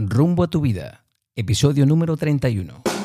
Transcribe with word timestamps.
Rumbo 0.00 0.44
a 0.44 0.46
tu 0.46 0.60
vida, 0.60 1.04
episodio 1.34 1.84
número 1.84 2.16
31. 2.16 2.97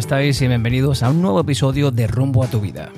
Estáis? 0.00 0.40
Y 0.40 0.48
bienvenidos 0.48 1.02
a 1.02 1.10
un 1.10 1.20
nuevo 1.20 1.40
episodio 1.40 1.90
de 1.90 2.06
Rumbo 2.06 2.42
a 2.42 2.46
tu 2.46 2.58
vida. 2.58 2.90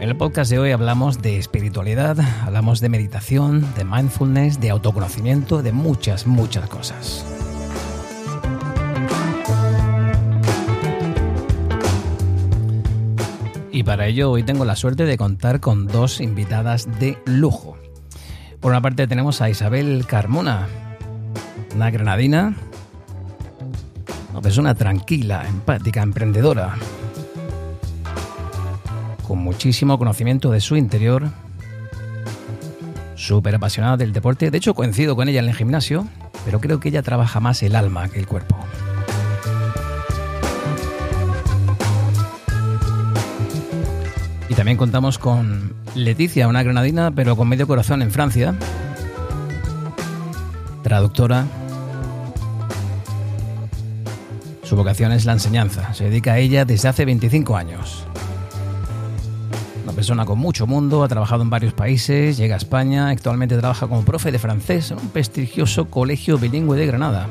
En 0.00 0.08
el 0.08 0.16
podcast 0.16 0.50
de 0.50 0.58
hoy 0.58 0.70
hablamos 0.70 1.20
de 1.20 1.36
espiritualidad, 1.36 2.18
hablamos 2.42 2.80
de 2.80 2.88
meditación, 2.88 3.66
de 3.76 3.84
mindfulness, 3.84 4.58
de 4.58 4.70
autoconocimiento, 4.70 5.62
de 5.62 5.72
muchas, 5.72 6.26
muchas 6.26 6.70
cosas. 6.70 7.26
Y 13.70 13.82
para 13.82 14.06
ello 14.06 14.30
hoy 14.30 14.42
tengo 14.42 14.64
la 14.64 14.74
suerte 14.74 15.04
de 15.04 15.18
contar 15.18 15.60
con 15.60 15.86
dos 15.86 16.18
invitadas 16.18 16.88
de 16.98 17.18
lujo. 17.26 17.76
Por 18.58 18.70
una 18.70 18.80
parte 18.80 19.06
tenemos 19.06 19.42
a 19.42 19.50
Isabel 19.50 20.06
Carmona, 20.06 20.66
una 21.74 21.90
granadina 21.90 22.56
persona 24.50 24.74
tranquila, 24.74 25.46
empática, 25.46 26.02
emprendedora, 26.02 26.74
con 29.28 29.38
muchísimo 29.38 29.96
conocimiento 29.96 30.50
de 30.50 30.60
su 30.60 30.74
interior, 30.74 31.28
súper 33.14 33.54
apasionada 33.54 33.96
del 33.96 34.12
deporte. 34.12 34.50
De 34.50 34.58
hecho, 34.58 34.74
coincido 34.74 35.14
con 35.14 35.28
ella 35.28 35.38
en 35.38 35.48
el 35.48 35.54
gimnasio, 35.54 36.08
pero 36.44 36.60
creo 36.60 36.80
que 36.80 36.88
ella 36.88 37.04
trabaja 37.04 37.38
más 37.38 37.62
el 37.62 37.76
alma 37.76 38.08
que 38.08 38.18
el 38.18 38.26
cuerpo. 38.26 38.58
Y 44.48 44.54
también 44.54 44.76
contamos 44.76 45.18
con 45.18 45.74
Leticia, 45.94 46.48
una 46.48 46.64
granadina, 46.64 47.12
pero 47.12 47.36
con 47.36 47.48
medio 47.48 47.68
corazón 47.68 48.02
en 48.02 48.10
Francia, 48.10 48.56
traductora, 50.82 51.46
Su 54.70 54.76
vocación 54.76 55.10
es 55.10 55.24
la 55.24 55.32
enseñanza. 55.32 55.92
Se 55.94 56.04
dedica 56.04 56.34
a 56.34 56.38
ella 56.38 56.64
desde 56.64 56.86
hace 56.86 57.04
25 57.04 57.56
años. 57.56 58.04
Una 59.82 59.92
persona 59.92 60.24
con 60.24 60.38
mucho 60.38 60.64
mundo, 60.68 61.02
ha 61.02 61.08
trabajado 61.08 61.42
en 61.42 61.50
varios 61.50 61.72
países, 61.72 62.36
llega 62.36 62.54
a 62.54 62.58
España, 62.58 63.08
actualmente 63.08 63.58
trabaja 63.58 63.88
como 63.88 64.04
profe 64.04 64.30
de 64.30 64.38
francés 64.38 64.92
en 64.92 65.00
un 65.00 65.08
prestigioso 65.08 65.86
colegio 65.86 66.38
bilingüe 66.38 66.78
de 66.78 66.86
Granada. 66.86 67.26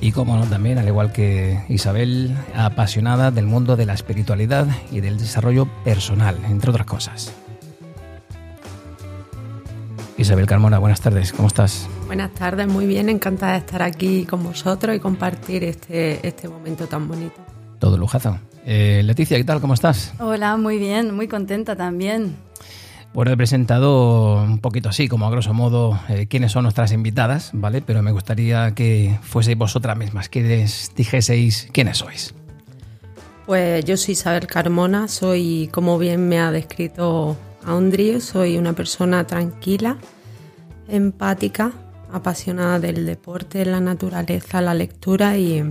Y 0.00 0.12
como 0.12 0.36
no, 0.36 0.46
también, 0.46 0.78
al 0.78 0.86
igual 0.86 1.10
que 1.10 1.64
Isabel, 1.68 2.36
apasionada 2.54 3.32
del 3.32 3.46
mundo 3.46 3.74
de 3.74 3.86
la 3.86 3.94
espiritualidad 3.94 4.68
y 4.92 5.00
del 5.00 5.18
desarrollo 5.18 5.66
personal, 5.82 6.38
entre 6.48 6.70
otras 6.70 6.86
cosas. 6.86 7.32
Isabel 10.26 10.46
Carmona, 10.46 10.80
buenas 10.80 11.00
tardes, 11.00 11.32
¿cómo 11.32 11.46
estás? 11.46 11.88
Buenas 12.06 12.32
tardes, 12.32 12.66
muy 12.66 12.84
bien, 12.84 13.08
encantada 13.08 13.52
de 13.52 13.58
estar 13.58 13.80
aquí 13.80 14.24
con 14.24 14.42
vosotros 14.42 14.96
y 14.96 14.98
compartir 14.98 15.62
este, 15.62 16.26
este 16.26 16.48
momento 16.48 16.88
tan 16.88 17.06
bonito. 17.06 17.36
Todo 17.78 17.96
lujazo. 17.96 18.36
Eh, 18.64 19.02
Leticia, 19.04 19.36
¿qué 19.36 19.44
tal? 19.44 19.60
¿Cómo 19.60 19.74
estás? 19.74 20.14
Hola, 20.18 20.56
muy 20.56 20.78
bien, 20.78 21.14
muy 21.14 21.28
contenta 21.28 21.76
también. 21.76 22.34
Bueno, 23.14 23.30
he 23.30 23.36
presentado 23.36 24.42
un 24.42 24.58
poquito 24.58 24.88
así, 24.88 25.06
como 25.06 25.28
a 25.28 25.30
grosso 25.30 25.54
modo, 25.54 25.96
eh, 26.08 26.26
quiénes 26.26 26.50
son 26.50 26.64
nuestras 26.64 26.90
invitadas, 26.90 27.50
¿vale? 27.52 27.80
Pero 27.80 28.02
me 28.02 28.10
gustaría 28.10 28.74
que 28.74 29.20
fueseis 29.22 29.56
vosotras 29.56 29.96
mismas, 29.96 30.28
que 30.28 30.42
les 30.42 30.90
dijeseis 30.96 31.68
quiénes 31.70 31.98
sois. 31.98 32.34
Pues 33.46 33.84
yo 33.84 33.96
soy 33.96 34.14
Isabel 34.14 34.48
Carmona, 34.48 35.06
soy, 35.06 35.70
como 35.70 35.98
bien 35.98 36.28
me 36.28 36.40
ha 36.40 36.50
descrito 36.50 37.36
Andri, 37.64 38.20
soy 38.20 38.58
una 38.58 38.72
persona 38.72 39.24
tranquila, 39.24 39.98
empática, 40.88 41.72
apasionada 42.12 42.78
del 42.78 43.06
deporte, 43.06 43.64
la 43.64 43.80
naturaleza, 43.80 44.60
la 44.60 44.74
lectura 44.74 45.36
y, 45.36 45.62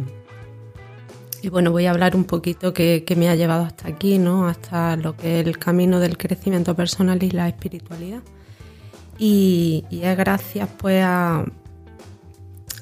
y 1.42 1.50
bueno, 1.50 1.72
voy 1.72 1.86
a 1.86 1.92
hablar 1.92 2.16
un 2.16 2.26
poquito 2.26 2.74
que, 2.74 3.04
me 3.18 3.30
ha 3.30 3.36
llevado 3.36 3.64
hasta 3.64 3.88
aquí, 3.88 4.18
¿no? 4.18 4.48
Hasta 4.48 4.96
lo 4.96 5.16
que 5.16 5.40
es 5.40 5.48
el 5.48 5.58
camino 5.58 6.00
del 6.00 6.18
crecimiento 6.18 6.76
personal 6.76 7.22
y 7.24 7.32
la 7.32 7.48
espiritualidad. 7.48 8.22
Y, 9.18 9.86
y 9.90 10.02
es 10.04 10.18
gracias 10.18 10.68
pues 10.78 11.02
a, 11.04 11.46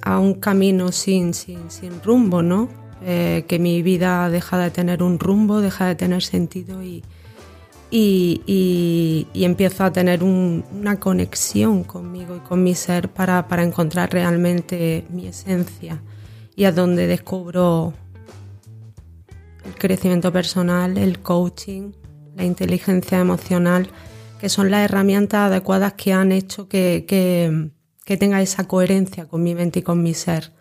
a 0.02 0.20
un 0.20 0.34
camino 0.36 0.92
sin, 0.92 1.34
sin, 1.34 1.70
sin 1.70 2.02
rumbo, 2.02 2.42
¿no? 2.42 2.70
Eh, 3.06 3.46
que 3.48 3.60
mi 3.60 3.82
vida 3.82 4.30
deja 4.30 4.58
de 4.58 4.72
tener 4.72 5.04
un 5.04 5.20
rumbo, 5.20 5.62
deja 5.62 5.86
de 5.86 5.96
tener 5.96 6.24
sentido 6.24 6.82
y, 6.84 7.04
y, 7.96 9.28
empiezo 9.36 9.84
a 9.84 9.94
tener 9.94 10.24
un, 10.24 10.66
una 10.74 11.00
conexión 11.00 11.84
conmigo 11.84 12.36
y 12.36 12.40
con 12.40 12.64
mi 12.64 12.74
ser 12.74 13.10
para, 13.10 13.48
para, 13.48 13.64
encontrar 13.64 14.12
realmente 14.12 15.06
mi 15.10 15.28
esencia 15.28 16.02
y 16.56 16.64
a 16.64 16.72
donde 16.72 17.06
descubro 17.06 17.94
el 19.66 19.76
crecimiento 19.76 20.32
personal, 20.34 20.98
el 20.98 21.20
coaching, 21.20 21.92
la 22.36 22.44
inteligencia 22.44 23.20
emocional, 23.20 23.88
que 24.40 24.50
son 24.50 24.72
las 24.72 24.86
herramientas 24.86 25.52
adecuadas 25.52 25.94
que 25.94 26.14
han 26.14 26.32
hecho 26.32 26.68
que, 26.68 27.06
que, 27.08 27.70
que 28.06 28.18
tenga 28.18 28.42
esa 28.42 28.68
coherencia 28.68 29.28
con 29.28 29.44
mi 29.44 29.54
mente 29.54 29.80
y 29.80 29.84
con 29.84 30.02
mi 30.02 30.16
ser. 30.16 30.52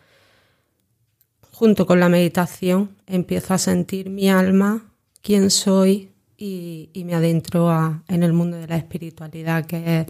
Junto 1.50 1.86
con 1.86 1.98
la 1.98 2.10
meditación 2.10 2.90
empiezo 3.06 3.54
a 3.54 3.58
sentir 3.58 4.10
mi 4.10 4.28
alma, 4.28 4.92
quién 5.22 5.50
soy, 5.50 6.11
y, 6.44 6.90
y 6.92 7.04
me 7.04 7.14
adentro 7.14 7.70
a, 7.70 8.02
en 8.08 8.24
el 8.24 8.32
mundo 8.32 8.56
de 8.56 8.66
la 8.66 8.76
espiritualidad, 8.76 9.64
que 9.64 10.00
es 10.00 10.06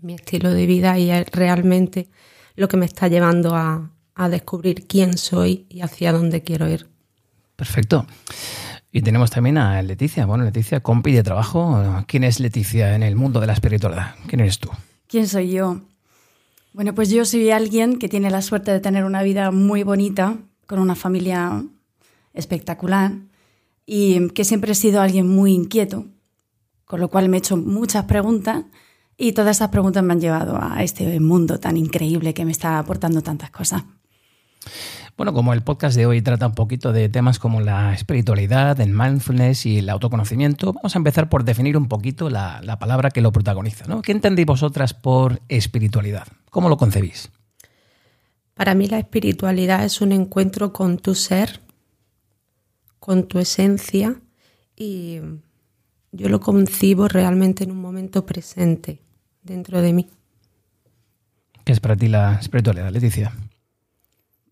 mi 0.00 0.14
estilo 0.14 0.50
de 0.50 0.64
vida 0.64 0.98
y 0.98 1.10
es 1.10 1.26
realmente 1.30 2.08
lo 2.54 2.68
que 2.68 2.78
me 2.78 2.86
está 2.86 3.08
llevando 3.08 3.54
a, 3.54 3.90
a 4.14 4.28
descubrir 4.30 4.86
quién 4.86 5.18
soy 5.18 5.66
y 5.68 5.82
hacia 5.82 6.12
dónde 6.12 6.42
quiero 6.42 6.70
ir. 6.70 6.88
Perfecto. 7.54 8.06
Y 8.90 9.02
tenemos 9.02 9.30
también 9.30 9.58
a 9.58 9.82
Leticia. 9.82 10.24
Bueno, 10.24 10.44
Leticia, 10.44 10.80
compi 10.80 11.12
de 11.12 11.22
trabajo. 11.22 12.02
¿Quién 12.08 12.24
es 12.24 12.40
Leticia 12.40 12.94
en 12.94 13.02
el 13.02 13.14
mundo 13.14 13.38
de 13.38 13.46
la 13.46 13.52
espiritualidad? 13.52 14.14
¿Quién 14.28 14.40
eres 14.40 14.58
tú? 14.58 14.70
¿Quién 15.06 15.28
soy 15.28 15.50
yo? 15.50 15.82
Bueno, 16.72 16.94
pues 16.94 17.10
yo 17.10 17.26
soy 17.26 17.50
alguien 17.50 17.98
que 17.98 18.08
tiene 18.08 18.30
la 18.30 18.40
suerte 18.40 18.70
de 18.70 18.80
tener 18.80 19.04
una 19.04 19.22
vida 19.22 19.50
muy 19.50 19.82
bonita, 19.82 20.38
con 20.66 20.78
una 20.78 20.94
familia 20.94 21.62
espectacular 22.32 23.12
y 23.86 24.28
que 24.30 24.44
siempre 24.44 24.72
he 24.72 24.74
sido 24.74 25.00
alguien 25.00 25.28
muy 25.28 25.54
inquieto, 25.54 26.06
con 26.84 27.00
lo 27.00 27.08
cual 27.08 27.28
me 27.28 27.36
he 27.36 27.38
hecho 27.38 27.56
muchas 27.56 28.04
preguntas 28.04 28.64
y 29.16 29.32
todas 29.32 29.56
esas 29.56 29.70
preguntas 29.70 30.02
me 30.02 30.12
han 30.12 30.20
llevado 30.20 30.58
a 30.60 30.82
este 30.82 31.18
mundo 31.20 31.58
tan 31.58 31.76
increíble 31.76 32.34
que 32.34 32.44
me 32.44 32.52
está 32.52 32.78
aportando 32.78 33.22
tantas 33.22 33.50
cosas. 33.50 33.84
Bueno, 35.16 35.32
como 35.32 35.54
el 35.54 35.62
podcast 35.62 35.96
de 35.96 36.04
hoy 36.04 36.20
trata 36.20 36.46
un 36.46 36.54
poquito 36.54 36.92
de 36.92 37.08
temas 37.08 37.38
como 37.38 37.62
la 37.62 37.94
espiritualidad, 37.94 38.78
el 38.80 38.90
mindfulness 38.90 39.64
y 39.64 39.78
el 39.78 39.88
autoconocimiento, 39.88 40.74
vamos 40.74 40.94
a 40.94 40.98
empezar 40.98 41.30
por 41.30 41.44
definir 41.44 41.78
un 41.78 41.88
poquito 41.88 42.28
la, 42.28 42.60
la 42.62 42.78
palabra 42.78 43.10
que 43.10 43.22
lo 43.22 43.32
protagoniza. 43.32 43.86
¿no? 43.86 44.02
¿Qué 44.02 44.12
entendéis 44.12 44.44
vosotras 44.44 44.92
por 44.92 45.40
espiritualidad? 45.48 46.26
¿Cómo 46.50 46.68
lo 46.68 46.76
concebís? 46.76 47.30
Para 48.52 48.74
mí 48.74 48.88
la 48.88 48.98
espiritualidad 48.98 49.84
es 49.84 50.02
un 50.02 50.12
encuentro 50.12 50.74
con 50.74 50.98
tu 50.98 51.14
ser, 51.14 51.60
con 53.06 53.28
tu 53.28 53.38
esencia 53.38 54.20
y 54.74 55.20
yo 56.10 56.28
lo 56.28 56.40
concibo 56.40 57.06
realmente 57.06 57.62
en 57.62 57.70
un 57.70 57.80
momento 57.80 58.26
presente 58.26 59.00
dentro 59.44 59.80
de 59.80 59.92
mí. 59.92 60.08
¿Qué 61.64 61.70
es 61.70 61.78
para 61.78 61.94
ti 61.94 62.08
la 62.08 62.34
espiritualidad, 62.34 62.90
Leticia? 62.90 63.32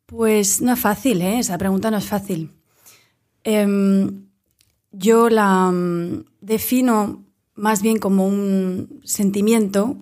Pues 0.06 0.60
no 0.60 0.74
es 0.74 0.78
fácil, 0.78 1.20
¿eh? 1.22 1.40
esa 1.40 1.58
pregunta 1.58 1.90
no 1.90 1.96
es 1.96 2.04
fácil. 2.04 2.52
Eh, 3.42 3.66
yo 4.92 5.28
la 5.30 5.70
um, 5.70 6.22
defino 6.40 7.24
más 7.56 7.82
bien 7.82 7.98
como 7.98 8.24
un 8.24 9.00
sentimiento 9.02 9.96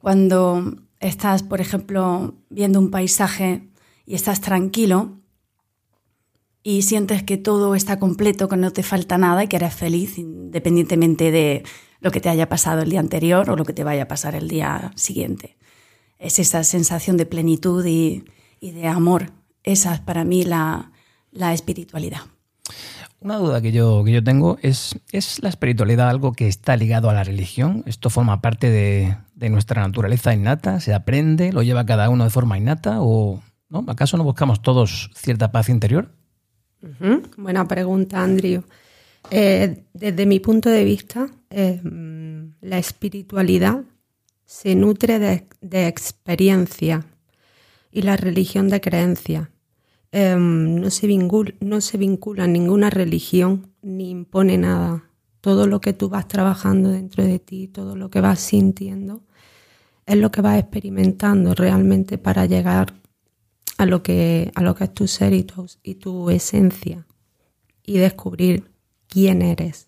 cuando 0.00 0.76
estás, 1.00 1.42
por 1.42 1.60
ejemplo, 1.60 2.36
viendo 2.48 2.78
un 2.78 2.92
paisaje 2.92 3.68
y 4.06 4.14
estás 4.14 4.40
tranquilo 4.40 5.18
y 6.62 6.82
sientes 6.82 7.22
que 7.22 7.36
todo 7.36 7.74
está 7.74 7.98
completo, 7.98 8.48
que 8.48 8.56
no 8.56 8.72
te 8.72 8.82
falta 8.82 9.18
nada 9.18 9.44
y 9.44 9.48
que 9.48 9.56
eres 9.56 9.74
feliz 9.74 10.18
independientemente 10.18 11.30
de 11.30 11.62
lo 12.00 12.10
que 12.10 12.20
te 12.20 12.28
haya 12.28 12.48
pasado 12.48 12.82
el 12.82 12.90
día 12.90 13.00
anterior 13.00 13.50
o 13.50 13.56
lo 13.56 13.64
que 13.64 13.72
te 13.72 13.84
vaya 13.84 14.04
a 14.04 14.08
pasar 14.08 14.34
el 14.34 14.48
día 14.48 14.92
siguiente. 14.94 15.56
Es 16.18 16.38
esa 16.38 16.64
sensación 16.64 17.16
de 17.16 17.26
plenitud 17.26 17.84
y, 17.86 18.24
de 18.60 18.86
amor. 18.86 19.32
Esa 19.62 19.94
es 19.94 20.00
para 20.00 20.24
mí 20.24 20.42
la, 20.42 20.92
espiritualidad. 21.32 22.20
Una 23.20 23.36
duda 23.36 23.60
que 23.60 23.72
yo, 23.72 24.04
que 24.04 24.12
yo 24.12 24.22
tengo 24.22 24.58
es, 24.62 24.98
¿es 25.12 25.42
la 25.42 25.48
espiritualidad 25.48 26.08
algo 26.08 26.32
que 26.32 26.46
está 26.46 26.76
ligado 26.76 27.10
a 27.10 27.14
la 27.14 27.24
religión? 27.24 27.82
¿Esto 27.86 28.10
forma 28.10 28.40
parte 28.40 28.70
de, 28.70 29.16
de 29.34 29.50
nuestra 29.50 29.82
naturaleza 29.82 30.34
innata? 30.34 30.80
¿Se 30.80 30.94
aprende? 30.94 31.52
¿Lo 31.52 31.62
lleva 31.62 31.86
cada 31.86 32.10
uno 32.10 32.24
de 32.24 32.30
forma 32.30 32.58
innata? 32.58 32.98
¿O 33.00 33.42
no? 33.68 33.84
acaso 33.88 34.16
no 34.16 34.24
buscamos 34.24 34.62
todos 34.62 35.10
cierta 35.14 35.50
paz 35.50 35.68
interior? 35.68 36.17
Buena 37.36 37.66
pregunta, 37.66 38.22
Andrew. 38.22 38.62
Eh, 39.30 39.84
desde 39.92 40.26
mi 40.26 40.40
punto 40.40 40.70
de 40.70 40.84
vista, 40.84 41.28
eh, 41.50 41.80
la 42.60 42.78
espiritualidad 42.78 43.84
se 44.44 44.74
nutre 44.74 45.18
de, 45.18 45.86
experiencia 45.86 47.04
y 47.90 48.02
la 48.02 48.16
religión 48.16 48.68
de 48.68 48.80
creencia. 48.80 49.50
Eh, 50.12 50.36
no, 50.38 50.88
se 50.90 51.06
vincula, 51.06 51.52
no 51.60 51.80
se 51.80 51.98
vincula 51.98 52.46
ninguna 52.46 52.90
religión 52.90 53.72
ni 53.82 54.10
impone 54.10 54.56
nada. 54.56 55.04
Todo 55.40 55.66
lo 55.66 55.80
que 55.80 55.92
tú 55.92 56.08
vas 56.08 56.26
trabajando 56.26 56.90
dentro 56.90 57.24
de 57.24 57.38
ti, 57.38 57.68
todo 57.68 57.96
lo 57.96 58.10
que 58.10 58.20
vas 58.20 58.40
sintiendo, 58.40 59.22
es 60.06 60.16
lo 60.16 60.30
que 60.30 60.40
vas 60.40 60.58
experimentando 60.58 61.54
realmente 61.54 62.16
para 62.16 62.46
llegar 62.46 62.94
a 63.78 63.86
lo 63.86 64.02
que, 64.02 64.50
a 64.54 64.62
lo 64.62 64.74
que 64.74 64.84
es 64.84 64.92
tu 64.92 65.06
ser 65.06 65.32
y 65.32 65.44
tu, 65.44 66.30
esencia 66.30 67.06
y 67.86 67.98
descubrir 67.98 68.70
quién 69.06 69.40
eres. 69.40 69.86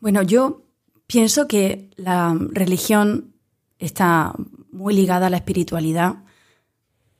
Bueno, 0.00 0.22
yo 0.22 0.64
pienso 1.06 1.46
que 1.46 1.90
la 1.96 2.36
religión 2.50 3.34
está 3.78 4.34
muy 4.72 4.94
ligada 4.94 5.28
a 5.28 5.30
la 5.30 5.36
espiritualidad 5.38 6.24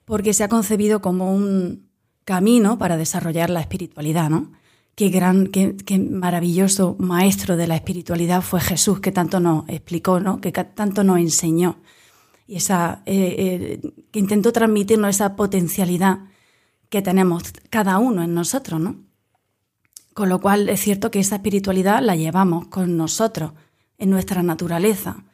porque 0.05 0.35
se 0.35 0.43
ha 0.44 0.49
concebido 0.49 1.00
como 1.00 1.32
un 1.32 1.88
camino 2.25 2.76
para 2.76 2.97
desarrollar 2.97 3.50
la 3.50 3.61
espiritualidad, 3.61 4.31
¿no? 4.31 4.53
Qué 4.97 5.11
gran, 5.11 5.47
qué, 5.47 5.76
maravilloso 6.11 6.97
maestro 6.99 7.56
de 7.56 7.69
la 7.69 7.76
espiritualidad 7.76 8.43
fue 8.43 8.61
Jesús, 8.61 8.99
que 8.99 9.12
tanto 9.12 9.38
nos 9.38 9.69
explicó, 9.69 10.19
¿no? 10.19 10.41
Que 10.41 10.50
tanto 10.50 11.05
nos 11.05 11.19
enseñó 11.19 11.79
y 12.49 12.56
esa, 12.56 13.03
eh, 13.05 13.37
eh, 13.85 13.93
que 14.11 14.19
intentó 14.19 14.53
transmitirnos 14.53 15.11
esa 15.11 15.37
potencialidad 15.37 16.21
que 16.89 17.03
tenemos 17.03 17.43
cada 17.69 17.99
uno 17.99 18.23
en 18.23 18.33
nosotros, 18.33 18.81
¿no? 18.81 19.05
Con 20.15 20.31
lo 20.31 20.41
cual 20.41 20.71
es 20.71 20.81
cierto 20.81 21.11
que 21.11 21.21
esa 21.21 21.37
espiritualidad 21.37 22.03
la 22.03 22.17
llevamos 22.17 22.69
con 22.69 22.97
nosotros, 22.97 23.53
en 23.99 24.09
nuestra 24.09 24.43
naturaleza. 24.43 25.25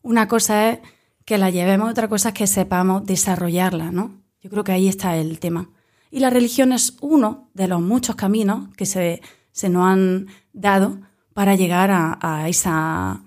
Una 0.00 0.28
cosa 0.28 0.70
es 0.70 0.78
que 1.24 1.38
la 1.38 1.50
llevemos, 1.50 1.90
otra 1.90 2.08
cosa 2.08 2.28
es 2.28 2.34
que 2.36 2.46
sepamos 2.46 3.04
desarrollarla, 3.04 3.90
¿no? 3.90 4.22
Yo 4.40 4.48
creo 4.48 4.62
que 4.62 4.72
ahí 4.72 4.86
está 4.86 5.16
el 5.16 5.40
tema. 5.40 5.70
Y 6.12 6.20
la 6.20 6.30
religión 6.30 6.72
es 6.72 6.96
uno 7.00 7.50
de 7.52 7.66
los 7.66 7.80
muchos 7.80 8.14
caminos 8.14 8.68
que 8.76 8.86
se, 8.86 9.20
nos 9.68 9.86
han 9.86 10.28
dado 10.52 11.00
para 11.34 11.56
llegar 11.56 11.90
a 11.92 12.48
esa 12.48 13.22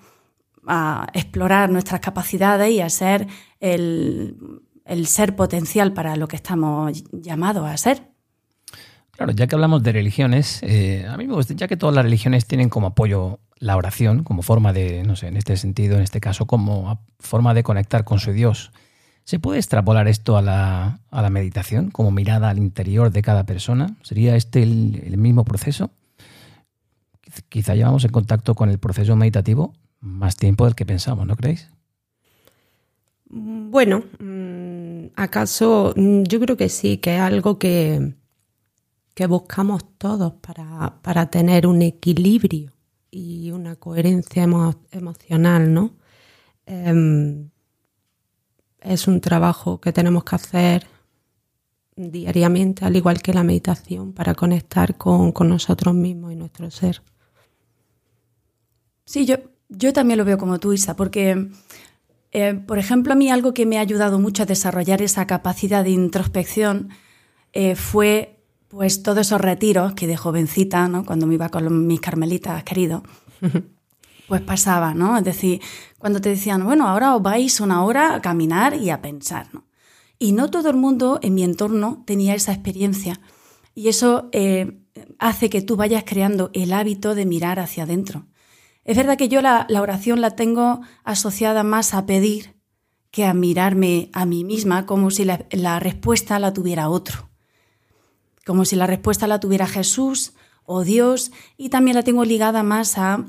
a 0.68 1.07
explorar 1.13 1.69
nuestras 1.69 2.01
capacidades 2.01 2.71
y 2.71 2.81
a 2.81 2.89
ser 2.89 3.27
el, 3.60 4.36
ser 5.06 5.36
potencial 5.36 5.94
para 5.94 6.15
lo 6.15 6.27
que 6.27 6.36
estamos 6.36 7.04
llamados 7.12 7.68
a 7.68 7.77
ser. 7.77 8.04
Claro, 9.12 9.31
ya 9.31 9.45
que 9.48 9.56
hablamos 9.56 9.83
de 9.83 9.92
religiones, 9.92 10.60
eh, 10.63 11.06
a 11.07 11.18
mí 11.18 11.27
me 11.27 11.36
gusta, 11.36 11.54
ya 11.54 11.68
que 11.68 11.77
todas 11.77 11.94
las 11.94 12.04
religiones 12.04 12.48
tienen 12.48 12.69
como 12.69 12.88
apoyo 12.88 13.39
la 13.57 13.77
oración, 13.77 14.24
como 14.24 14.42
forma 14.42 14.74
de, 14.74 15.04
no 15.04 15.15
sé, 15.15 15.27
en 15.27 15.38
este 15.38 15.56
sentido, 15.56 15.95
en 15.95 16.01
este 16.01 16.19
caso, 16.19 16.48
como 16.48 17.00
forma 17.19 17.54
de 17.54 17.63
conectar 17.63 18.04
con 18.06 18.19
su 18.19 18.33
Dios, 18.33 18.71
¿se 19.24 19.39
puede 19.39 19.59
extrapolar 19.59 20.07
esto 20.07 20.36
a 20.36 20.42
la, 20.42 21.00
a 21.12 21.21
la 21.21 21.30
meditación, 21.30 21.92
como 21.92 22.09
mirada 22.09 22.50
al 22.50 22.57
interior 22.57 23.12
de 23.12 23.21
cada 23.21 23.45
persona? 23.45 23.95
¿Sería 24.01 24.36
este 24.36 24.63
el 24.63 25.18
mismo 25.18 25.45
proceso? 25.45 25.92
Quizá 27.50 27.75
llevamos 27.75 28.04
en 28.06 28.12
contacto 28.12 28.56
con 28.56 28.69
el 28.69 28.80
proceso 28.80 29.16
meditativo 29.16 29.74
más 30.04 30.36
tiempo 30.36 30.66
del 30.66 30.76
que 30.76 30.86
pensamos, 30.86 31.26
¿no 31.26 31.36
creéis? 31.36 31.70
Bueno, 33.26 34.04
mm, 34.20 35.14
acaso 35.16 35.94
mm, 35.96 36.24
yo 36.24 36.40
creo 36.40 36.58
que 36.58 36.70
sí, 36.70 36.98
que 36.98 37.16
es 37.16 37.22
algo 37.22 37.58
que, 37.58 38.14
que 39.16 39.28
buscamos 39.28 39.98
todos 39.98 40.34
para, 40.34 41.30
tener 41.32 41.66
un 41.66 41.82
equilibrio 41.82 42.74
y 43.10 43.52
una 43.52 43.76
coherencia 43.78 44.44
emocional, 44.92 45.74
¿no? 45.74 45.96
Em, 46.66 47.50
es 48.82 49.08
un 49.08 49.22
trabajo 49.22 49.80
que 49.80 49.94
tenemos 49.94 50.24
que 50.26 50.36
hacer 50.36 50.88
diariamente, 51.96 52.86
al 52.86 52.96
igual 52.96 53.22
que 53.22 53.34
la 53.34 53.44
meditación, 53.44 54.14
para 54.14 54.36
conectar 54.36 54.98
con, 54.98 55.32
con 55.32 55.50
nosotros 55.50 55.96
mismos 55.96 56.34
y 56.34 56.36
nuestro 56.36 56.70
ser. 56.72 57.02
Sí, 59.06 59.26
yo, 59.26 59.38
yo 59.69 59.94
también 59.94 60.18
lo 60.18 60.25
veo 60.25 60.38
como 60.38 60.60
tú, 60.60 60.74
Isa, 60.74 60.95
porque, 60.95 61.50
eh, 62.31 62.54
por 62.54 62.80
ejemplo, 62.80 63.13
a 63.13 63.15
mí 63.15 63.30
algo 63.30 63.54
que 63.54 63.65
me 63.65 63.77
ha 63.77 63.81
ayudado 63.81 64.19
mucho 64.19 64.44
a 64.44 64.45
desarrollar 64.45 65.01
esa 65.01 65.27
capacidad 65.27 65.83
de 65.83 65.92
introspección 65.92 66.89
eh, 67.54 67.75
fue 67.75 68.39
pues 68.68 69.04
todos 69.04 69.19
esos 69.19 69.39
retiros 69.39 69.94
que 69.94 70.07
de 70.07 70.18
jovencita, 70.18 70.88
¿no? 70.88 71.06
cuando 71.06 71.27
me 71.27 71.36
iba 71.36 71.50
con 71.50 71.86
mis 71.86 72.01
carmelitas 72.01 72.63
queridos, 72.63 73.04
pues 74.27 74.42
pasaba, 74.42 74.95
¿no? 74.95 75.15
Es 75.15 75.24
decir, 75.24 75.62
cuando 76.00 76.21
te 76.21 76.30
decían, 76.30 76.66
bueno, 76.66 76.88
ahora 76.88 77.16
os 77.16 77.21
vais 77.21 77.59
una 77.59 77.83
hora 77.83 78.16
a 78.16 78.21
caminar 78.21 78.74
y 78.74 78.89
a 78.89 79.00
pensar, 79.00 79.48
¿no? 79.54 79.66
Y 80.18 80.31
no 80.31 80.50
todo 80.50 80.69
el 80.69 80.77
mundo 80.77 81.19
en 81.21 81.36
mi 81.36 81.44
entorno 81.44 82.01
tenía 82.07 82.33
esa 82.33 82.54
experiencia. 82.54 83.19
Y 83.75 83.89
eso 83.89 84.30
eh, 84.31 84.80
hace 85.19 85.50
que 85.50 85.62
tú 85.62 85.75
vayas 85.75 86.04
creando 86.06 86.50
el 86.54 86.74
hábito 86.74 87.13
de 87.13 87.25
mirar 87.25 87.59
hacia 87.59 87.83
adentro. 87.83 88.25
Es 88.85 88.97
verdad 88.97 89.18
que 89.18 89.30
yo 89.30 89.41
la, 89.41 89.65
oración 89.80 90.21
la 90.21 90.31
tengo 90.31 90.81
asociada 91.03 91.63
más 91.63 91.94
a 91.94 92.06
pedir 92.06 92.56
que 93.12 93.25
a 93.25 93.33
mirarme 93.33 94.09
a 94.13 94.25
mí 94.25 94.44
misma 94.44 94.85
como 94.85 95.11
si 95.11 95.23
la, 95.23 95.45
la 95.52 95.80
respuesta 95.80 96.40
la 96.40 96.52
tuviera 96.52 96.90
otro, 96.90 97.30
como 98.45 98.66
si 98.66 98.75
la 98.75 98.87
respuesta 98.87 99.28
la 99.28 99.40
tuviera 99.40 99.68
Jesús 99.68 100.33
o 100.66 100.83
Dios 100.83 101.31
y 101.56 101.69
también 101.69 101.95
la 101.95 102.04
tengo 102.04 102.25
ligada 102.25 102.63
más 102.63 102.97
a 102.97 103.25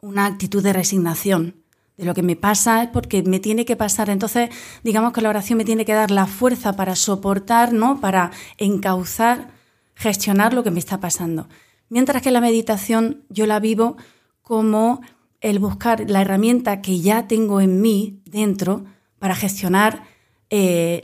una 0.00 0.26
actitud 0.26 0.62
de 0.62 0.72
resignación. 0.72 1.62
De 1.96 2.04
lo 2.04 2.14
que 2.14 2.22
me 2.22 2.36
pasa 2.36 2.82
es 2.82 2.88
porque 2.88 3.22
me 3.22 3.38
tiene 3.38 3.64
que 3.64 3.76
pasar. 3.76 4.10
Entonces, 4.10 4.50
digamos 4.82 5.12
que 5.12 5.20
la 5.20 5.28
oración 5.28 5.58
me 5.58 5.64
tiene 5.64 5.84
que 5.84 5.92
dar 5.92 6.10
la 6.10 6.26
fuerza 6.26 6.74
para 6.74 6.96
soportar, 6.96 7.72
¿no? 7.72 8.00
Para 8.00 8.32
encauzar, 8.56 9.52
gestionar 9.94 10.54
lo 10.54 10.64
que 10.64 10.70
me 10.70 10.78
está 10.78 11.00
pasando. 11.00 11.48
Mientras 11.88 12.22
que 12.22 12.30
la 12.30 12.40
meditación 12.40 13.24
yo 13.28 13.46
la 13.46 13.60
vivo 13.60 13.96
como 14.52 15.00
el 15.40 15.58
buscar 15.60 16.10
la 16.10 16.20
herramienta 16.20 16.82
que 16.82 17.00
ya 17.00 17.26
tengo 17.26 17.62
en 17.62 17.80
mí 17.80 18.20
dentro 18.26 18.84
para 19.18 19.34
gestionar 19.34 20.02
eh, 20.50 21.00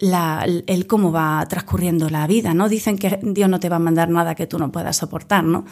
el, 0.67 0.87
cómo 0.87 1.13
va 1.13 1.47
transcurriendo 1.49 2.11
la 2.11 2.27
vida, 2.27 2.53
¿no? 2.53 2.69
Dicen 2.69 2.99
que 2.99 3.19
Dios 3.23 3.49
no 3.49 3.59
te 3.59 3.71
va 3.71 3.77
a 3.77 3.79
mandar 3.79 4.11
nada 4.11 4.35
que 4.35 4.47
tú 4.47 4.59
no 4.59 4.71
puedas 4.71 4.99
soportar, 4.99 5.45
¿no? 5.45 5.65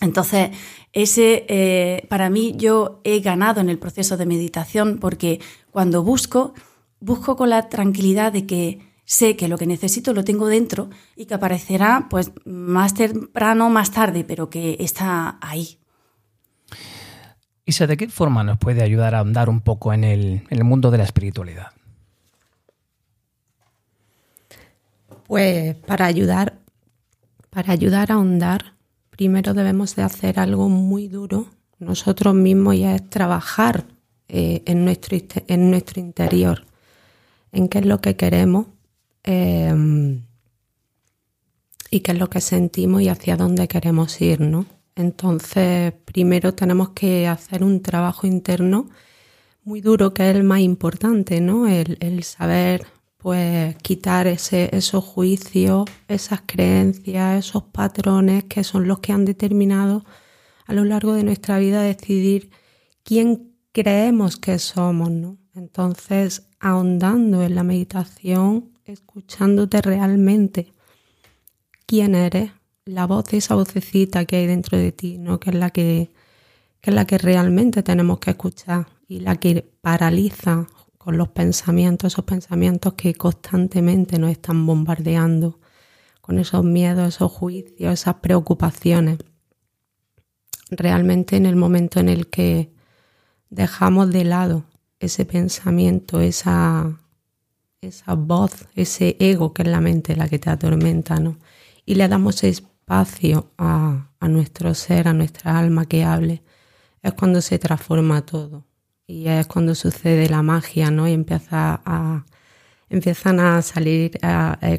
Entonces, 0.00 0.52
ese, 0.94 1.44
eh, 1.50 2.06
para 2.08 2.30
mí, 2.30 2.54
yo 2.56 3.02
he 3.04 3.20
ganado 3.20 3.60
en 3.60 3.68
el 3.68 3.78
proceso 3.78 4.16
de 4.16 4.24
meditación 4.24 4.96
porque 5.00 5.38
cuando 5.70 6.02
busco, 6.02 6.54
busco 6.98 7.36
con 7.36 7.50
la 7.50 7.68
tranquilidad 7.68 8.32
de 8.32 8.46
que 8.46 8.78
sé 9.04 9.36
que 9.36 9.48
lo 9.48 9.58
que 9.58 9.66
necesito 9.66 10.14
lo 10.14 10.24
tengo 10.24 10.46
dentro 10.46 10.88
y 11.14 11.26
que 11.26 11.34
aparecerá 11.34 12.06
pues 12.08 12.32
más 12.46 12.94
temprano, 12.94 13.68
más 13.68 13.90
tarde, 13.90 14.24
pero 14.24 14.48
que 14.48 14.78
está 14.80 15.36
ahí, 15.42 15.79
Isa, 17.70 17.86
¿de 17.86 17.96
qué 17.96 18.08
forma 18.08 18.42
nos 18.42 18.58
puede 18.58 18.82
ayudar 18.82 19.14
a 19.14 19.20
andar 19.20 19.48
un 19.48 19.60
poco 19.60 19.92
en 19.92 20.02
el, 20.02 20.42
mundo 20.64 20.90
de 20.90 20.98
la 20.98 21.04
espiritualidad? 21.04 21.68
Pues 25.28 25.76
para 25.76 26.06
ayudar, 26.06 26.58
para 27.48 27.72
ayudar 27.72 28.10
a 28.10 28.16
ahondar, 28.16 28.72
primero 29.10 29.54
debemos 29.54 29.94
de 29.94 30.02
hacer 30.02 30.40
algo 30.40 30.68
muy 30.68 31.06
duro 31.06 31.46
nosotros 31.78 32.34
mismos 32.34 32.74
y 32.74 32.82
es 32.86 33.08
trabajar 33.08 33.84
eh, 34.26 34.62
en, 34.66 34.84
nuestro, 34.84 35.16
en 35.46 35.70
nuestro 35.70 36.00
interior, 36.00 36.64
en 37.52 37.68
qué 37.68 37.78
es 37.78 37.86
lo 37.86 38.00
que 38.00 38.16
queremos 38.16 38.66
eh, 39.22 40.20
y 41.88 42.00
qué 42.00 42.10
es 42.10 42.18
lo 42.18 42.28
que 42.30 42.40
sentimos 42.40 43.00
y 43.02 43.08
hacia 43.08 43.36
dónde 43.36 43.68
queremos 43.68 44.20
ir, 44.20 44.40
¿no? 44.40 44.66
Entonces, 45.00 45.94
primero 46.04 46.54
tenemos 46.54 46.90
que 46.90 47.26
hacer 47.26 47.64
un 47.64 47.80
trabajo 47.80 48.26
interno 48.26 48.88
muy 49.64 49.80
duro 49.80 50.12
que 50.12 50.28
es 50.28 50.36
el 50.36 50.44
más 50.44 50.60
importante, 50.60 51.40
¿no? 51.40 51.66
El, 51.68 52.22
saber 52.22 52.86
pues 53.16 53.76
quitar 53.76 54.26
ese, 54.26 54.74
esos 54.76 55.04
juicios, 55.04 55.86
esas 56.08 56.42
creencias, 56.46 57.46
esos 57.46 57.64
patrones 57.64 58.44
que 58.44 58.64
son 58.64 58.88
los 58.88 59.00
que 59.00 59.12
han 59.12 59.24
determinado 59.24 60.04
a 60.66 60.72
lo 60.74 60.84
largo 60.84 61.14
de 61.14 61.24
nuestra 61.24 61.58
vida 61.58 61.82
decidir 61.82 62.50
quién 63.02 63.54
creemos 63.72 64.36
que 64.36 64.58
somos, 64.58 65.10
¿no? 65.10 65.38
Entonces, 65.54 66.48
ahondando 66.60 67.42
en 67.42 67.54
la 67.54 67.62
meditación, 67.62 68.70
escuchándote 68.84 69.82
realmente 69.82 70.72
quién 71.86 72.14
eres, 72.14 72.52
la 72.90 73.06
voz, 73.06 73.32
esa 73.32 73.54
vocecita 73.54 74.24
que 74.24 74.36
hay 74.36 74.46
dentro 74.46 74.78
de 74.78 74.92
ti, 74.92 75.18
¿no? 75.18 75.40
Que 75.40 75.50
es 75.50 75.56
la 75.56 75.70
que, 75.70 76.10
que 76.80 76.90
es 76.90 76.94
la 76.94 77.06
que 77.06 77.18
realmente 77.18 77.82
tenemos 77.82 78.18
que 78.18 78.30
escuchar 78.30 78.86
y 79.08 79.20
la 79.20 79.36
que 79.36 79.68
paraliza 79.80 80.66
con 80.98 81.16
los 81.16 81.28
pensamientos, 81.28 82.12
esos 82.12 82.24
pensamientos 82.24 82.94
que 82.94 83.14
constantemente 83.14 84.18
nos 84.18 84.30
están 84.30 84.66
bombardeando, 84.66 85.58
con 86.20 86.38
esos 86.38 86.62
miedos, 86.62 87.08
esos 87.08 87.32
juicios, 87.32 87.92
esas 87.92 88.16
preocupaciones. 88.16 89.18
Realmente 90.70 91.36
en 91.36 91.46
el 91.46 91.56
momento 91.56 92.00
en 92.00 92.08
el 92.08 92.28
que 92.28 92.72
dejamos 93.48 94.10
de 94.10 94.24
lado 94.24 94.64
ese 95.00 95.24
pensamiento, 95.24 96.20
esa, 96.20 97.00
esa 97.80 98.14
voz, 98.14 98.66
ese 98.74 99.16
ego 99.18 99.54
que 99.54 99.62
es 99.62 99.68
la 99.68 99.80
mente 99.80 100.14
la 100.14 100.28
que 100.28 100.38
te 100.38 100.50
atormenta, 100.50 101.18
¿no? 101.18 101.38
Y 101.86 101.94
le 101.94 102.06
damos 102.08 102.44
espacio 102.90 103.52
a, 103.56 104.08
nuestro 104.22 104.74
ser, 104.74 105.06
a 105.06 105.12
nuestra 105.12 105.58
alma 105.58 105.86
que 105.86 106.02
hable, 106.02 106.42
es 107.02 107.12
cuando 107.12 107.40
se 107.40 107.58
transforma 107.58 108.22
todo 108.22 108.66
y 109.06 109.28
es 109.28 109.46
cuando 109.46 109.76
sucede 109.76 110.28
la 110.28 110.42
magia, 110.42 110.90
¿no? 110.90 111.06
Y 111.06 111.12
empieza 111.12 111.80
a, 111.84 112.24
empiezan 112.88 113.38
a 113.38 113.62
salir 113.62 114.18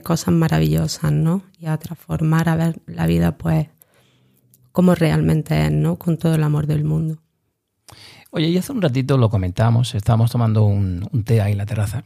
cosas 0.03 0.33
maravillosas, 0.33 1.13
¿no? 1.13 1.43
Y 1.57 1.67
a 1.67 1.77
transformar, 1.77 2.49
a 2.49 2.57
ver 2.57 2.81
la 2.85 3.07
vida, 3.07 3.37
pues, 3.37 3.67
como 4.73 4.93
realmente 4.93 5.65
es, 5.65 5.71
¿no? 5.71 5.95
Con 5.95 6.17
todo 6.17 6.35
el 6.35 6.43
amor 6.43 6.67
del 6.67 6.83
mundo. 6.83 7.17
Oye, 8.31 8.47
y 8.47 8.57
hace 8.57 8.73
un 8.73 8.81
ratito 8.81 9.17
lo 9.17 9.29
comentamos, 9.29 9.95
estábamos 9.95 10.31
tomando 10.31 10.63
un, 10.63 11.07
té 11.23 11.41
ahí 11.41 11.53
en 11.53 11.57
la 11.57 11.65
terraza. 11.65 12.03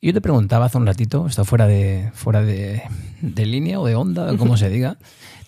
Y 0.00 0.08
yo 0.08 0.14
te 0.14 0.20
preguntaba 0.20 0.66
hace 0.66 0.78
un 0.78 0.86
ratito, 0.86 1.26
está 1.26 1.44
fuera 1.44 1.66
de, 1.66 2.10
fuera 2.14 2.42
de, 2.42 2.82
de 3.20 3.46
línea 3.46 3.80
o 3.80 3.86
de 3.86 3.96
onda, 3.96 4.36
como 4.36 4.56
se 4.56 4.70
diga, 4.70 4.96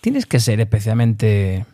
¿tienes 0.00 0.26
que 0.26 0.40
ser 0.40 0.60
especialmente 0.60 1.66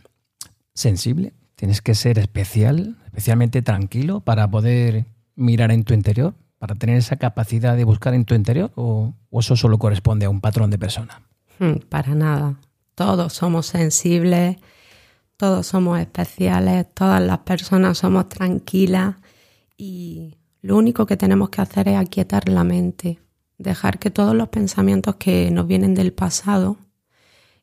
sensible? 0.74 1.32
¿Tienes 1.54 1.80
que 1.80 1.94
ser 1.94 2.18
especial 2.18 2.96
especialmente 3.06 3.62
tranquilo 3.62 4.20
para 4.20 4.50
poder 4.50 5.06
mirar 5.36 5.70
en 5.70 5.84
tu 5.84 5.94
interior, 5.94 6.34
para 6.58 6.74
tener 6.74 6.98
esa 6.98 7.16
capacidad 7.16 7.74
de 7.74 7.84
buscar 7.84 8.12
en 8.12 8.26
tu 8.26 8.34
interior 8.34 8.70
o, 8.74 9.14
eso 9.32 9.56
solo 9.56 9.78
corresponde 9.78 10.26
a 10.26 10.30
un 10.30 10.42
patrón 10.42 10.70
de 10.70 10.78
persona? 10.78 11.22
Hmm, 11.58 11.78
para 11.88 12.14
nada. 12.14 12.60
Todos 12.94 13.32
somos 13.32 13.66
sensibles, 13.66 14.58
todos 15.38 15.66
somos 15.66 15.98
especiales, 15.98 16.86
todas 16.92 17.22
las 17.22 17.38
personas 17.38 17.96
somos 17.96 18.28
tranquilas 18.28 19.16
y 19.78 20.36
lo 20.66 20.76
único 20.76 21.06
que 21.06 21.16
tenemos 21.16 21.50
que 21.50 21.62
hacer 21.62 21.88
es 21.88 21.96
aquietar 21.96 22.48
la 22.48 22.64
mente, 22.64 23.20
dejar 23.56 24.00
que 24.00 24.10
todos 24.10 24.34
los 24.34 24.48
pensamientos 24.48 25.14
que 25.14 25.50
nos 25.52 25.68
vienen 25.68 25.94
del 25.94 26.12
pasado 26.12 26.76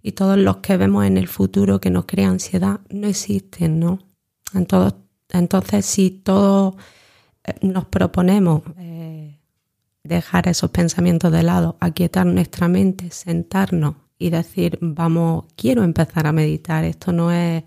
y 0.01 0.13
todos 0.13 0.37
los 0.37 0.57
que 0.57 0.77
vemos 0.77 1.05
en 1.05 1.17
el 1.17 1.27
futuro 1.27 1.81
que 1.81 1.89
nos 1.89 2.05
crea 2.05 2.29
ansiedad 2.29 2.79
no 2.89 3.07
existen, 3.07 3.79
¿no? 3.79 3.99
En 4.53 4.65
todos 4.65 4.95
entonces, 5.33 5.85
si 5.85 6.11
todos 6.11 6.75
eh, 7.43 7.55
nos 7.61 7.85
proponemos 7.85 8.61
eh, 8.77 9.39
dejar 10.03 10.47
esos 10.47 10.71
pensamientos 10.71 11.31
de 11.31 11.43
lado, 11.43 11.75
aquietar 11.81 12.25
nuestra 12.25 12.67
mente, 12.69 13.09
sentarnos 13.09 13.95
y 14.17 14.29
decir, 14.29 14.77
vamos, 14.79 15.45
quiero 15.57 15.83
empezar 15.83 16.27
a 16.27 16.31
meditar, 16.31 16.85
esto 16.85 17.11
no 17.11 17.31
es, 17.31 17.63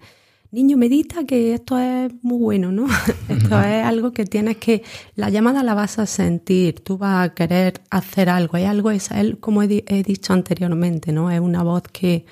niño, 0.50 0.76
medita, 0.76 1.24
que 1.24 1.54
esto 1.54 1.78
es 1.78 2.12
muy 2.22 2.38
bueno, 2.38 2.72
¿no? 2.72 2.86
esto 3.28 3.60
es 3.60 3.84
algo 3.84 4.12
que 4.12 4.24
tienes 4.24 4.56
que, 4.56 4.82
la 5.14 5.30
llamada 5.30 5.62
la 5.62 5.74
vas 5.74 5.98
a 5.98 6.06
sentir, 6.06 6.80
tú 6.80 6.98
vas 6.98 7.28
a 7.28 7.34
querer 7.34 7.80
hacer 7.90 8.28
algo, 8.28 8.56
hay 8.56 8.64
algo, 8.64 8.90
es, 8.90 9.10
como 9.40 9.62
he 9.62 10.02
dicho 10.02 10.32
anteriormente, 10.32 11.12
¿no? 11.12 11.30
Es 11.30 11.40
una 11.40 11.62
voz 11.62 11.82
que 11.92 12.26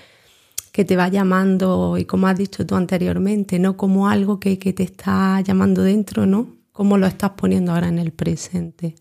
que 0.74 0.84
te 0.84 0.96
va 0.96 1.06
llamando 1.06 1.98
y 1.98 2.04
como 2.04 2.26
has 2.26 2.36
dicho 2.36 2.66
tú 2.66 2.74
anteriormente, 2.74 3.60
no 3.60 3.76
como 3.76 4.08
algo 4.08 4.40
que, 4.40 4.56
te 4.56 4.82
está 4.82 5.40
llamando 5.40 5.84
dentro, 5.84 6.26
¿no? 6.26 6.48
Como 6.72 6.98
lo 6.98 7.06
estás 7.06 7.30
poniendo 7.36 7.70
ahora 7.70 7.86
en 7.86 8.00
el 8.00 8.10
presente. 8.10 8.96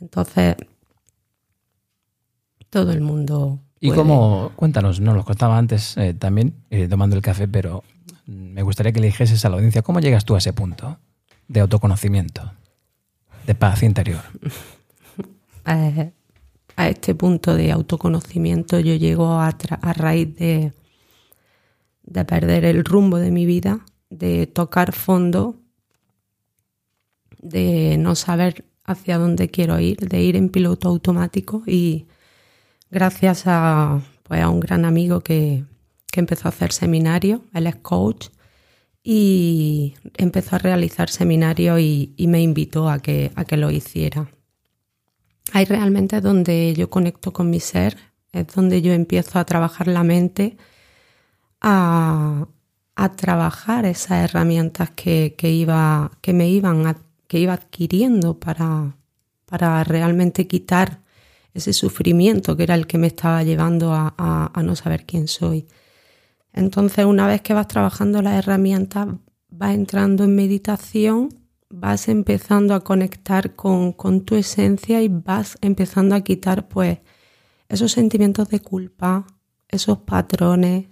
Entonces, 0.00 0.56
todo 2.70 2.90
el 2.90 3.02
mundo. 3.02 3.60
Y 3.78 3.92
cómo, 3.92 4.50
cuéntanos, 4.56 4.98
no 4.98 5.14
lo 5.14 5.24
contaba 5.24 5.56
antes 5.56 5.96
eh, 5.96 6.12
también, 6.12 6.54
eh, 6.70 6.88
tomando 6.88 7.14
el 7.14 7.22
café, 7.22 7.46
pero 7.46 7.84
me 8.56 8.62
gustaría 8.62 8.90
que 8.90 9.00
le 9.00 9.08
dijeses 9.08 9.44
a 9.44 9.50
la 9.50 9.56
audiencia, 9.56 9.82
¿cómo 9.82 10.00
llegas 10.00 10.24
tú 10.24 10.34
a 10.34 10.38
ese 10.38 10.54
punto 10.54 10.98
de 11.46 11.60
autoconocimiento, 11.60 12.54
de 13.46 13.54
paz 13.54 13.82
interior? 13.82 14.22
A 16.78 16.88
este 16.88 17.14
punto 17.14 17.54
de 17.54 17.72
autoconocimiento 17.72 18.78
yo 18.80 18.94
llego 18.94 19.40
a 19.40 19.50
raíz 19.94 20.36
de, 20.36 20.72
de 22.02 22.24
perder 22.26 22.66
el 22.66 22.84
rumbo 22.84 23.16
de 23.16 23.30
mi 23.30 23.46
vida, 23.46 23.80
de 24.10 24.46
tocar 24.46 24.92
fondo, 24.92 25.56
de 27.38 27.96
no 27.98 28.14
saber 28.14 28.66
hacia 28.84 29.16
dónde 29.16 29.48
quiero 29.48 29.80
ir, 29.80 29.96
de 29.96 30.20
ir 30.22 30.36
en 30.36 30.50
piloto 30.50 30.88
automático 30.88 31.62
y 31.66 32.06
gracias 32.90 33.44
a, 33.46 34.02
pues, 34.22 34.42
a 34.42 34.50
un 34.50 34.60
gran 34.60 34.84
amigo 34.84 35.22
que, 35.22 35.64
que 36.12 36.20
empezó 36.20 36.46
a 36.46 36.50
hacer 36.50 36.72
seminario, 36.72 37.42
él 37.54 37.66
es 37.66 37.76
coach 37.76 38.28
y 39.08 39.94
empezó 40.16 40.56
a 40.56 40.58
realizar 40.58 41.08
seminario 41.10 41.78
y, 41.78 42.12
me 42.18 42.42
invitó 42.42 42.88
a 42.88 42.98
que, 42.98 43.30
a 43.36 43.44
que 43.44 43.56
lo 43.56 43.70
hiciera. 43.70 44.28
Ahí 45.52 45.64
realmente 45.64 46.16
es 46.16 46.22
donde 46.24 46.74
yo 46.76 46.90
conecto 46.90 47.32
con 47.32 47.48
mi 47.48 47.60
ser, 47.60 47.96
es 48.32 48.48
donde 48.48 48.82
yo 48.82 48.92
empiezo 48.92 49.38
a 49.38 49.44
trabajar 49.44 49.86
la 49.86 50.02
mente 50.02 50.56
a, 51.60 52.48
trabajar 53.16 53.84
esas 53.84 54.28
herramientas 54.28 54.90
que, 54.90 55.36
iba, 55.40 56.10
que 56.20 56.32
me 56.32 56.48
iban 56.48 56.96
que 57.28 57.38
iba 57.38 57.52
adquiriendo 57.52 58.40
para, 58.40 58.96
para 59.44 59.84
realmente 59.84 60.48
quitar 60.48 61.00
ese 61.54 61.72
sufrimiento 61.72 62.56
que 62.56 62.64
era 62.64 62.74
el 62.74 62.88
que 62.88 62.98
me 62.98 63.06
estaba 63.06 63.44
llevando 63.44 63.92
a, 63.94 64.62
no 64.64 64.74
saber 64.74 65.06
quién 65.06 65.28
soy. 65.28 65.68
Entonces, 66.56 67.04
una 67.04 67.26
vez 67.26 67.42
que 67.42 67.54
vas 67.54 67.68
trabajando 67.68 68.22
las 68.22 68.34
herramientas, 68.34 69.08
vas 69.50 69.74
entrando 69.74 70.24
en 70.24 70.34
meditación, 70.34 71.28
vas 71.68 72.08
empezando 72.08 72.74
a 72.74 72.80
conectar 72.80 73.54
con, 73.54 73.92
con, 73.92 74.22
tu 74.22 74.36
esencia 74.36 75.02
y 75.02 75.08
vas 75.08 75.58
empezando 75.60 76.14
a 76.14 76.22
quitar 76.22 76.66
pues 76.66 76.98
esos 77.68 77.92
sentimientos 77.92 78.48
de 78.48 78.60
culpa, 78.60 79.26
esos 79.68 79.98
patrones, 79.98 80.88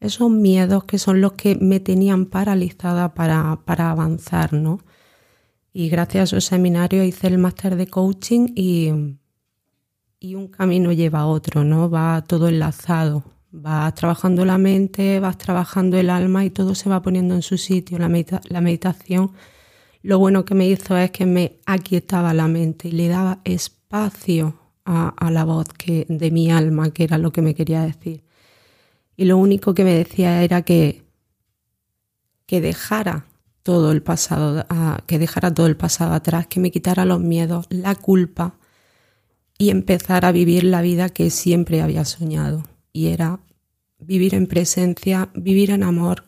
esos 0.00 0.30
miedos 0.30 0.84
que 0.84 0.98
son 0.98 1.20
los 1.20 1.34
que 1.34 1.56
me 1.56 1.78
tenían 1.78 2.24
paralizada 2.26 3.12
para, 3.12 3.60
para 3.66 3.90
avanzar, 3.90 4.54
¿no? 4.54 4.78
Y 5.74 5.90
gracias 5.90 6.22
a 6.22 6.36
su 6.36 6.40
seminario 6.40 7.04
hice 7.04 7.26
el 7.26 7.36
máster 7.36 7.76
de 7.76 7.86
coaching 7.86 8.48
y, 8.54 8.90
y 10.20 10.34
un 10.36 10.48
camino 10.48 10.90
lleva 10.90 11.20
a 11.20 11.26
otro, 11.26 11.64
¿no? 11.64 11.90
Va 11.90 12.24
todo 12.26 12.48
enlazado. 12.48 13.24
Vas 13.52 13.94
trabajando 13.94 14.44
la 14.44 14.58
mente, 14.58 15.20
vas 15.20 15.38
trabajando 15.38 15.98
el 15.98 16.10
alma 16.10 16.44
y 16.44 16.50
todo 16.50 16.74
se 16.74 16.88
va 16.88 17.02
poniendo 17.02 17.34
en 17.34 17.42
su 17.42 17.58
sitio. 17.58 17.98
La, 17.98 18.10
la 18.48 18.60
meditación, 18.60 19.32
lo 20.02 20.18
bueno 20.18 20.44
que 20.44 20.54
me 20.54 20.66
hizo 20.66 20.96
es 20.96 21.10
que 21.10 21.26
me 21.26 21.60
aquietaba 21.66 22.34
la 22.34 22.48
mente 22.48 22.88
y 22.88 22.92
le 22.92 23.08
daba 23.08 23.40
espacio 23.44 24.58
a, 24.84 25.08
a 25.10 25.30
la 25.30 25.44
voz 25.44 25.68
que, 25.68 26.06
de 26.08 26.30
mi 26.30 26.50
alma, 26.50 26.90
que 26.90 27.04
era 27.04 27.18
lo 27.18 27.30
que 27.30 27.42
me 27.42 27.54
quería 27.54 27.82
decir 27.82 28.24
y 29.16 29.24
lo 29.24 29.36
único 29.36 29.74
que 29.74 29.84
me 29.84 29.94
decía 29.94 30.42
era 30.42 30.62
que, 30.62 31.04
que 32.46 32.60
dejara 32.60 33.26
todo 33.62 33.92
el 33.92 34.02
pasado, 34.02 34.66
que 35.06 35.18
dejara 35.18 35.54
todo 35.54 35.66
el 35.66 35.76
pasado 35.76 36.14
atrás, 36.14 36.46
que 36.48 36.60
me 36.60 36.70
quitara 36.70 37.04
los 37.04 37.20
miedos, 37.20 37.66
la 37.70 37.94
culpa 37.94 38.56
y 39.58 39.70
empezar 39.70 40.24
a 40.24 40.32
vivir 40.32 40.64
la 40.64 40.82
vida 40.82 41.08
que 41.08 41.30
siempre 41.30 41.82
había 41.82 42.04
soñado. 42.04 42.64
Y 42.92 43.08
era 43.08 43.40
vivir 43.98 44.34
en 44.34 44.46
presencia, 44.46 45.30
vivir 45.34 45.70
en 45.70 45.82
amor. 45.82 46.24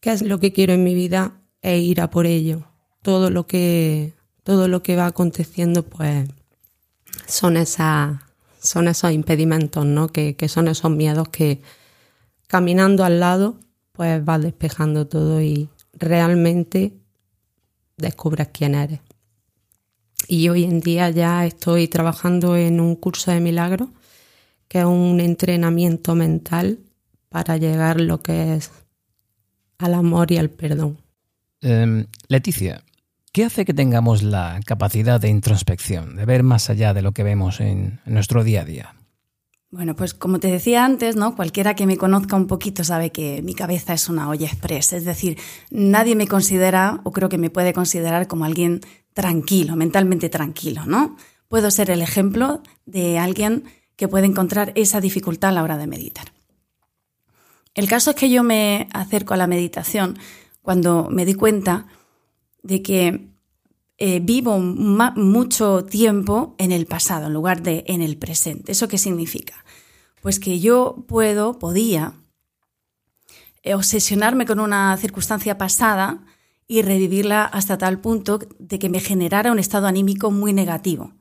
¿Qué 0.00 0.12
es 0.12 0.22
lo 0.22 0.40
que 0.40 0.52
quiero 0.52 0.72
en 0.72 0.84
mi 0.84 0.94
vida? 0.94 1.40
E 1.62 1.78
ir 1.78 2.00
a 2.00 2.10
por 2.10 2.26
ello. 2.26 2.64
Todo 3.02 3.30
lo 3.30 3.46
que, 3.46 4.12
todo 4.42 4.68
lo 4.68 4.82
que 4.82 4.96
va 4.96 5.06
aconteciendo, 5.06 5.84
pues, 5.84 6.28
son 7.26 7.56
esas 7.56 8.20
son 8.66 8.88
esos 8.88 9.12
impedimentos, 9.12 9.86
¿no? 9.86 10.08
Que, 10.08 10.36
son 10.48 10.68
esos 10.68 10.90
miedos 10.90 11.28
que 11.28 11.62
caminando 12.46 13.04
al 13.04 13.20
lado, 13.20 13.58
pues 13.92 14.22
vas 14.24 14.42
despejando 14.42 15.06
todo 15.06 15.40
y 15.40 15.68
realmente 15.94 16.92
descubres 17.96 18.48
quién 18.52 18.74
eres. 18.74 19.00
Y 20.28 20.48
hoy 20.48 20.64
en 20.64 20.80
día 20.80 21.08
ya 21.10 21.46
estoy 21.46 21.88
trabajando 21.88 22.56
en 22.56 22.80
un 22.80 22.96
curso 22.96 23.30
de 23.30 23.40
milagros, 23.40 23.88
que 24.68 24.80
es 24.80 24.84
un 24.84 25.20
entrenamiento 25.20 26.14
mental 26.14 26.78
para 27.28 27.56
llegar 27.56 28.00
lo 28.00 28.22
que 28.22 28.54
es 28.54 28.70
al 29.78 29.94
amor 29.94 30.32
y 30.32 30.38
al 30.38 30.50
perdón. 30.50 30.98
Em, 31.60 32.06
Leticia, 32.28 32.82
¿qué 33.32 33.44
hace 33.44 33.64
que 33.64 33.74
tengamos 33.74 34.22
la 34.22 34.60
capacidad 34.64 35.20
de 35.20 35.28
introspección, 35.28 36.16
de 36.16 36.24
ver 36.24 36.42
más 36.42 36.70
allá 36.70 36.94
de 36.94 37.02
lo 37.02 37.12
que 37.12 37.22
vemos 37.22 37.60
en, 37.60 38.00
en 38.06 38.14
nuestro 38.14 38.44
día 38.44 38.62
a 38.62 38.64
día? 38.64 38.94
Bueno, 39.70 39.96
pues 39.96 40.14
como 40.14 40.38
te 40.38 40.48
decía 40.48 40.84
antes, 40.84 41.16
¿no? 41.16 41.34
Cualquiera 41.34 41.74
que 41.74 41.86
me 41.86 41.96
conozca 41.96 42.36
un 42.36 42.46
poquito 42.46 42.84
sabe 42.84 43.10
que 43.10 43.42
mi 43.42 43.52
cabeza 43.52 43.94
es 43.94 44.08
una 44.08 44.28
olla 44.28 44.46
express. 44.46 44.92
Es 44.92 45.04
decir, 45.04 45.38
nadie 45.70 46.14
me 46.14 46.28
considera, 46.28 47.00
o 47.04 47.10
creo 47.12 47.28
que 47.28 47.36
me 47.36 47.50
puede 47.50 47.72
considerar 47.72 48.28
como 48.28 48.44
alguien 48.44 48.80
tranquilo, 49.12 49.76
mentalmente 49.76 50.28
tranquilo, 50.28 50.86
¿no? 50.86 51.16
Puedo 51.48 51.70
ser 51.70 51.90
el 51.90 52.00
ejemplo 52.00 52.62
de 52.86 53.18
alguien 53.18 53.64
que 53.96 54.08
puede 54.08 54.26
encontrar 54.26 54.72
esa 54.74 55.00
dificultad 55.00 55.50
a 55.50 55.52
la 55.54 55.62
hora 55.62 55.78
de 55.78 55.86
meditar. 55.86 56.32
El 57.74 57.88
caso 57.88 58.10
es 58.10 58.16
que 58.16 58.30
yo 58.30 58.42
me 58.42 58.88
acerco 58.92 59.34
a 59.34 59.36
la 59.36 59.46
meditación 59.46 60.18
cuando 60.62 61.08
me 61.10 61.24
di 61.24 61.34
cuenta 61.34 61.86
de 62.62 62.82
que 62.82 63.28
eh, 63.98 64.20
vivo 64.20 64.58
mucho 64.58 65.84
tiempo 65.84 66.54
en 66.58 66.72
el 66.72 66.86
pasado 66.86 67.26
en 67.26 67.32
lugar 67.32 67.62
de 67.62 67.84
en 67.86 68.02
el 68.02 68.16
presente. 68.16 68.72
¿Eso 68.72 68.88
qué 68.88 68.98
significa? 68.98 69.64
Pues 70.20 70.40
que 70.40 70.58
yo 70.58 71.04
puedo, 71.06 71.58
podía, 71.58 72.14
eh, 73.62 73.74
obsesionarme 73.74 74.46
con 74.46 74.60
una 74.60 74.96
circunstancia 74.96 75.58
pasada 75.58 76.24
y 76.66 76.82
revivirla 76.82 77.44
hasta 77.44 77.78
tal 77.78 78.00
punto 78.00 78.38
de 78.58 78.78
que 78.78 78.88
me 78.88 79.00
generara 79.00 79.52
un 79.52 79.58
estado 79.58 79.86
anímico 79.86 80.30
muy 80.30 80.52
negativo. 80.52 81.12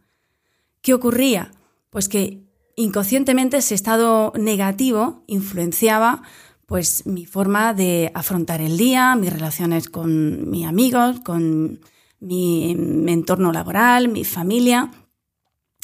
¿Qué 0.81 0.93
ocurría? 0.93 1.51
Pues 1.89 2.09
que 2.09 2.44
inconscientemente 2.75 3.57
ese 3.57 3.75
estado 3.75 4.33
negativo 4.37 5.23
influenciaba 5.27 6.23
pues 6.65 7.05
mi 7.05 7.25
forma 7.25 7.73
de 7.73 8.11
afrontar 8.15 8.61
el 8.61 8.77
día, 8.77 9.15
mis 9.15 9.31
relaciones 9.31 9.87
con 9.87 10.49
mis 10.49 10.65
amigos, 10.65 11.19
con 11.19 11.79
mi, 12.19 12.71
entorno 12.71 13.51
laboral, 13.51 14.07
mi 14.07 14.23
familia. 14.23 14.91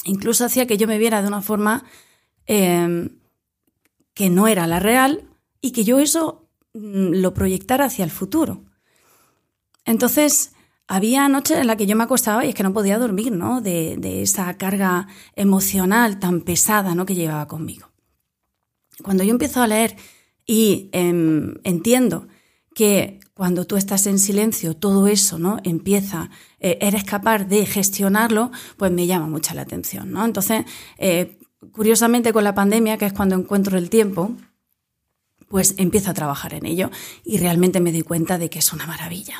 Incluso 0.06 0.46
hacía 0.46 0.66
que 0.66 0.78
yo 0.78 0.88
me 0.88 0.98
viera 0.98 1.22
de 1.22 1.28
una 1.28 1.42
forma 1.42 1.84
em, 2.48 3.20
que 4.16 4.30
no 4.30 4.48
era 4.48 4.66
la 4.66 4.80
real 4.80 5.30
y 5.62 5.72
que 5.72 5.84
yo 5.84 6.00
eso 6.00 6.50
mm, 6.74 7.22
lo 7.22 7.34
proyectara 7.34 7.86
hacia 7.86 8.04
el 8.04 8.12
futuro. 8.12 8.66
Entonces, 9.86 10.54
había 10.92 11.30
noches 11.30 11.58
en 11.58 11.68
las 11.68 11.78
que 11.78 11.86
yo 11.86 11.96
me 11.96 12.04
acostaba 12.04 12.44
y 12.44 12.50
es 12.50 12.56
que 12.56 12.64
no 12.64 12.74
podía 12.74 13.00
dormir, 13.00 13.32
¿no? 13.32 13.62
De, 13.62 14.22
esa 14.22 14.54
carga 14.58 15.08
emocional 15.38 16.20
tan 16.20 16.42
pesada, 16.42 16.96
¿no? 16.96 17.06
Que 17.06 17.16
llevaba 17.16 17.48
conmigo. 17.48 17.88
Cuando 19.02 19.24
yo 19.24 19.32
empiezo 19.32 19.62
a 19.62 19.68
leer 19.68 19.96
y 20.46 20.90
em, 20.92 21.56
entiendo 21.64 22.28
que 22.76 23.22
cuando 23.34 23.66
tú 23.66 23.78
estás 23.78 24.06
en 24.06 24.20
silencio, 24.20 24.76
todo 24.76 25.08
eso, 25.08 25.40
¿no? 25.40 25.62
Empieza, 25.64 26.30
eh, 26.60 26.78
eres 26.82 27.06
capaz 27.06 27.46
de 27.46 27.66
gestionarlo, 27.66 28.52
pues 28.76 28.92
me 28.92 29.08
llama 29.08 29.28
mucha 29.28 29.54
la 29.54 29.62
atención, 29.62 30.12
¿no? 30.12 30.26
Entonces, 30.26 30.66
eh, 30.98 31.38
curiosamente 31.72 32.34
con 32.34 32.44
la 32.44 32.54
pandemia, 32.54 32.98
que 32.98 33.06
es 33.06 33.14
cuando 33.14 33.36
encuentro 33.36 33.78
el 33.78 33.90
tiempo, 33.90 34.34
pues 35.48 35.76
empiezo 35.78 36.12
a 36.12 36.14
trabajar 36.14 36.54
en 36.54 36.66
ello 36.66 36.92
y 37.24 37.38
realmente 37.38 37.80
me 37.80 37.94
doy 37.94 38.02
cuenta 38.02 38.38
de 38.38 38.50
que 38.50 38.60
es 38.60 38.74
una 38.74 38.86
maravilla 38.88 39.38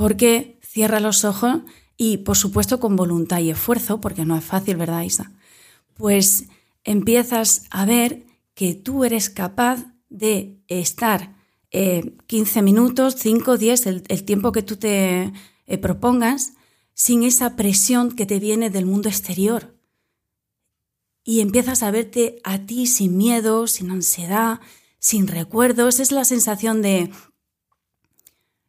porque 0.00 0.58
cierra 0.62 0.98
los 0.98 1.26
ojos 1.26 1.60
y, 1.98 2.16
por 2.16 2.34
supuesto, 2.34 2.80
con 2.80 2.96
voluntad 2.96 3.40
y 3.40 3.50
esfuerzo, 3.50 4.00
porque 4.00 4.24
no 4.24 4.34
es 4.34 4.42
fácil, 4.42 4.78
¿verdad, 4.78 5.02
Isa? 5.02 5.30
Pues 5.92 6.46
empiezas 6.84 7.64
a 7.68 7.84
ver 7.84 8.24
que 8.54 8.72
tú 8.72 9.04
eres 9.04 9.28
capaz 9.28 9.84
de 10.08 10.58
estar 10.68 11.36
15 11.70 12.58
eh, 12.58 12.62
minutos, 12.62 13.16
5, 13.18 13.58
10, 13.58 13.86
el, 13.86 14.24
tiempo 14.24 14.52
que 14.52 14.62
tú 14.62 14.76
te 14.76 15.34
eh, 15.66 15.76
propongas, 15.76 16.54
sin 16.94 17.22
esa 17.22 17.54
presión 17.54 18.12
que 18.12 18.24
te 18.24 18.40
viene 18.40 18.70
del 18.70 18.86
mundo 18.86 19.10
exterior. 19.10 19.76
Y 21.24 21.40
empiezas 21.40 21.82
a 21.82 21.90
verte 21.90 22.40
a 22.42 22.60
ti 22.64 22.86
sin 22.86 23.18
miedo, 23.18 23.66
sin 23.66 23.90
ansiedad, 23.90 24.60
sin 24.98 25.28
recuerdos. 25.28 26.00
Es 26.00 26.10
la 26.10 26.24
sensación 26.24 26.80
de 26.80 27.10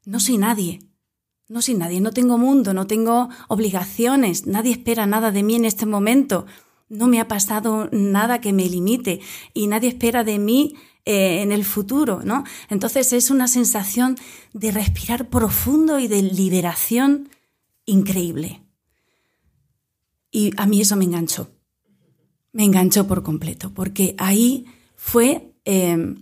no 0.03 0.19
soy 0.19 0.37
nadie, 0.37 0.90
no 1.51 1.61
soy 1.61 1.73
nadie, 1.73 1.99
no 1.99 2.11
tengo 2.11 2.37
mundo, 2.37 2.73
no 2.73 2.87
tengo 2.87 3.29
obligaciones, 3.49 4.47
nadie 4.47 4.71
espera 4.71 5.05
nada 5.05 5.31
de 5.31 5.43
mí 5.43 5.55
en 5.55 5.65
este 5.65 5.85
momento, 5.85 6.45
no 6.87 7.07
me 7.07 7.19
ha 7.19 7.27
pasado 7.27 7.89
nada 7.91 8.39
que 8.39 8.53
me 8.53 8.69
limite 8.69 9.19
y 9.53 9.67
nadie 9.67 9.89
espera 9.89 10.23
de 10.23 10.39
mí 10.39 10.75
eh, 11.03 11.41
en 11.41 11.51
el 11.51 11.65
futuro, 11.65 12.21
¿no? 12.23 12.45
Entonces 12.69 13.11
es 13.11 13.29
una 13.29 13.49
sensación 13.49 14.15
de 14.53 14.71
respirar 14.71 15.27
profundo 15.27 15.99
y 15.99 16.07
de 16.07 16.21
liberación 16.21 17.29
increíble. 17.85 18.61
Y 20.31 20.51
a 20.55 20.65
mí 20.65 20.79
eso 20.79 20.95
me 20.95 21.03
enganchó, 21.03 21.49
me 22.53 22.63
enganchó 22.63 23.07
por 23.07 23.23
completo, 23.23 23.73
porque 23.73 24.15
ahí 24.17 24.67
fue 24.95 25.53
eh, 25.65 26.15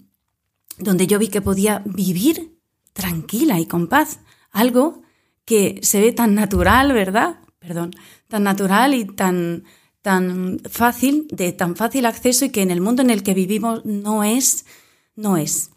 donde 0.79 1.05
yo 1.05 1.19
vi 1.19 1.27
que 1.27 1.41
podía 1.41 1.83
vivir 1.85 2.57
tranquila 2.93 3.59
y 3.59 3.67
con 3.67 3.87
paz, 3.87 4.21
algo 4.49 5.03
que 5.49 5.79
se 5.81 5.99
ve 5.99 6.12
tan 6.12 6.35
natural, 6.35 6.93
¿verdad? 6.93 7.39
Perdón, 7.57 7.89
tan 8.27 8.43
natural 8.43 8.93
y 8.93 9.03
tan, 9.03 9.63
tan 10.03 10.59
fácil, 10.69 11.27
de 11.31 11.53
tan 11.53 11.75
fácil 11.75 12.05
acceso 12.05 12.45
y 12.45 12.51
que 12.51 12.62
en 12.62 12.69
el 12.69 12.81
mundo 12.81 13.01
en 13.01 13.09
el 13.09 13.23
que 13.23 13.33
vivimos 13.33 13.83
no 13.83 14.23
es, 14.23 14.67
no 15.15 15.38
es. 15.38 15.71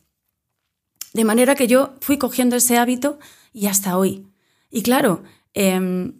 De 1.14 1.24
manera 1.24 1.54
que 1.54 1.68
yo 1.68 1.94
fui 2.02 2.18
cogiendo 2.18 2.56
ese 2.56 2.76
hábito 2.76 3.18
y 3.54 3.68
hasta 3.68 3.96
hoy. 3.96 4.26
Y 4.70 4.82
claro, 4.82 5.22
em, 5.54 6.18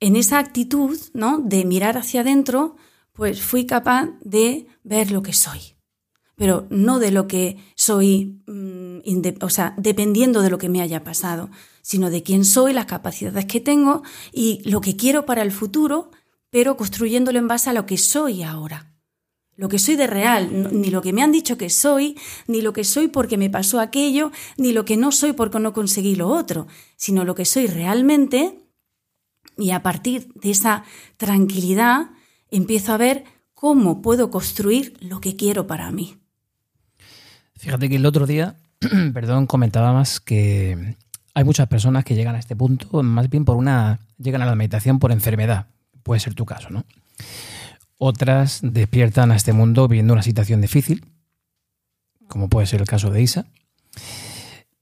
en 0.00 0.16
esa 0.16 0.40
actitud, 0.40 0.98
¿no? 1.14 1.38
De 1.38 1.64
mirar 1.64 1.96
hacia 1.96 2.22
adentro, 2.22 2.74
pues 3.12 3.40
fui 3.40 3.66
capaz 3.66 4.08
de 4.20 4.66
ver 4.82 5.12
lo 5.12 5.22
que 5.22 5.32
soy. 5.32 5.76
Pero 6.34 6.66
no 6.70 6.98
de 6.98 7.12
lo 7.12 7.28
que 7.28 7.56
soy, 7.76 8.42
mm, 8.48 8.98
o 9.42 9.48
sea, 9.48 9.74
dependiendo 9.76 10.42
de 10.42 10.50
lo 10.50 10.58
que 10.58 10.68
me 10.68 10.82
haya 10.82 11.04
pasado, 11.04 11.50
sino 11.88 12.10
de 12.10 12.22
quién 12.22 12.44
soy, 12.44 12.74
las 12.74 12.84
capacidades 12.84 13.46
que 13.46 13.60
tengo 13.60 14.02
y 14.30 14.60
lo 14.68 14.82
que 14.82 14.94
quiero 14.94 15.24
para 15.24 15.40
el 15.40 15.50
futuro, 15.50 16.10
pero 16.50 16.76
construyéndolo 16.76 17.38
en 17.38 17.48
base 17.48 17.70
a 17.70 17.72
lo 17.72 17.86
que 17.86 17.96
soy 17.96 18.42
ahora. 18.42 18.92
Lo 19.56 19.70
que 19.70 19.78
soy 19.78 19.96
de 19.96 20.06
real, 20.06 20.68
ni 20.78 20.90
lo 20.90 21.00
que 21.00 21.14
me 21.14 21.22
han 21.22 21.32
dicho 21.32 21.56
que 21.56 21.70
soy, 21.70 22.18
ni 22.46 22.60
lo 22.60 22.74
que 22.74 22.84
soy 22.84 23.08
porque 23.08 23.38
me 23.38 23.48
pasó 23.48 23.80
aquello, 23.80 24.32
ni 24.58 24.72
lo 24.72 24.84
que 24.84 24.98
no 24.98 25.12
soy 25.12 25.32
porque 25.32 25.60
no 25.60 25.72
conseguí 25.72 26.14
lo 26.14 26.28
otro, 26.28 26.66
sino 26.98 27.24
lo 27.24 27.34
que 27.34 27.46
soy 27.46 27.66
realmente 27.66 28.60
y 29.56 29.70
a 29.70 29.82
partir 29.82 30.30
de 30.34 30.50
esa 30.50 30.84
tranquilidad 31.16 32.10
empiezo 32.50 32.92
a 32.92 32.98
ver 32.98 33.24
cómo 33.54 34.02
puedo 34.02 34.30
construir 34.30 34.94
lo 35.00 35.22
que 35.22 35.36
quiero 35.36 35.66
para 35.66 35.90
mí. 35.90 36.18
Fíjate 37.56 37.88
que 37.88 37.96
el 37.96 38.04
otro 38.04 38.26
día, 38.26 38.56
perdón, 39.14 39.46
comentaba 39.46 39.94
más 39.94 40.20
que 40.20 40.98
hay 41.38 41.44
muchas 41.44 41.68
personas 41.68 42.04
que 42.04 42.16
llegan 42.16 42.34
a 42.34 42.40
este 42.40 42.56
punto 42.56 43.00
más 43.04 43.30
bien 43.30 43.44
por 43.44 43.56
una. 43.56 44.00
llegan 44.18 44.42
a 44.42 44.46
la 44.46 44.56
meditación 44.56 44.98
por 44.98 45.12
enfermedad. 45.12 45.68
Puede 46.02 46.18
ser 46.18 46.34
tu 46.34 46.44
caso, 46.44 46.68
¿no? 46.68 46.84
Otras 47.96 48.58
despiertan 48.64 49.30
a 49.30 49.36
este 49.36 49.52
mundo 49.52 49.86
viendo 49.86 50.14
una 50.14 50.24
situación 50.24 50.60
difícil, 50.60 51.04
como 52.26 52.48
puede 52.48 52.66
ser 52.66 52.80
el 52.80 52.88
caso 52.88 53.10
de 53.10 53.22
Isa. 53.22 53.46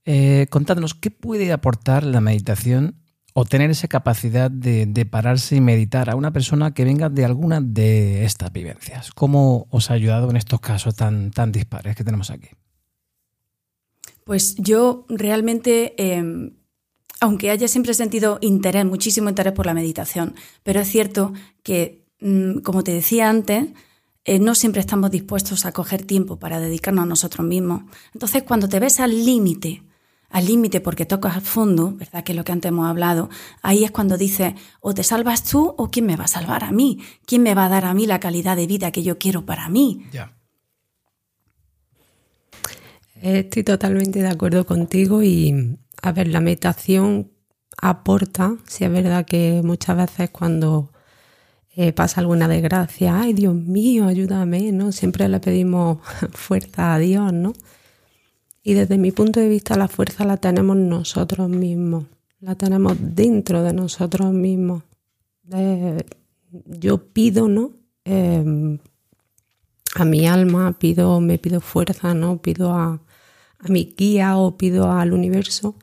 Eh, 0.06 0.46
contadnos, 0.48 0.94
¿qué 0.94 1.10
puede 1.10 1.52
aportar 1.52 2.04
la 2.04 2.22
meditación 2.22 3.02
o 3.34 3.44
tener 3.44 3.70
esa 3.70 3.88
capacidad 3.88 4.50
de, 4.50 4.86
de, 4.86 5.04
pararse 5.04 5.56
y 5.56 5.60
meditar 5.60 6.08
a 6.08 6.16
una 6.16 6.30
persona 6.30 6.72
que 6.72 6.86
venga 6.86 7.10
de 7.10 7.26
alguna 7.26 7.60
de 7.60 8.24
estas 8.24 8.50
vivencias? 8.50 9.10
¿Cómo 9.10 9.66
os 9.68 9.90
ha 9.90 9.94
ayudado 9.94 10.30
en 10.30 10.36
estos 10.36 10.60
casos 10.60 10.96
tan, 10.96 11.32
tan 11.32 11.52
dispares 11.52 11.96
que 11.96 12.04
tenemos 12.04 12.30
aquí? 12.30 12.48
Pues 14.26 14.56
yo 14.56 15.04
realmente, 15.08 15.94
em, 15.98 16.56
aunque 17.20 17.48
haya 17.48 17.68
siempre 17.68 17.94
sentido 17.94 18.38
interés, 18.40 18.84
muchísimo 18.84 19.28
interés 19.28 19.52
por 19.52 19.66
la 19.66 19.72
meditación, 19.72 20.34
pero 20.64 20.80
es 20.80 20.88
cierto 20.88 21.32
que, 21.62 22.04
mm, 22.20 22.58
como 22.58 22.82
te 22.82 22.90
decía 22.90 23.30
antes, 23.30 23.68
eh, 24.24 24.40
no 24.40 24.56
siempre 24.56 24.80
estamos 24.80 25.12
dispuestos 25.12 25.64
a 25.64 25.70
coger 25.70 26.02
tiempo 26.02 26.40
para 26.40 26.58
dedicarnos 26.58 27.04
a 27.04 27.06
nosotros 27.06 27.46
mismos. 27.46 27.82
Entonces, 28.14 28.42
cuando 28.42 28.68
te 28.68 28.80
ves 28.80 28.98
al 28.98 29.12
límite, 29.24 29.84
al 30.28 30.46
límite 30.46 30.80
porque 30.80 31.06
tocas 31.06 31.36
al 31.36 31.42
fondo, 31.42 31.92
¿verdad? 31.94 32.24
Que 32.24 32.32
es 32.32 32.36
lo 32.36 32.42
que 32.42 32.50
antes 32.50 32.70
hemos 32.70 32.88
hablado, 32.88 33.30
ahí 33.62 33.84
es 33.84 33.92
cuando 33.92 34.18
dices, 34.18 34.54
o 34.80 34.92
te 34.92 35.04
salvas 35.04 35.44
tú 35.44 35.72
o 35.78 35.88
quién 35.88 36.04
me 36.04 36.16
va 36.16 36.24
a 36.24 36.28
salvar 36.28 36.64
a 36.64 36.72
mí, 36.72 36.98
quién 37.26 37.44
me 37.44 37.54
va 37.54 37.66
a 37.66 37.68
dar 37.68 37.84
a 37.84 37.94
mí 37.94 38.06
la 38.06 38.18
calidad 38.18 38.56
de 38.56 38.66
vida 38.66 38.90
que 38.90 39.04
yo 39.04 39.18
quiero 39.18 39.46
para 39.46 39.68
mí. 39.68 40.04
Estoy 43.22 43.64
totalmente 43.64 44.20
de 44.20 44.28
acuerdo 44.28 44.66
contigo 44.66 45.22
y, 45.22 45.78
a 46.02 46.12
ver, 46.12 46.28
la 46.28 46.40
meditación 46.40 47.32
aporta, 47.80 48.56
si 48.66 48.84
es 48.84 48.92
verdad 48.92 49.24
que 49.24 49.62
muchas 49.64 49.96
veces 49.96 50.30
cuando 50.30 50.92
eh, 51.74 51.92
pasa 51.92 52.20
alguna 52.20 52.48
desgracia, 52.48 53.20
ay 53.20 53.32
Dios 53.32 53.54
mío, 53.54 54.06
ayúdame, 54.06 54.72
¿no? 54.72 54.92
Siempre 54.92 55.28
le 55.28 55.40
pedimos 55.40 55.98
fuerza 56.32 56.94
a 56.94 56.98
Dios, 56.98 57.32
¿no? 57.32 57.52
Y 58.62 58.74
desde 58.74 58.98
mi 58.98 59.12
punto 59.12 59.40
de 59.40 59.48
vista 59.48 59.76
la 59.76 59.88
fuerza 59.88 60.24
la 60.24 60.38
tenemos 60.38 60.76
nosotros 60.76 61.48
mismos, 61.48 62.06
la 62.40 62.54
tenemos 62.54 62.96
dentro 63.00 63.62
de 63.62 63.72
nosotros 63.72 64.32
mismos. 64.32 64.82
yo 66.66 67.12
pido, 67.12 67.48
¿no? 67.48 67.72
Em, 68.04 68.78
a 69.94 70.04
mi 70.04 70.26
alma, 70.26 70.72
pido, 70.78 71.20
me 71.20 71.38
pido 71.38 71.60
fuerza, 71.60 72.14
¿no? 72.14 72.40
Pido 72.42 72.72
a, 72.72 73.00
a 73.58 73.68
mi 73.68 73.94
guía 73.96 74.36
o 74.36 74.56
pido 74.56 74.90
al 74.92 75.12
universo 75.12 75.76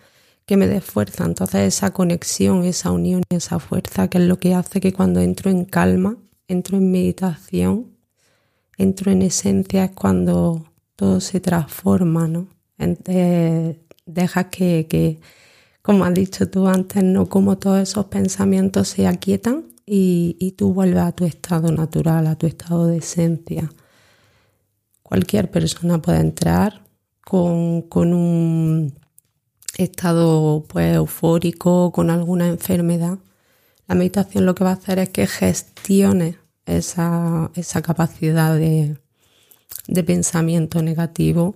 que 0.45 0.57
me 0.57 0.67
dé 0.67 0.81
fuerza. 0.81 1.25
Entonces 1.25 1.61
esa 1.75 1.91
conexión, 1.91 2.63
esa 2.63 2.91
unión, 2.91 3.23
esa 3.29 3.59
fuerza, 3.59 4.07
que 4.09 4.17
es 4.17 4.25
lo 4.25 4.39
que 4.39 4.53
hace 4.53 4.81
que 4.81 4.93
cuando 4.93 5.19
entro 5.21 5.49
en 5.49 5.65
calma, 5.65 6.17
entro 6.47 6.77
en 6.77 6.91
meditación, 6.91 7.97
entro 8.77 9.11
en 9.11 9.21
esencia, 9.21 9.85
es 9.85 9.91
cuando 9.91 10.65
todo 10.95 11.19
se 11.21 11.39
transforma, 11.39 12.27
¿no? 12.27 12.47
Dejas 14.05 14.47
que, 14.47 14.87
que, 14.89 15.19
como 15.81 16.03
has 16.05 16.13
dicho 16.13 16.49
tú 16.49 16.67
antes, 16.67 17.03
¿no? 17.03 17.27
Como 17.27 17.57
todos 17.57 17.81
esos 17.81 18.05
pensamientos 18.05 18.89
se 18.89 19.07
aquietan 19.07 19.65
y, 19.85 20.35
y 20.39 20.51
tú 20.53 20.73
vuelves 20.73 21.03
a 21.03 21.11
tu 21.13 21.25
estado 21.25 21.71
natural, 21.71 22.27
a 22.27 22.35
tu 22.35 22.47
estado 22.47 22.87
de 22.87 22.97
esencia. 22.97 23.71
Cualquier 25.01 25.49
persona 25.51 26.01
puede 26.01 26.19
entrar 26.19 26.82
con, 27.25 27.83
con 27.83 28.13
un 28.13 28.93
estado 29.77 30.63
pues 30.67 30.95
eufórico, 30.95 31.91
con 31.91 32.09
alguna 32.09 32.47
enfermedad, 32.47 33.19
la 33.87 33.95
meditación 33.95 34.45
lo 34.45 34.55
que 34.55 34.63
va 34.63 34.71
a 34.71 34.73
hacer 34.73 34.99
es 34.99 35.09
que 35.09 35.27
gestione 35.27 36.37
esa, 36.65 37.51
esa 37.55 37.81
capacidad 37.81 38.55
de, 38.55 38.97
de 39.87 40.03
pensamiento 40.03 40.81
negativo. 40.81 41.55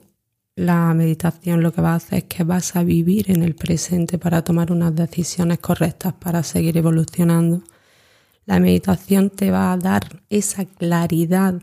La 0.56 0.94
meditación 0.94 1.62
lo 1.62 1.72
que 1.72 1.82
va 1.82 1.94
a 1.94 1.96
hacer 1.96 2.20
es 2.20 2.24
que 2.26 2.44
vas 2.44 2.76
a 2.76 2.84
vivir 2.84 3.32
en 3.32 3.44
el 3.44 3.56
presente 3.56 4.18
para 4.18 4.44
tomar 4.44 4.72
unas 4.72 4.96
decisiones 4.96 5.60
correctas 5.60 6.14
para 6.14 6.44
seguir 6.44 6.78
evolucionando. 6.78 7.62
La 8.46 8.60
meditación 8.60 9.30
te 9.30 9.52
va 9.52 9.72
a 9.72 9.78
dar 9.78 10.24
esa 10.30 10.66
claridad 10.66 11.62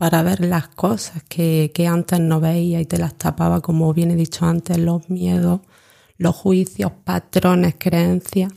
para 0.00 0.22
ver 0.22 0.40
las 0.40 0.66
cosas 0.66 1.22
que, 1.28 1.72
que 1.74 1.86
antes 1.86 2.18
no 2.20 2.40
veía 2.40 2.80
y 2.80 2.86
te 2.86 2.96
las 2.96 3.16
tapaba, 3.16 3.60
como 3.60 3.92
bien 3.92 4.10
he 4.10 4.16
dicho 4.16 4.46
antes, 4.46 4.78
los 4.78 5.10
miedos, 5.10 5.60
los 6.16 6.34
juicios, 6.34 6.90
patrones, 7.04 7.74
creencias, 7.78 8.50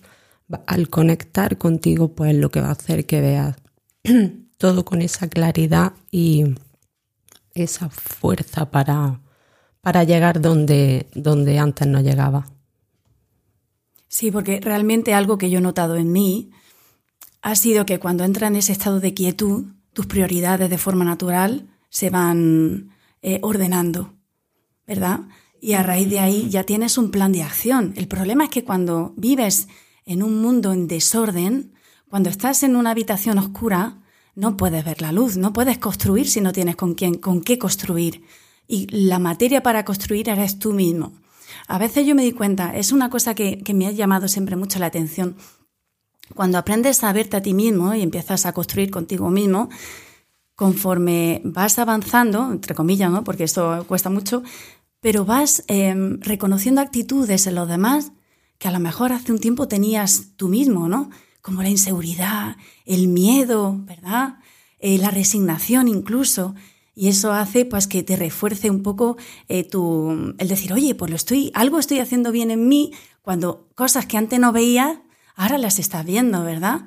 al 0.66 0.88
conectar 0.88 1.58
contigo, 1.58 2.16
pues 2.16 2.34
lo 2.34 2.50
que 2.50 2.62
va 2.62 2.70
a 2.70 2.72
hacer 2.72 3.06
que 3.06 3.20
veas 3.20 3.58
todo 4.58 4.86
con 4.86 5.02
esa 5.02 5.28
claridad 5.28 5.92
y 6.12 6.46
esa 7.54 7.90
fuerza 7.90 8.72
para, 8.72 9.20
para 9.82 10.06
llegar 10.06 10.40
donde, 10.40 11.08
donde 11.14 11.60
antes 11.60 11.86
no 11.86 12.00
llegaba. 12.00 12.48
Sí, 14.08 14.32
porque 14.32 14.62
realmente 14.62 15.14
algo 15.14 15.38
que 15.38 15.50
yo 15.50 15.58
he 15.58 15.62
notado 15.62 15.98
en 15.98 16.10
mí 16.10 16.52
ha 17.42 17.58
sido 17.58 17.86
que 17.86 18.00
cuando 18.00 18.24
entra 18.24 18.48
en 18.48 18.56
ese 18.56 18.72
estado 18.72 19.02
de 19.02 19.14
quietud, 19.14 19.74
tus 19.94 20.06
prioridades 20.06 20.70
de 20.70 20.78
forma 20.78 21.06
natural 21.06 21.70
se 21.90 22.10
van 22.10 22.90
eh, 23.22 23.40
ordenando, 23.42 24.16
¿verdad? 24.86 25.22
y 25.64 25.76
a 25.76 25.82
raíz 25.82 26.10
de 26.10 26.20
ahí 26.20 26.50
ya 26.50 26.66
tienes 26.66 26.98
un 26.98 27.10
plan 27.10 27.32
de 27.32 27.42
acción. 27.42 27.94
El 27.96 28.10
problema 28.10 28.44
es 28.44 28.50
que 28.50 28.66
cuando 28.66 29.14
vives 29.16 29.70
en 30.06 30.22
un 30.22 30.42
mundo 30.42 30.74
en 30.74 30.90
desorden, 30.90 31.72
cuando 32.10 32.30
estás 32.30 32.64
en 32.64 32.76
una 32.76 32.92
habitación 32.92 33.38
oscura, 33.38 34.02
no 34.36 34.58
puedes 34.58 34.84
ver 34.84 35.02
la 35.02 35.14
luz, 35.14 35.38
no 35.38 35.54
puedes 35.54 35.78
construir 35.78 36.28
si 36.28 36.42
no 36.42 36.52
tienes 36.52 36.76
con 36.76 36.96
quién, 36.96 37.14
con 37.14 37.40
qué 37.40 37.58
construir. 37.58 38.26
Y 38.68 38.88
la 38.88 39.20
materia 39.20 39.64
para 39.64 39.86
construir 39.86 40.28
eres 40.28 40.60
tú 40.60 40.74
mismo. 40.74 41.14
A 41.70 41.78
veces 41.78 42.06
yo 42.06 42.14
me 42.14 42.24
di 42.24 42.34
cuenta, 42.34 42.76
es 42.76 42.92
una 42.92 43.10
cosa 43.10 43.34
que, 43.34 43.60
que 43.60 43.74
me 43.74 43.88
ha 43.88 43.92
llamado 43.92 44.28
siempre 44.28 44.58
mucho 44.58 44.80
la 44.80 44.88
atención. 44.88 45.38
Cuando 46.34 46.58
aprendes 46.58 47.04
a 47.04 47.14
verte 47.14 47.38
a 47.38 47.42
ti 47.42 47.54
mismo 47.54 47.94
y 47.94 48.02
empiezas 48.02 48.46
a 48.46 48.54
construir 48.54 48.90
contigo 48.92 49.30
mismo, 49.30 49.70
conforme 50.56 51.42
vas 51.44 51.80
avanzando, 51.80 52.52
entre 52.52 52.76
comillas, 52.76 53.12
¿no? 53.12 53.24
porque 53.24 53.44
esto 53.44 53.86
cuesta 53.88 54.10
mucho, 54.10 54.44
pero 55.00 55.26
vas 55.26 55.64
em, 55.68 56.20
reconociendo 56.22 56.82
actitudes 56.82 57.48
en 57.48 57.56
los 57.56 57.68
demás 57.68 58.12
que 58.58 58.70
a 58.70 58.72
lo 58.72 58.80
mejor 58.80 59.12
hace 59.12 59.34
un 59.34 59.40
tiempo 59.40 59.68
tenías 59.68 60.32
tú 60.38 60.48
mismo, 60.48 60.88
¿no? 60.88 61.10
Como 61.42 61.62
la 61.62 61.70
inseguridad, 61.70 62.56
el 62.86 63.10
miedo, 63.10 63.76
¿verdad? 63.80 64.36
Eh, 64.80 64.98
la 64.98 65.12
resignación 65.12 65.90
incluso. 65.90 66.56
Y 66.96 67.10
eso 67.10 67.34
hace 67.34 67.66
pues 67.66 67.88
que 67.88 68.04
te 68.04 68.16
refuerce 68.16 68.70
un 68.70 68.82
poco 68.82 69.18
eh, 69.50 69.68
tu, 69.68 70.34
el 70.38 70.48
decir, 70.48 70.72
oye, 70.72 70.96
pues 70.96 71.10
lo 71.10 71.18
estoy, 71.18 71.52
algo 71.54 71.80
estoy 71.80 72.00
haciendo 72.00 72.32
bien 72.32 72.52
en 72.52 72.70
mí, 72.70 72.94
cuando 73.22 73.68
cosas 73.76 74.06
que 74.06 74.18
antes 74.18 74.40
no 74.40 74.54
veía, 74.54 75.03
ahora 75.36 75.58
las 75.58 75.80
estás 75.80 76.06
viendo, 76.06 76.44
¿verdad? 76.44 76.82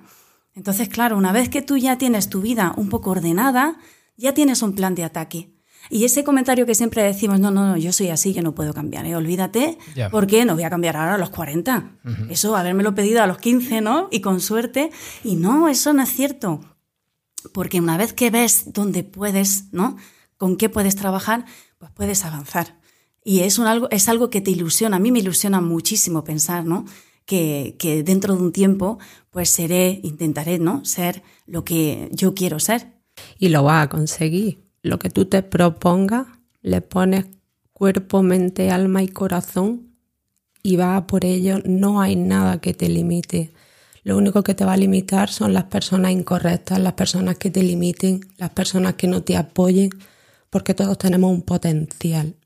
Entonces, 0.54 0.88
claro, 0.88 1.16
una 1.16 1.32
vez 1.32 1.48
que 1.48 1.62
tú 1.62 1.76
ya 1.76 1.98
tienes 1.98 2.28
tu 2.30 2.40
vida 2.40 2.72
un 2.76 2.88
poco 2.88 3.10
ordenada, 3.10 3.78
ya 4.16 4.32
tienes 4.32 4.62
un 4.62 4.74
plan 4.74 4.94
de 4.94 5.04
ataque. 5.04 5.52
Y 5.90 6.04
ese 6.04 6.24
comentario 6.24 6.66
que 6.66 6.74
siempre 6.74 7.02
decimos, 7.02 7.38
no, 7.38 7.50
no, 7.50 7.66
no, 7.66 7.76
yo 7.76 7.92
soy 7.92 8.08
así, 8.08 8.32
yo 8.32 8.42
no 8.42 8.54
puedo 8.54 8.74
cambiar, 8.74 9.06
¿eh? 9.06 9.14
olvídate, 9.14 9.78
porque 10.10 10.44
no 10.44 10.54
voy 10.54 10.64
a 10.64 10.70
cambiar 10.70 10.96
ahora 10.96 11.14
a 11.14 11.18
los 11.18 11.30
40. 11.30 11.98
Eso, 12.28 12.56
habérmelo 12.56 12.94
pedido 12.94 13.22
a 13.22 13.26
los 13.26 13.38
15, 13.38 13.80
¿no? 13.82 14.08
Y 14.10 14.20
con 14.20 14.40
suerte. 14.40 14.90
Y 15.22 15.36
no, 15.36 15.68
eso 15.68 15.92
no 15.92 16.02
es 16.02 16.08
cierto. 16.08 16.60
Porque 17.52 17.80
una 17.80 17.96
vez 17.96 18.12
que 18.12 18.30
ves 18.30 18.72
dónde 18.72 19.04
puedes, 19.04 19.72
¿no? 19.72 19.96
Con 20.36 20.56
qué 20.56 20.68
puedes 20.68 20.96
trabajar, 20.96 21.44
pues 21.78 21.92
puedes 21.92 22.24
avanzar. 22.24 22.80
Y 23.22 23.40
es, 23.40 23.58
un 23.58 23.66
algo, 23.66 23.88
es 23.90 24.08
algo 24.08 24.30
que 24.30 24.40
te 24.40 24.50
ilusiona. 24.50 24.96
A 24.96 25.00
mí 25.00 25.12
me 25.12 25.20
ilusiona 25.20 25.60
muchísimo 25.60 26.24
pensar, 26.24 26.64
¿no? 26.64 26.84
Que, 27.26 27.74
dentro 28.04 28.36
de 28.36 28.42
un 28.42 28.52
tiempo, 28.52 28.98
pues 29.30 29.50
seré, 29.50 30.00
intentaré, 30.02 30.58
¿no? 30.58 30.84
Ser 30.84 31.22
lo 31.44 31.64
que 31.64 32.08
yo 32.12 32.34
quiero 32.34 32.60
ser. 32.60 32.94
Y 33.38 33.48
lo 33.48 33.64
va 33.64 33.82
a 33.82 33.88
conseguir 33.88 34.66
lo 34.82 34.98
que 34.98 35.10
tú 35.10 35.24
te 35.24 35.42
propongas, 35.42 36.26
le 36.62 36.80
pones 36.80 37.26
cuerpo, 37.72 38.22
mente, 38.22 38.70
alma 38.70 39.02
y 39.02 39.08
corazón 39.08 39.96
y 40.62 40.76
vas 40.76 41.02
por 41.02 41.24
ello. 41.24 41.58
No 41.64 42.00
hay 42.00 42.16
nada 42.16 42.60
que 42.60 42.72
te 42.72 42.88
limite. 42.88 43.52
Lo 44.04 44.16
único 44.16 44.42
que 44.44 44.54
te 44.54 44.64
va 44.64 44.74
a 44.74 44.76
limitar 44.76 45.28
son 45.28 45.52
las 45.52 45.64
personas 45.64 46.12
incorrectas, 46.12 46.78
las 46.78 46.92
personas 46.92 47.36
que 47.38 47.50
te 47.50 47.62
limiten, 47.62 48.20
las 48.38 48.50
personas 48.50 48.94
que 48.94 49.08
no 49.08 49.22
te 49.22 49.36
apoyen, 49.36 49.90
porque 50.48 50.74
todos 50.74 50.96
tenemos 50.96 51.32
un 51.32 51.42
potencial 51.42 52.36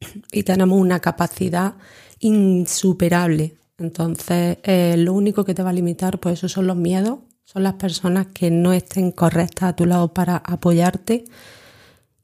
y 0.32 0.42
tenemos 0.42 0.80
una 0.80 0.98
capacidad 0.98 1.74
insuperable. 2.18 3.54
Entonces, 3.78 4.58
eh, 4.62 4.96
lo 4.96 5.12
único 5.12 5.44
que 5.44 5.54
te 5.54 5.62
va 5.62 5.70
a 5.70 5.72
limitar, 5.72 6.20
pues 6.20 6.38
esos 6.38 6.52
son 6.52 6.66
los 6.66 6.76
miedos, 6.76 7.18
son 7.44 7.62
las 7.62 7.74
personas 7.74 8.28
que 8.28 8.50
no 8.50 8.72
estén 8.72 9.10
correctas 9.10 9.70
a 9.70 9.76
tu 9.76 9.86
lado 9.86 10.14
para 10.14 10.36
apoyarte 10.36 11.24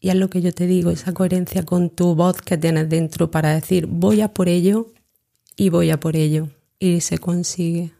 y 0.00 0.08
es 0.08 0.14
lo 0.16 0.30
que 0.30 0.40
yo 0.40 0.52
te 0.52 0.66
digo, 0.66 0.90
esa 0.90 1.12
coherencia 1.12 1.64
con 1.64 1.90
tu 1.90 2.14
voz 2.14 2.40
que 2.40 2.56
tienes 2.56 2.88
dentro 2.88 3.30
para 3.30 3.54
decir 3.54 3.86
voy 3.86 4.22
a 4.22 4.32
por 4.32 4.48
ello 4.48 4.92
y 5.56 5.68
voy 5.68 5.90
a 5.90 6.00
por 6.00 6.16
ello. 6.16 6.48
Y 6.78 7.02
se 7.02 7.18
consigue. 7.18 7.92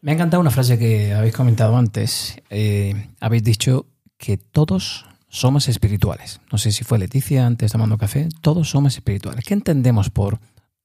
Me 0.00 0.12
ha 0.12 0.14
encantado 0.14 0.40
una 0.40 0.52
frase 0.52 0.78
que 0.78 1.12
habéis 1.12 1.34
comentado 1.34 1.76
antes. 1.76 2.36
Eh, 2.50 3.08
habéis 3.18 3.42
dicho 3.42 3.86
que 4.16 4.36
todos 4.36 5.06
somos 5.28 5.68
espirituales. 5.68 6.40
No 6.52 6.58
sé 6.58 6.70
si 6.70 6.84
fue 6.84 7.00
Leticia 7.00 7.44
antes 7.44 7.72
tomando 7.72 7.98
café. 7.98 8.28
Todos 8.40 8.70
somos 8.70 8.94
espirituales. 8.94 9.44
¿Qué 9.44 9.54
entendemos 9.54 10.10
por 10.10 10.38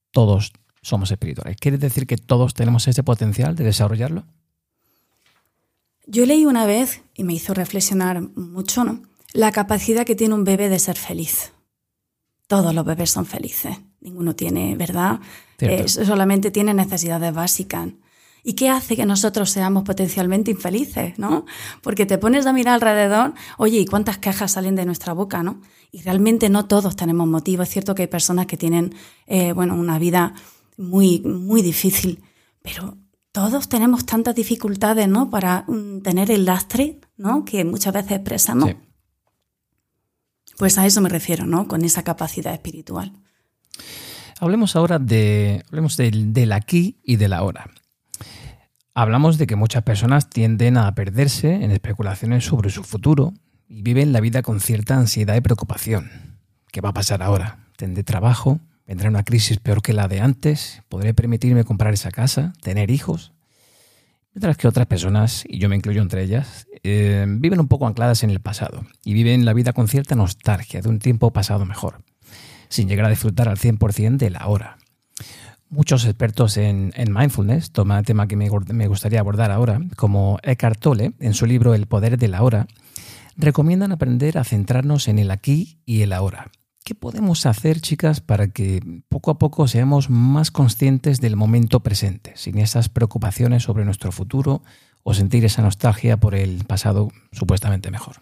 todos 0.10 0.54
somos 0.84 1.10
espirituales? 1.10 1.58
¿Quiere 1.60 1.80
decir 1.80 2.06
que 2.06 2.17
todos 2.17 2.54
tenemos 2.54 2.88
ese 2.88 3.02
potencial 3.02 3.56
de 3.56 3.63
desarrollarlo? 3.63 4.26
Yo 6.06 6.28
leí 6.28 6.46
una 6.46 6.67
vez 6.67 7.02
y 7.15 7.24
me 7.24 7.34
hizo 7.34 7.56
reflexionar 7.56 8.22
mucho, 8.36 8.84
¿no? 8.84 9.02
la 9.34 9.52
capacidad 9.52 10.06
que 10.06 10.15
tiene 10.15 10.36
un 10.36 10.43
bebé 10.43 10.69
de 10.69 10.80
ser 10.80 10.96
feliz. 10.96 11.52
Todos 12.48 12.74
los 12.74 12.86
bebés 12.86 13.10
son 13.10 13.26
felices, 13.26 13.78
ninguno 14.00 14.36
tiene, 14.36 14.76
¿verdad? 14.76 15.19
Eh, 15.60 15.88
solamente 15.88 16.52
tiene 16.52 16.74
necesidades 16.74 17.34
básicas. 17.34 17.89
¿Y 18.46 18.54
qué 18.54 18.69
hace 18.69 18.98
que 18.98 19.06
nosotros 19.06 19.50
seamos 19.50 19.84
potencialmente 19.84 20.52
infelices, 20.52 21.17
no? 21.17 21.46
Porque 21.82 22.06
te 22.06 22.17
pones 22.17 22.46
a 22.46 22.54
mirar 22.54 22.76
alrededor, 22.76 23.34
oye, 23.58 23.80
¿y 23.80 23.86
cuántas 23.86 24.17
quejas 24.17 24.52
salen 24.52 24.76
de 24.76 24.86
nuestra 24.86 25.13
boca, 25.13 25.41
no? 25.41 25.62
Y 25.91 26.02
realmente 26.02 26.50
no 26.50 26.65
todos 26.65 26.96
tenemos 26.96 27.28
motivo. 27.28 27.63
Es 27.63 27.69
cierto 27.69 27.96
que 27.96 28.04
hay 28.04 28.08
personas 28.08 28.46
que 28.46 28.58
tienen, 28.58 28.93
eh, 29.28 29.54
bueno, 29.54 29.76
una 29.76 29.98
vida 29.98 30.34
muy, 30.78 31.22
muy 31.22 31.62
difícil, 31.62 32.22
pero 32.62 32.98
todos 33.32 33.68
tenemos 33.68 34.06
tantas 34.06 34.36
dificultades, 34.36 35.08
¿no? 35.08 35.30
Para 35.30 35.66
mm, 35.68 36.02
tener 36.02 36.32
el 36.32 36.46
lastre, 36.46 37.00
¿no? 37.18 37.44
Que 37.46 37.66
muchas 37.66 37.94
veces 37.94 38.12
expresamos. 38.14 38.70
Sí. 38.70 38.78
Pues 40.58 40.78
a 40.78 40.86
eso 40.86 41.02
me 41.02 41.10
refiero, 41.10 41.46
¿no? 41.46 41.68
Con 41.68 41.84
esa 41.84 42.04
capacidad 42.04 42.54
espiritual. 42.54 43.12
Hablemos 44.40 44.76
ahora 44.76 45.00
de, 45.00 45.64
hablemos 45.68 45.98
del, 45.98 46.32
del 46.32 46.52
aquí 46.52 47.00
y 47.04 47.16
del 47.16 47.34
ahora. 47.34 47.70
Hablamos 48.94 49.40
de 49.40 49.48
que 49.48 49.56
muchas 49.56 49.82
personas 49.84 50.30
tienden 50.30 50.78
a 50.78 50.94
perderse 50.94 51.64
en 51.64 51.72
especulaciones 51.72 52.46
sobre 52.46 52.70
su 52.70 52.84
futuro 52.84 53.34
y 53.68 53.82
viven 53.82 54.14
la 54.14 54.22
vida 54.22 54.44
con 54.44 54.60
cierta 54.60 54.96
ansiedad 54.96 55.36
y 55.36 55.42
preocupación. 55.42 56.12
¿Qué 56.72 56.82
va 56.82 56.90
a 56.90 56.94
pasar 56.94 57.24
ahora? 57.24 57.70
¿Tendré 57.78 58.04
trabajo? 58.04 58.60
¿Vendrá 58.86 59.10
una 59.10 59.24
crisis 59.24 59.60
peor 59.60 59.82
que 59.82 59.93
la 59.93 60.08
de 60.08 60.19
antes? 60.19 60.82
¿Podré 60.89 61.13
permitirme 61.13 61.63
comprar 61.63 61.93
esa 61.93 62.12
casa? 62.12 62.54
¿Tener 62.62 62.91
hijos? 62.91 63.34
Mientras 64.34 64.58
que 64.58 64.67
otras 64.67 64.88
personas, 64.88 65.43
y 65.48 65.60
yo 65.60 65.69
me 65.69 65.76
incluyo 65.76 66.02
entre 66.02 66.24
ellas, 66.24 66.67
eh, 66.84 67.26
viven 67.28 67.60
un 67.60 67.67
poco 67.67 67.88
ancladas 67.88 68.24
en 68.24 68.32
el 68.32 68.39
pasado 68.39 68.84
y 69.04 69.13
viven 69.13 69.46
la 69.46 69.54
vida 69.54 69.74
con 69.74 69.88
cierta 69.88 70.15
nostalgia 70.15 70.82
de 70.82 70.89
un 70.89 71.00
tiempo 71.00 71.32
pasado 71.32 71.65
mejor, 71.65 72.04
sin 72.67 72.89
llegar 72.89 73.06
a 73.06 73.10
disfrutar 73.10 73.48
al 73.48 73.58
100% 73.58 74.17
de 74.17 74.32
la 74.32 74.48
hora. 74.48 74.78
Muchos 75.69 76.06
expertos 76.06 76.58
en, 76.58 76.91
mindfulness, 77.10 77.72
toma 77.72 78.04
tema 78.04 78.28
que 78.28 78.36
me, 78.36 78.50
me, 78.74 78.88
gustaría 78.88 79.19
abordar 79.19 79.52
ahora, 79.52 79.80
como 79.96 80.39
Eckhart 80.43 80.80
Tolle, 80.80 81.13
en 81.19 81.34
su 81.34 81.46
libro 81.46 81.74
El 81.74 81.88
poder 81.88 82.17
de 82.17 82.28
la 82.28 82.43
hora, 82.43 82.67
recomiendan 83.38 83.91
aprender 83.91 84.38
a 84.38 84.43
centrarnos 84.43 85.08
en 85.08 85.19
el 85.19 85.32
aquí 85.32 85.80
y 85.86 86.02
el 86.02 86.12
ahora. 86.12 86.52
¿Qué 86.84 86.96
podemos 86.96 87.46
hacer, 87.46 87.80
chicas, 87.80 88.19
para 88.19 88.50
que 88.50 88.82
poco 89.08 89.32
a 89.32 89.39
poco 89.39 89.69
seamos 89.69 90.10
más 90.10 90.52
conscientes 90.52 91.22
del 91.22 91.38
momento 91.38 91.80
presente, 91.80 92.34
sin 92.36 92.58
esas 92.58 92.89
preocupaciones 92.89 93.63
sobre 93.63 93.86
nuestro 93.86 94.12
futuro 94.12 94.63
o 95.02 95.13
sentir 95.13 95.46
esa 95.46 95.62
nostalgia 95.62 96.17
por 96.17 96.36
el 96.36 96.65
pasado 96.65 97.10
supuestamente 97.32 97.89
mejor? 97.89 98.17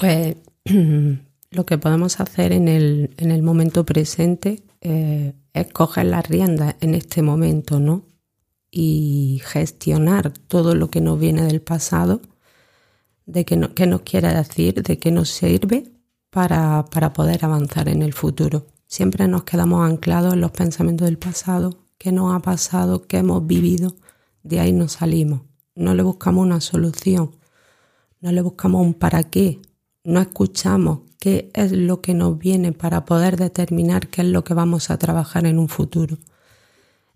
Pues 0.00 0.36
lo 1.50 1.66
que 1.66 1.78
podemos 1.78 2.18
hacer 2.18 2.50
en 2.50 2.66
el, 2.66 3.14
en 3.16 3.30
el 3.30 3.42
momento 3.42 3.86
presente 3.86 4.64
eh, 4.80 5.34
es 5.52 5.72
coger 5.72 6.06
las 6.06 6.26
riendas 6.28 6.74
en 6.80 6.96
este 6.96 7.22
momento, 7.22 7.78
¿no? 7.78 8.06
Y 8.72 9.40
gestionar 9.44 10.32
todo 10.32 10.74
lo 10.74 10.90
que 10.90 11.00
nos 11.00 11.20
viene 11.20 11.42
del 11.44 11.62
pasado, 11.62 12.22
de 13.24 13.44
qué, 13.44 13.56
nos 13.56 14.00
quiere 14.02 14.34
decir, 14.34 14.82
de 14.82 14.98
qué 14.98 15.12
nos 15.12 15.30
sirve 15.30 15.95
para, 16.36 16.84
para 16.90 17.14
poder 17.14 17.46
avanzar 17.46 17.88
en 17.88 18.02
el 18.02 18.12
futuro. 18.12 18.66
Siempre 18.86 19.26
nos 19.26 19.44
quedamos 19.44 19.88
anclados 19.88 20.34
en 20.34 20.42
los 20.42 20.50
pensamientos 20.50 21.06
del 21.06 21.16
pasado, 21.16 21.78
qué 21.96 22.12
nos 22.12 22.34
ha 22.34 22.40
pasado, 22.40 23.06
qué 23.06 23.16
hemos 23.16 23.46
vivido, 23.46 23.96
de 24.42 24.60
ahí 24.60 24.70
nos 24.70 24.92
salimos. 24.92 25.40
No 25.74 25.94
le 25.94 26.02
buscamos 26.02 26.44
una 26.44 26.60
solución, 26.60 27.34
no 28.20 28.32
le 28.32 28.42
buscamos 28.42 28.82
un 28.82 28.92
para 28.92 29.22
qué, 29.22 29.62
no 30.04 30.20
escuchamos 30.20 30.98
qué 31.18 31.50
es 31.54 31.72
lo 31.72 32.02
que 32.02 32.12
nos 32.12 32.38
viene 32.38 32.72
para 32.72 33.06
poder 33.06 33.38
determinar 33.38 34.08
qué 34.08 34.20
es 34.20 34.28
lo 34.28 34.44
que 34.44 34.52
vamos 34.52 34.90
a 34.90 34.98
trabajar 34.98 35.46
en 35.46 35.58
un 35.58 35.70
futuro. 35.70 36.18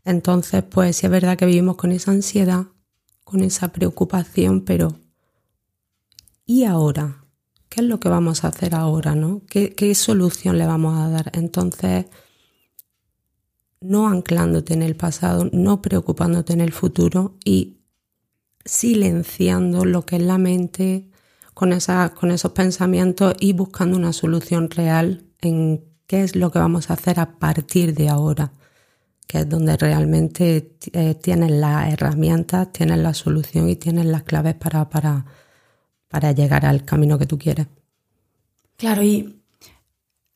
Entonces, 0.02 0.62
pues 0.62 0.96
sí 0.96 1.04
es 1.04 1.12
verdad 1.12 1.37
que 1.37 1.44
vivimos 1.44 1.76
con 1.76 1.92
esa 1.92 2.11
ansiedad, 2.11 2.68
con 3.24 3.42
esa 3.42 3.68
preocupación, 3.68 4.62
pero 4.62 4.94
¿y 6.46 6.64
ahora? 6.64 7.19
¿Qué 7.70 7.83
es 7.83 7.87
lo 7.87 8.00
que 8.00 8.09
vamos 8.09 8.42
a 8.44 8.48
hacer 8.48 8.74
ahora? 8.74 9.14
¿no? 9.14 9.42
¿Qué, 9.48 9.94
solución 9.94 10.59
le 10.59 10.66
vamos 10.66 10.98
a 10.98 11.09
dar? 11.09 11.30
Entonces, 11.35 12.06
no 13.80 14.09
anclándote 14.09 14.74
en 14.74 14.83
el 14.83 14.96
pasado, 14.96 15.48
no 15.52 15.80
preocupándote 15.80 16.52
en 16.52 16.62
el 16.62 16.72
futuro 16.72 17.38
y 17.44 17.78
silenciando 18.64 19.85
lo 19.85 20.04
que 20.04 20.16
es 20.16 20.22
la 20.22 20.37
mente, 20.37 21.11
con, 21.54 21.70
con 22.16 22.30
esos 22.33 22.52
pensamientos 22.52 23.35
y 23.38 23.52
buscando 23.52 23.96
una 23.96 24.12
solución 24.12 24.68
real 24.70 25.24
en 25.40 25.85
qué 26.09 26.24
es 26.24 26.35
lo 26.35 26.50
que 26.50 26.59
vamos 26.59 26.90
a 26.90 26.94
hacer 26.94 27.20
a 27.20 27.38
partir 27.38 27.94
de 27.94 28.09
ahora, 28.09 28.52
que 29.28 29.38
es 29.38 29.48
donde 29.48 29.76
realmente 29.76 30.76
eh, 30.92 31.14
tienes 31.14 31.52
las 31.52 31.92
herramientas, 31.92 32.72
tienes 32.72 32.98
la 32.98 33.14
solución 33.14 33.68
y 33.68 33.76
tienes 33.76 34.06
las 34.06 34.24
claves 34.24 34.56
para, 34.56 35.24
para 36.11 36.33
llegar 36.33 36.66
al 36.66 36.85
camino 36.85 37.18
que 37.18 37.25
tú 37.25 37.38
quieres. 37.38 37.68
Claro, 38.77 39.03
y 39.03 39.40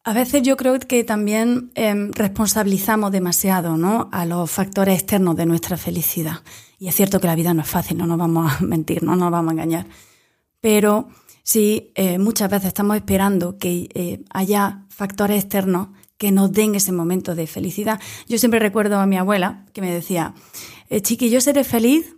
a 0.04 0.14
veces 0.14 0.42
yo 0.42 0.56
creo 0.56 0.78
que 0.78 1.04
también 1.04 1.70
em, 1.74 2.10
responsabilizamos 2.12 3.12
demasiado 3.12 3.76
¿no? 3.76 4.08
a 4.12 4.24
los 4.24 4.50
factores 4.50 4.94
externos 4.94 5.36
de 5.36 5.44
nuestra 5.44 5.76
felicidad. 5.76 6.38
Y 6.78 6.88
es 6.88 6.94
cierto 6.94 7.20
que 7.20 7.26
la 7.26 7.34
vida 7.34 7.52
no 7.52 7.62
es 7.62 7.68
fácil, 7.68 7.98
no 7.98 8.06
nos 8.06 8.18
vamos 8.18 8.52
a 8.52 8.60
mentir, 8.64 9.02
no 9.02 9.16
nos 9.16 9.30
vamos 9.30 9.50
a 9.50 9.52
engañar 9.52 9.86
pero 10.64 11.10
sí 11.42 11.92
eh, 11.94 12.18
muchas 12.18 12.48
veces 12.48 12.68
estamos 12.68 12.96
esperando 12.96 13.58
que 13.58 13.90
eh, 13.92 14.24
haya 14.30 14.86
factores 14.88 15.42
externos 15.42 15.88
que 16.16 16.32
nos 16.32 16.52
den 16.52 16.74
ese 16.74 16.90
momento 16.90 17.34
de 17.34 17.46
felicidad. 17.46 18.00
Yo 18.28 18.38
siempre 18.38 18.60
recuerdo 18.60 18.98
a 18.98 19.04
mi 19.04 19.18
abuela 19.18 19.66
que 19.74 19.82
me 19.82 19.92
decía, 19.92 20.32
eh, 20.88 21.02
chiqui, 21.02 21.28
yo 21.28 21.42
seré 21.42 21.64
feliz 21.64 22.16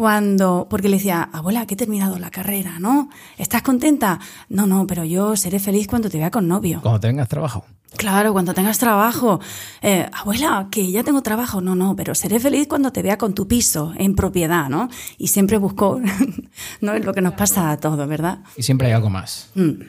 cuando, 0.00 0.66
porque 0.70 0.88
le 0.88 0.96
decía, 0.96 1.28
abuela, 1.30 1.66
que 1.66 1.74
he 1.74 1.76
terminado 1.76 2.18
la 2.18 2.30
carrera, 2.30 2.78
¿no? 2.78 3.10
¿Estás 3.36 3.60
contenta? 3.60 4.18
No, 4.48 4.66
no, 4.66 4.86
pero 4.86 5.04
yo 5.04 5.36
seré 5.36 5.58
feliz 5.58 5.86
cuando 5.86 6.08
te 6.08 6.16
vea 6.16 6.30
con 6.30 6.48
novio. 6.48 6.80
Cuando 6.80 7.00
tengas 7.00 7.28
trabajo. 7.28 7.66
Claro, 7.98 8.32
cuando 8.32 8.54
tengas 8.54 8.78
trabajo. 8.78 9.40
Eh, 9.82 10.08
abuela, 10.10 10.68
que 10.70 10.90
ya 10.90 11.04
tengo 11.04 11.20
trabajo. 11.20 11.60
No, 11.60 11.74
no, 11.74 11.96
pero 11.96 12.14
seré 12.14 12.40
feliz 12.40 12.66
cuando 12.66 12.92
te 12.92 13.02
vea 13.02 13.18
con 13.18 13.34
tu 13.34 13.46
piso 13.46 13.92
en 13.94 14.14
propiedad, 14.14 14.70
¿no? 14.70 14.88
Y 15.18 15.26
siempre 15.26 15.58
busco, 15.58 16.00
¿no? 16.80 16.94
Es 16.94 17.04
lo 17.04 17.12
que 17.12 17.20
nos 17.20 17.34
pasa 17.34 17.70
a 17.70 17.76
todos, 17.76 18.08
¿verdad? 18.08 18.38
Y 18.56 18.62
siempre 18.62 18.86
hay 18.86 18.94
algo 18.94 19.10
más. 19.10 19.50
Mm. 19.54 19.82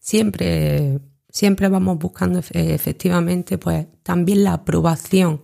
Siempre, 0.00 0.98
siempre 1.28 1.68
vamos 1.68 1.98
buscando 1.98 2.40
efectivamente, 2.40 3.58
pues, 3.58 3.86
también 4.02 4.42
la 4.42 4.54
aprobación 4.54 5.40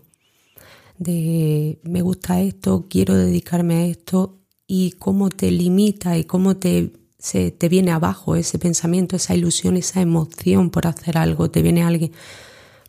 de 0.99 1.81
me 1.83 2.03
gusta 2.03 2.41
esto, 2.41 2.87
quiero 2.89 3.15
dedicarme 3.15 3.75
a 3.77 3.87
esto 3.87 4.39
y 4.67 4.93
cómo 4.93 5.31
te 5.31 5.51
limita 5.51 6.19
y 6.19 6.25
cómo 6.25 6.57
te 6.57 6.93
se 7.19 7.51
te 7.51 7.69
viene 7.69 7.91
abajo 7.91 8.37
ese 8.37 8.59
pensamiento, 8.59 9.17
esa 9.17 9.35
ilusión, 9.35 9.77
esa 9.77 10.01
emoción 10.01 10.71
por 10.71 10.87
hacer 10.87 11.19
algo. 11.19 11.51
Te 11.51 11.63
viene 11.63 11.83
alguien, 11.83 12.13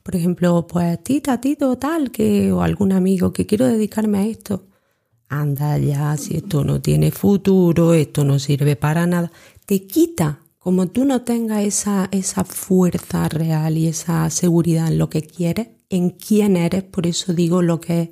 por 0.04 0.16
ejemplo, 0.16 0.68
pues 0.68 1.04
tita, 1.04 1.42
tito, 1.42 1.78
tal, 1.78 2.12
que, 2.12 2.52
o 2.52 2.62
algún 2.62 2.92
amigo 2.92 3.34
que 3.34 3.46
quiero 3.46 3.66
dedicarme 3.66 4.20
a 4.20 4.26
esto. 4.26 4.68
Anda 5.30 5.78
ya, 5.78 6.16
si 6.18 6.38
esto 6.38 6.64
no 6.64 6.82
tiene 6.82 7.12
futuro, 7.12 7.94
esto 7.94 8.24
no 8.24 8.40
sirve 8.40 8.76
para 8.76 9.08
nada. 9.08 9.32
Te 9.66 9.86
quita, 9.86 10.40
como 10.60 10.88
tú 10.88 11.06
no 11.06 11.22
tengas 11.24 11.64
esa, 11.64 12.10
esa 12.12 12.44
fuerza 12.44 13.30
real 13.30 13.78
y 13.78 13.88
esa 13.88 14.30
seguridad 14.30 14.88
en 14.88 14.98
lo 14.98 15.10
que 15.10 15.22
quieres, 15.22 15.70
en 15.90 16.12
quién 16.12 16.58
eres, 16.58 16.84
por 16.84 17.08
eso 17.08 17.34
digo 17.34 17.62
lo 17.62 17.80
que 17.82 18.02
es 18.02 18.10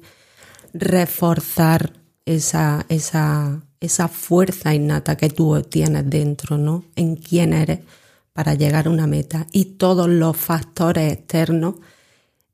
reforzar 0.74 1.94
esa, 2.26 2.86
esa 2.90 3.64
esa 3.80 4.08
fuerza 4.08 4.74
innata 4.74 5.18
que 5.18 5.30
tú 5.30 5.62
tienes 5.62 6.10
dentro, 6.10 6.58
¿no? 6.58 6.86
En 6.96 7.16
quién 7.16 7.54
eres 7.54 7.80
para 8.34 8.56
llegar 8.56 8.88
a 8.88 8.90
una 8.90 9.08
meta 9.08 9.48
y 9.52 9.66
todos 9.66 10.10
los 10.10 10.36
factores 10.38 11.14
externos, 11.14 11.76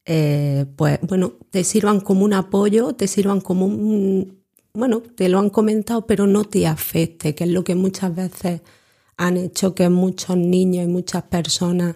eh, 0.05 0.65
pues 0.75 0.99
bueno, 1.01 1.33
te 1.49 1.63
sirvan 1.63 2.01
como 2.01 2.25
un 2.25 2.33
apoyo, 2.33 2.93
te 2.93 3.07
sirvan 3.07 3.41
como 3.41 3.65
un, 3.65 4.43
bueno, 4.73 5.01
te 5.01 5.29
lo 5.29 5.39
han 5.39 5.49
comentado, 5.49 6.05
pero 6.05 6.27
no 6.27 6.43
te 6.45 6.67
afecte, 6.67 7.35
que 7.35 7.45
es 7.45 7.49
lo 7.49 7.63
que 7.63 7.75
muchas 7.75 8.15
veces 8.15 8.61
han 9.17 9.37
hecho 9.37 9.75
que 9.75 9.89
muchos 9.89 10.35
niños 10.37 10.85
y 10.85 10.87
muchas 10.87 11.23
personas 11.23 11.95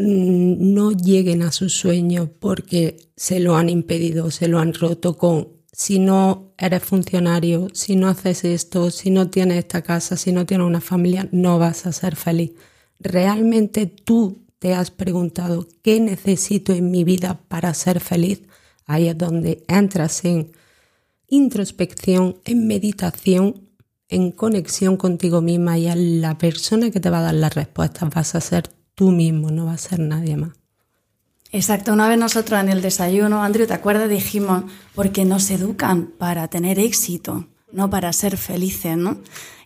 no 0.00 0.92
lleguen 0.92 1.42
a 1.42 1.52
sus 1.52 1.74
sueños 1.74 2.28
porque 2.38 2.96
se 3.16 3.40
lo 3.40 3.56
han 3.56 3.68
impedido, 3.68 4.30
se 4.30 4.48
lo 4.48 4.58
han 4.58 4.72
roto 4.72 5.16
con 5.16 5.48
si 5.72 5.98
no 5.98 6.52
eres 6.58 6.82
funcionario, 6.82 7.68
si 7.72 7.96
no 7.96 8.08
haces 8.08 8.44
esto, 8.44 8.90
si 8.90 9.10
no 9.10 9.30
tienes 9.30 9.58
esta 9.58 9.82
casa, 9.82 10.16
si 10.16 10.32
no 10.32 10.46
tienes 10.46 10.66
una 10.66 10.80
familia, 10.80 11.28
no 11.32 11.58
vas 11.58 11.86
a 11.86 11.92
ser 11.92 12.16
feliz. 12.16 12.52
¿Realmente 12.98 13.86
tú 13.86 14.44
te 14.58 14.74
has 14.74 14.90
preguntado 14.90 15.66
qué 15.82 16.00
necesito 16.00 16.72
en 16.72 16.90
mi 16.90 17.04
vida 17.04 17.40
para 17.48 17.72
ser 17.74 18.00
feliz? 18.00 18.42
Ahí 18.86 19.08
es 19.08 19.16
donde 19.16 19.64
entras 19.68 20.24
en 20.24 20.52
introspección, 21.28 22.38
en 22.44 22.66
meditación, 22.66 23.68
en 24.08 24.32
conexión 24.32 24.96
contigo 24.96 25.40
misma 25.40 25.78
y 25.78 25.86
a 25.86 25.94
la 25.94 26.36
persona 26.36 26.90
que 26.90 27.00
te 27.00 27.10
va 27.10 27.20
a 27.20 27.22
dar 27.22 27.34
las 27.34 27.54
respuestas 27.54 28.10
vas 28.10 28.34
a 28.34 28.40
ser 28.40 28.79
tú 29.00 29.12
mismo, 29.12 29.50
no 29.50 29.64
va 29.64 29.72
a 29.72 29.78
ser 29.78 29.98
nadie 29.98 30.36
más. 30.36 30.50
Exacto, 31.52 31.94
una 31.94 32.06
vez 32.06 32.18
nosotros 32.18 32.60
en 32.60 32.68
el 32.68 32.82
desayuno, 32.82 33.42
Andrew, 33.42 33.66
¿te 33.66 33.72
acuerdas? 33.72 34.10
Dijimos, 34.10 34.64
porque 34.94 35.24
nos 35.24 35.50
educan 35.50 36.08
para 36.18 36.48
tener 36.48 36.78
éxito, 36.78 37.48
no 37.72 37.88
para 37.88 38.12
ser 38.12 38.36
felices, 38.36 38.98
¿no? 38.98 39.16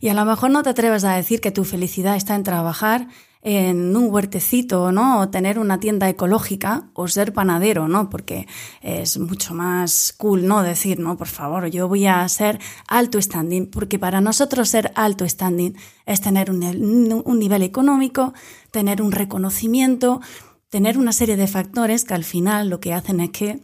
Y 0.01 0.09
a 0.11 0.15
lo 0.15 0.25
mejor 0.25 0.53
no 0.53 0.63
te 0.63 0.71
atreves 0.71 1.03
a 1.03 1.17
decir 1.17 1.41
que 1.41 1.51
tu 1.51 1.65
felicidad 1.65 2.15
está 2.15 2.37
en 2.37 2.45
trabajar 2.45 3.09
en 3.47 3.95
un 3.95 4.11
huertecito, 4.11 4.91
¿no? 4.91 5.21
O 5.21 5.29
tener 5.29 5.59
una 5.59 5.79
tienda 5.79 6.09
ecológica 6.09 6.89
o 6.95 7.07
ser 7.09 7.35
panadero, 7.35 7.89
¿no? 7.89 8.09
Porque 8.09 8.49
es 8.81 9.19
mucho 9.19 9.53
más 9.53 10.15
cool, 10.17 10.47
¿no? 10.47 10.63
Decir, 10.63 10.99
no, 10.99 11.19
por 11.19 11.29
favor, 11.29 11.67
yo 11.67 11.87
voy 11.87 12.07
a 12.07 12.27
ser 12.31 12.59
alto 12.89 13.21
standing, 13.21 13.67
porque 13.67 13.99
para 13.99 14.23
nosotros 14.23 14.71
ser 14.71 14.93
alto 14.95 15.29
standing 15.29 15.77
es 16.07 16.23
tener 16.23 16.51
un, 16.51 17.39
nivel 17.39 17.63
económico, 17.63 18.33
tener 18.71 19.03
un 19.03 19.13
reconocimiento, 19.13 20.23
tener 20.71 20.97
una 20.97 21.13
serie 21.13 21.37
de 21.37 21.47
factores 21.47 22.05
que 22.05 22.15
al 22.15 22.25
final 22.25 22.71
lo 22.71 22.81
que 22.81 22.95
hacen 22.95 23.21
es 23.21 23.31
que 23.31 23.61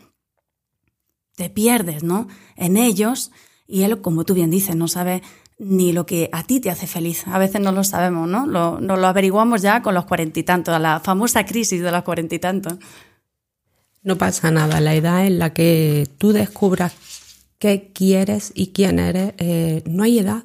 te 1.36 1.48
pierdes, 1.48 2.02
¿no? 2.02 2.28
En 2.54 2.76
ellos 2.76 3.32
y 3.66 3.84
él, 3.84 4.02
como 4.02 4.24
tú 4.24 4.34
bien 4.34 4.50
dices, 4.50 4.76
no 4.76 4.88
sabe 4.88 5.22
ni 5.60 5.92
lo 5.92 6.06
que 6.06 6.30
a 6.32 6.42
ti 6.42 6.58
te 6.58 6.70
hace 6.70 6.86
feliz. 6.86 7.26
A 7.26 7.38
veces 7.38 7.60
no 7.60 7.70
lo 7.70 7.84
sabemos, 7.84 8.26
¿no? 8.26 8.46
Lo, 8.46 8.80
lo 8.80 9.06
averiguamos 9.06 9.60
ya 9.60 9.82
con 9.82 9.94
los 9.94 10.06
cuarenta 10.06 10.40
y 10.40 10.42
tantos, 10.42 10.80
la 10.80 11.00
famosa 11.00 11.44
crisis 11.44 11.82
de 11.82 11.92
los 11.92 12.02
cuarenta 12.02 12.34
y 12.34 12.38
tantos. 12.38 12.78
No 14.02 14.16
pasa 14.16 14.50
nada, 14.50 14.80
la 14.80 14.94
edad 14.94 15.26
en 15.26 15.38
la 15.38 15.52
que 15.52 16.08
tú 16.16 16.32
descubras 16.32 16.94
qué 17.58 17.90
quieres 17.92 18.52
y 18.54 18.68
quién 18.68 18.98
eres, 18.98 19.34
eh, 19.36 19.82
no 19.84 20.02
hay 20.02 20.20
edad. 20.20 20.44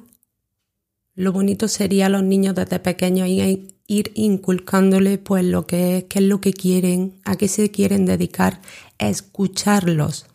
Lo 1.14 1.32
bonito 1.32 1.66
sería 1.66 2.06
a 2.06 2.10
los 2.10 2.22
niños 2.22 2.54
desde 2.54 2.78
pequeños 2.78 3.26
ir, 3.26 3.74
ir 3.86 4.12
inculcándole 4.14 5.16
pues 5.16 5.46
lo 5.46 5.66
que 5.66 5.96
es, 5.96 6.04
qué 6.04 6.18
es 6.18 6.26
lo 6.26 6.42
que 6.42 6.52
quieren, 6.52 7.14
a 7.24 7.36
qué 7.36 7.48
se 7.48 7.70
quieren 7.70 8.04
dedicar, 8.04 8.60
escucharlos, 8.98 10.26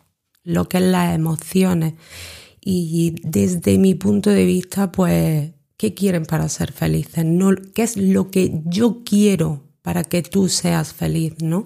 lo 0.42 0.68
que 0.68 0.78
es 0.78 0.82
las 0.82 1.14
emociones. 1.14 1.94
Y 2.64 3.16
desde 3.24 3.76
mi 3.76 3.96
punto 3.96 4.30
de 4.30 4.44
vista, 4.44 4.92
pues, 4.92 5.50
¿qué 5.76 5.94
quieren 5.94 6.24
para 6.24 6.48
ser 6.48 6.70
felices? 6.72 7.24
No, 7.24 7.50
¿Qué 7.74 7.82
es 7.82 7.96
lo 7.96 8.30
que 8.30 8.62
yo 8.66 9.02
quiero 9.04 9.64
para 9.82 10.04
que 10.04 10.22
tú 10.22 10.48
seas 10.48 10.92
feliz, 10.92 11.34
no? 11.42 11.64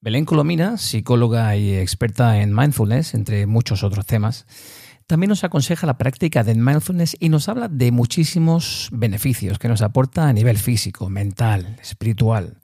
Belén 0.00 0.24
Colomina, 0.24 0.76
psicóloga 0.76 1.56
y 1.56 1.72
experta 1.72 2.42
en 2.42 2.54
mindfulness, 2.54 3.14
entre 3.14 3.46
muchos 3.46 3.84
otros 3.84 4.04
temas, 4.04 4.44
también 5.06 5.28
nos 5.28 5.44
aconseja 5.44 5.86
la 5.86 5.98
práctica 5.98 6.42
de 6.42 6.54
mindfulness 6.54 7.16
y 7.20 7.28
nos 7.28 7.48
habla 7.48 7.68
de 7.68 7.92
muchísimos 7.92 8.88
beneficios 8.92 9.58
que 9.58 9.68
nos 9.68 9.82
aporta 9.82 10.28
a 10.28 10.32
nivel 10.32 10.58
físico, 10.58 11.08
mental, 11.08 11.76
espiritual. 11.80 12.58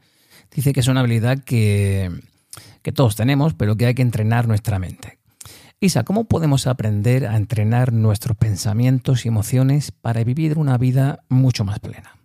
Dice 0.50 0.72
que 0.72 0.80
es 0.80 0.88
una 0.88 1.00
habilidad 1.00 1.44
que, 1.44 2.10
que 2.82 2.92
todos 2.92 3.14
tenemos, 3.14 3.54
pero 3.54 3.76
que 3.76 3.86
hay 3.86 3.94
que 3.94 4.02
entrenar 4.02 4.48
nuestra 4.48 4.78
mente. 4.78 5.19
Isa, 5.82 6.04
¿cómo 6.04 6.24
podemos 6.24 6.66
aprender 6.66 7.26
a 7.26 7.38
entrenar 7.38 7.94
nuestros 7.94 8.36
pensamientos 8.36 9.24
y 9.24 9.28
emociones 9.28 9.92
para 9.92 10.22
vivir 10.24 10.58
una 10.58 10.76
vida 10.76 11.24
mucho 11.30 11.64
más 11.64 11.78
plena? 11.80 12.16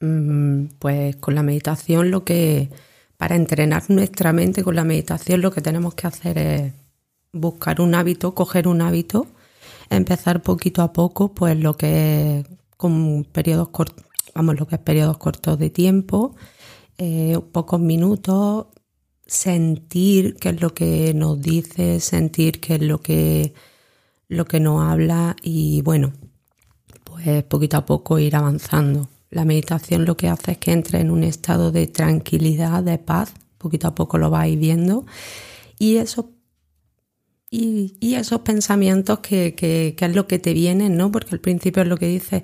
Mm, 0.00 0.66
pues 0.78 1.16
con 1.16 1.34
la 1.34 1.42
meditación 1.42 2.10
lo 2.10 2.24
que 2.24 2.68
para 3.16 3.36
entrenar 3.36 3.84
nuestra 3.88 4.34
mente 4.34 4.62
con 4.62 4.74
la 4.74 4.84
meditación 4.84 5.40
lo 5.40 5.50
que 5.50 5.62
tenemos 5.62 5.94
que 5.94 6.06
hacer 6.06 6.36
es 6.36 6.72
buscar 7.32 7.80
un 7.80 7.94
hábito, 7.94 8.34
coger 8.34 8.68
un 8.68 8.82
hábito, 8.82 9.26
empezar 9.88 10.42
poquito 10.42 10.82
a 10.82 10.92
poco, 10.92 11.32
pues 11.32 11.56
lo 11.56 11.78
que 11.78 12.40
es 12.40 12.46
con 12.76 13.24
periodos 13.24 13.68
cortos, 13.68 14.04
vamos, 14.34 14.60
lo 14.60 14.66
que 14.66 14.74
es 14.74 14.80
periodos 14.82 15.16
cortos 15.16 15.58
de 15.58 15.70
tiempo, 15.70 16.34
eh, 16.98 17.38
pocos 17.52 17.80
minutos, 17.80 18.66
sentir 19.32 20.36
qué 20.36 20.50
es 20.50 20.60
lo 20.60 20.74
que 20.74 21.14
nos 21.14 21.40
dice, 21.40 22.00
sentir 22.00 22.60
qué 22.60 22.74
es 22.74 22.82
lo 22.82 23.00
que, 23.00 23.54
lo 24.28 24.44
que 24.44 24.60
nos 24.60 24.82
habla 24.82 25.36
y 25.42 25.80
bueno, 25.82 26.12
pues 27.04 27.42
poquito 27.44 27.78
a 27.78 27.86
poco 27.86 28.18
ir 28.18 28.36
avanzando. 28.36 29.08
La 29.30 29.46
meditación 29.46 30.04
lo 30.04 30.18
que 30.18 30.28
hace 30.28 30.52
es 30.52 30.58
que 30.58 30.72
entre 30.72 31.00
en 31.00 31.10
un 31.10 31.24
estado 31.24 31.72
de 31.72 31.86
tranquilidad, 31.86 32.82
de 32.82 32.98
paz, 32.98 33.32
poquito 33.56 33.88
a 33.88 33.94
poco 33.94 34.18
lo 34.18 34.28
vais 34.28 34.58
viendo, 34.58 35.06
y 35.78 35.96
esos, 35.96 36.26
y, 37.50 38.14
esos 38.14 38.42
pensamientos 38.42 39.20
que, 39.20 39.54
que, 39.54 39.96
es 39.98 40.14
lo 40.14 40.26
que 40.26 40.38
te 40.38 40.52
vienen, 40.52 40.98
¿no? 40.98 41.10
Porque 41.10 41.30
al 41.32 41.40
principio 41.40 41.82
es 41.82 41.88
lo 41.88 41.96
que 41.96 42.06
dices, 42.06 42.42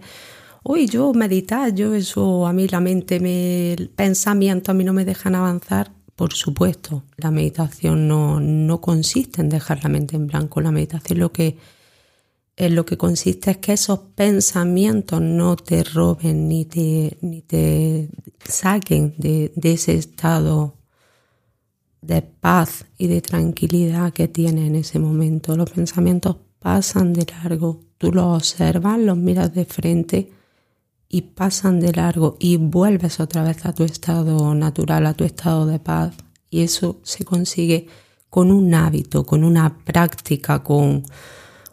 uy, 0.65 0.87
yo 0.87 1.13
meditar, 1.13 1.75
yo 1.75 1.95
eso, 1.95 2.47
a 2.47 2.55
mí 2.55 2.67
la 2.67 2.81
mente, 2.81 3.21
me, 3.21 3.77
pensamiento 3.95 4.71
a 4.71 4.75
mí 4.75 4.85
no 4.85 4.95
me 4.95 5.05
dejan 5.05 5.35
avanzar. 5.35 5.98
Por 6.19 6.35
supuesto, 6.35 7.05
la 7.17 7.31
meditación 7.31 8.09
no, 8.09 8.41
no 8.41 8.81
consiste 8.81 9.41
en 9.41 9.49
dejar 9.49 9.85
la 9.85 9.89
mente 9.89 10.17
en 10.17 10.27
blanco, 10.27 10.61
la 10.61 10.73
meditación 10.73 11.21
lo 11.21 11.31
que 11.31 11.57
en 12.57 12.75
lo 12.75 12.85
que 12.85 12.97
consiste 12.97 13.53
es 13.53 13.59
que 13.59 13.75
esos 13.75 14.01
pensamientos 14.17 15.21
no 15.21 15.55
te 15.55 15.85
roben 15.85 16.49
ni 16.49 16.65
te, 16.65 17.17
ni 17.21 17.43
te 17.43 18.11
saquen 18.45 19.15
de, 19.17 19.53
ese 19.63 19.95
estado 19.95 20.75
de 22.01 22.23
paz 22.23 22.85
y 22.99 23.07
de 23.07 23.21
tranquilidad 23.21 24.13
que 24.13 24.27
tienes 24.27 24.67
en 24.67 24.75
ese 24.75 24.99
momento. 24.99 25.57
Los 25.57 25.71
pensamientos 25.71 26.35
pasan 26.59 27.13
de 27.13 27.27
largo, 27.27 27.85
tú 27.97 28.11
los 28.11 28.39
observas, 28.39 28.99
los 28.99 29.17
miras 29.17 29.55
de 29.55 29.65
frente 29.67 30.33
y 31.09 31.23
pasan 31.23 31.81
de 31.81 31.93
largo 31.93 32.37
y 32.39 32.57
vuelves 32.57 33.21
otra 33.21 33.43
vez 33.43 33.65
a 33.65 33.73
tu 33.73 33.85
estado 33.85 34.55
natural, 34.55 35.07
a 35.07 35.15
tu 35.15 35.25
estado 35.25 35.67
de 35.67 35.79
paz. 35.79 36.15
Y 36.51 36.63
eso 36.63 37.01
se 37.03 37.25
consigue 37.25 37.87
con 38.31 38.51
un 38.51 38.75
hábito, 38.75 39.25
con 39.25 39.45
una 39.45 39.79
práctica, 39.85 40.63
con 40.63 41.05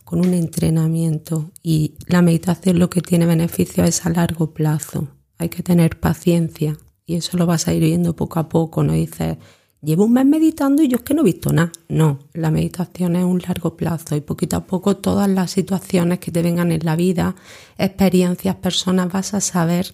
con 0.06 0.20
un 0.20 0.34
entrenamiento 0.34 1.52
y 1.62 1.96
la 2.06 2.22
meditación 2.22 2.80
lo 2.80 2.90
que 2.90 3.02
tiene 3.02 3.26
beneficio 3.26 3.84
es 3.84 4.06
a 4.06 4.12
largo 4.12 4.54
plazo. 4.54 5.10
Hay 5.40 5.50
que 5.50 5.64
tener 5.64 6.00
paciencia 6.00 6.78
y 7.06 7.16
eso 7.16 7.38
lo 7.38 7.48
vas 7.48 7.68
a 7.68 7.74
ir 7.74 7.84
viendo 7.84 8.16
poco 8.16 8.40
a 8.40 8.48
poco. 8.48 8.84
No 8.84 8.94
dices, 8.94 9.38
llevo 9.86 10.06
un 10.06 10.14
mes 10.14 10.26
meditando 10.26 10.82
y 10.82 10.88
yo 10.88 10.98
es 10.98 11.04
que 11.04 11.14
no 11.14 11.22
he 11.22 11.26
visto 11.26 11.54
nada. 11.54 11.72
No, 11.88 12.20
la 12.34 12.52
meditación 12.52 13.16
es 13.16 13.24
un 13.24 13.42
largo 13.48 13.78
plazo 13.78 14.16
y 14.16 14.22
poquito 14.22 14.58
a 14.58 14.66
poco 14.66 14.98
todas 14.98 15.30
las 15.30 15.52
situaciones 15.52 16.20
que 16.20 16.32
te 16.32 16.42
vengan 16.42 16.72
en 16.72 16.84
la 16.84 16.96
vida, 16.96 17.36
experiencias, 17.78 18.56
personas, 18.56 19.12
vas 19.12 19.34
a 19.34 19.42
saber 19.42 19.94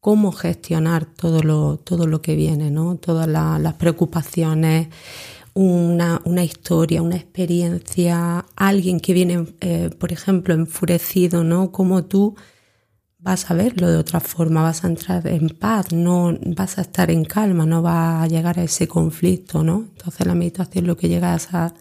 cómo 0.00 0.32
gestionar 0.32 1.04
todo 1.04 1.42
lo, 1.42 1.76
todo 1.76 2.06
lo 2.06 2.22
que 2.22 2.34
viene, 2.34 2.70
¿no? 2.70 2.96
Todas 2.96 3.28
las 3.28 3.74
preocupaciones, 3.74 4.88
una, 5.54 6.22
una, 6.24 6.42
historia, 6.42 7.02
una 7.02 7.16
experiencia, 7.16 8.46
alguien 8.56 9.00
que 9.00 9.12
viene, 9.12 9.46
eh, 9.60 9.90
por 9.98 10.12
ejemplo, 10.12 10.54
enfurecido, 10.54 11.44
¿no? 11.44 11.70
Como 11.70 12.04
tú 12.04 12.34
vas 13.22 13.50
a 13.50 13.54
verlo 13.54 13.88
de 13.88 13.96
otra 13.96 14.20
forma, 14.20 14.62
vas 14.62 14.84
a 14.84 14.88
entrar 14.88 15.26
en 15.26 15.48
paz, 15.50 15.92
no 15.92 16.36
vas 16.56 16.78
a 16.78 16.82
estar 16.82 17.10
en 17.10 17.24
calma, 17.24 17.66
no 17.66 17.82
va 17.82 18.22
a 18.22 18.26
llegar 18.26 18.58
a 18.58 18.62
ese 18.62 18.88
conflicto, 18.88 19.62
¿no? 19.62 19.86
Entonces 19.96 20.26
la 20.26 20.34
meditación 20.34 20.86
lo 20.86 20.96
que 20.96 21.08
llega 21.08 21.34
es 21.34 21.52
a 21.52 21.74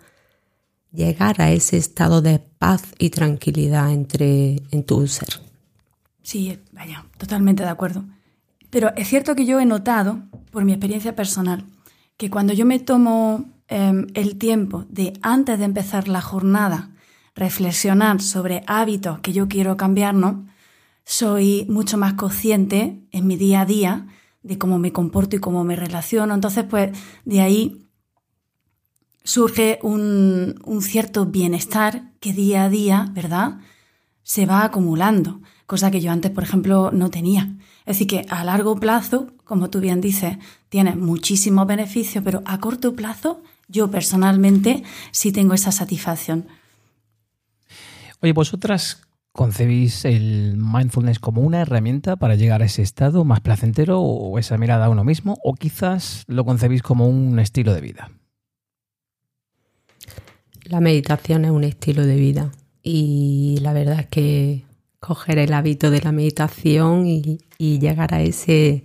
llegar 0.91 1.41
a 1.41 1.52
ese 1.52 1.78
estado 1.78 2.21
de 2.21 2.39
paz 2.39 2.84
y 2.97 3.10
tranquilidad 3.10 3.91
entre 3.91 4.62
en 4.71 4.84
tu 4.84 5.08
ser. 5.08 5.41
Sí, 6.21 6.60
vaya, 6.71 7.06
totalmente 7.17 7.63
de 7.63 7.69
acuerdo. 7.69 8.04
Pero 8.69 8.93
es 8.95 9.08
cierto 9.08 9.36
que 9.36 9.45
yo 9.45 9.60
he 9.60 9.65
notado, 9.65 10.19
por 10.52 10.65
mi 10.65 10.73
experiencia 10.73 11.15
personal, 11.15 11.65
que 12.17 12.30
cuando 12.30 12.54
yo 12.54 12.65
me 12.65 12.80
tomo 12.80 13.45
Em, 13.71 14.08
el 14.15 14.39
tiempo 14.39 14.86
de 14.89 15.13
antes 15.21 15.60
de 15.60 15.65
empezar 15.65 16.08
la 16.08 16.21
jornada 16.21 16.89
reflexionar 17.36 18.19
sobre 18.19 18.63
hábitos 18.65 19.19
que 19.19 19.32
yo 19.32 19.47
quiero 19.47 19.78
cambiar, 19.78 20.15
¿no? 20.15 20.47
Soy 21.10 21.65
mucho 21.67 21.98
más 21.98 22.13
consciente 22.13 23.02
en 23.10 23.26
mi 23.26 23.36
día 23.36 23.62
a 23.62 23.65
día 23.65 24.06
de 24.43 24.60
cómo 24.60 24.78
me 24.78 24.93
comporto 24.93 25.36
y 25.36 25.39
cómo 25.39 25.63
me 25.63 25.76
relaciono. 25.76 26.36
Entonces, 26.36 26.65
pues 26.69 26.95
de 27.26 27.41
ahí 27.41 27.88
surge 29.24 29.80
un, 29.82 30.62
un 30.63 30.82
cierto 30.84 31.26
bienestar 31.26 32.12
que 32.19 32.32
día 32.32 32.65
a 32.65 32.69
día, 32.69 33.08
¿verdad? 33.12 33.58
Se 34.22 34.45
va 34.45 34.63
acumulando, 34.63 35.41
cosa 35.65 35.89
que 35.89 36.00
yo 36.00 36.12
antes, 36.12 36.30
por 36.30 36.43
ejemplo, 36.43 36.91
no 36.93 37.10
tenía. 37.10 37.56
Es 37.88 37.98
decir, 37.98 38.06
que 38.06 38.26
a 38.30 38.43
largo 38.43 38.76
plazo, 38.76 39.34
como 39.45 39.72
tú 39.72 39.80
bien 39.80 40.02
dices, 40.02 40.38
tiene 40.69 40.95
muchísimos 40.95 41.65
beneficios, 41.65 42.24
pero 42.24 42.43
a 42.45 42.60
corto 42.60 42.95
plazo 42.95 43.41
yo 43.67 43.89
personalmente 43.89 44.84
sí 45.10 45.32
tengo 45.32 45.56
esa 45.56 45.72
satisfacción. 45.72 46.48
Oye, 48.22 48.32
vosotras 48.32 49.09
concebís 49.32 50.06
el 50.06 50.58
mindfulness 50.58 51.20
como 51.20 51.42
una 51.42 51.62
herramienta 51.62 52.15
para 52.15 52.36
llegar 52.36 52.62
a 52.62 52.65
ese 52.65 52.82
estado 52.82 53.24
más 53.26 53.42
placentero 53.42 54.01
o 54.01 54.38
esa 54.39 54.58
mirada 54.58 54.86
a 54.86 54.89
uno 54.89 55.03
mismo 55.03 55.38
o 55.43 55.53
quizás 55.53 56.24
lo 56.28 56.45
concebís 56.45 56.82
como 56.82 57.08
un 57.08 57.39
estilo 57.39 57.74
de 57.74 57.82
vida. 57.82 58.12
La 60.64 60.82
meditación 60.82 61.45
es 61.45 61.51
un 61.51 61.64
estilo 61.64 62.06
de 62.06 62.16
vida 62.16 62.51
y 62.84 63.58
la 63.62 63.74
verdad 63.74 64.01
es 64.01 64.08
que 64.08 64.66
coger 64.99 65.39
el 65.39 65.53
hábito 65.53 65.91
de 65.91 66.01
la 66.01 66.12
meditación 66.12 67.08
y, 67.08 67.39
y 67.58 67.80
llegar 67.80 68.14
a 68.14 68.22
ese, 68.22 68.84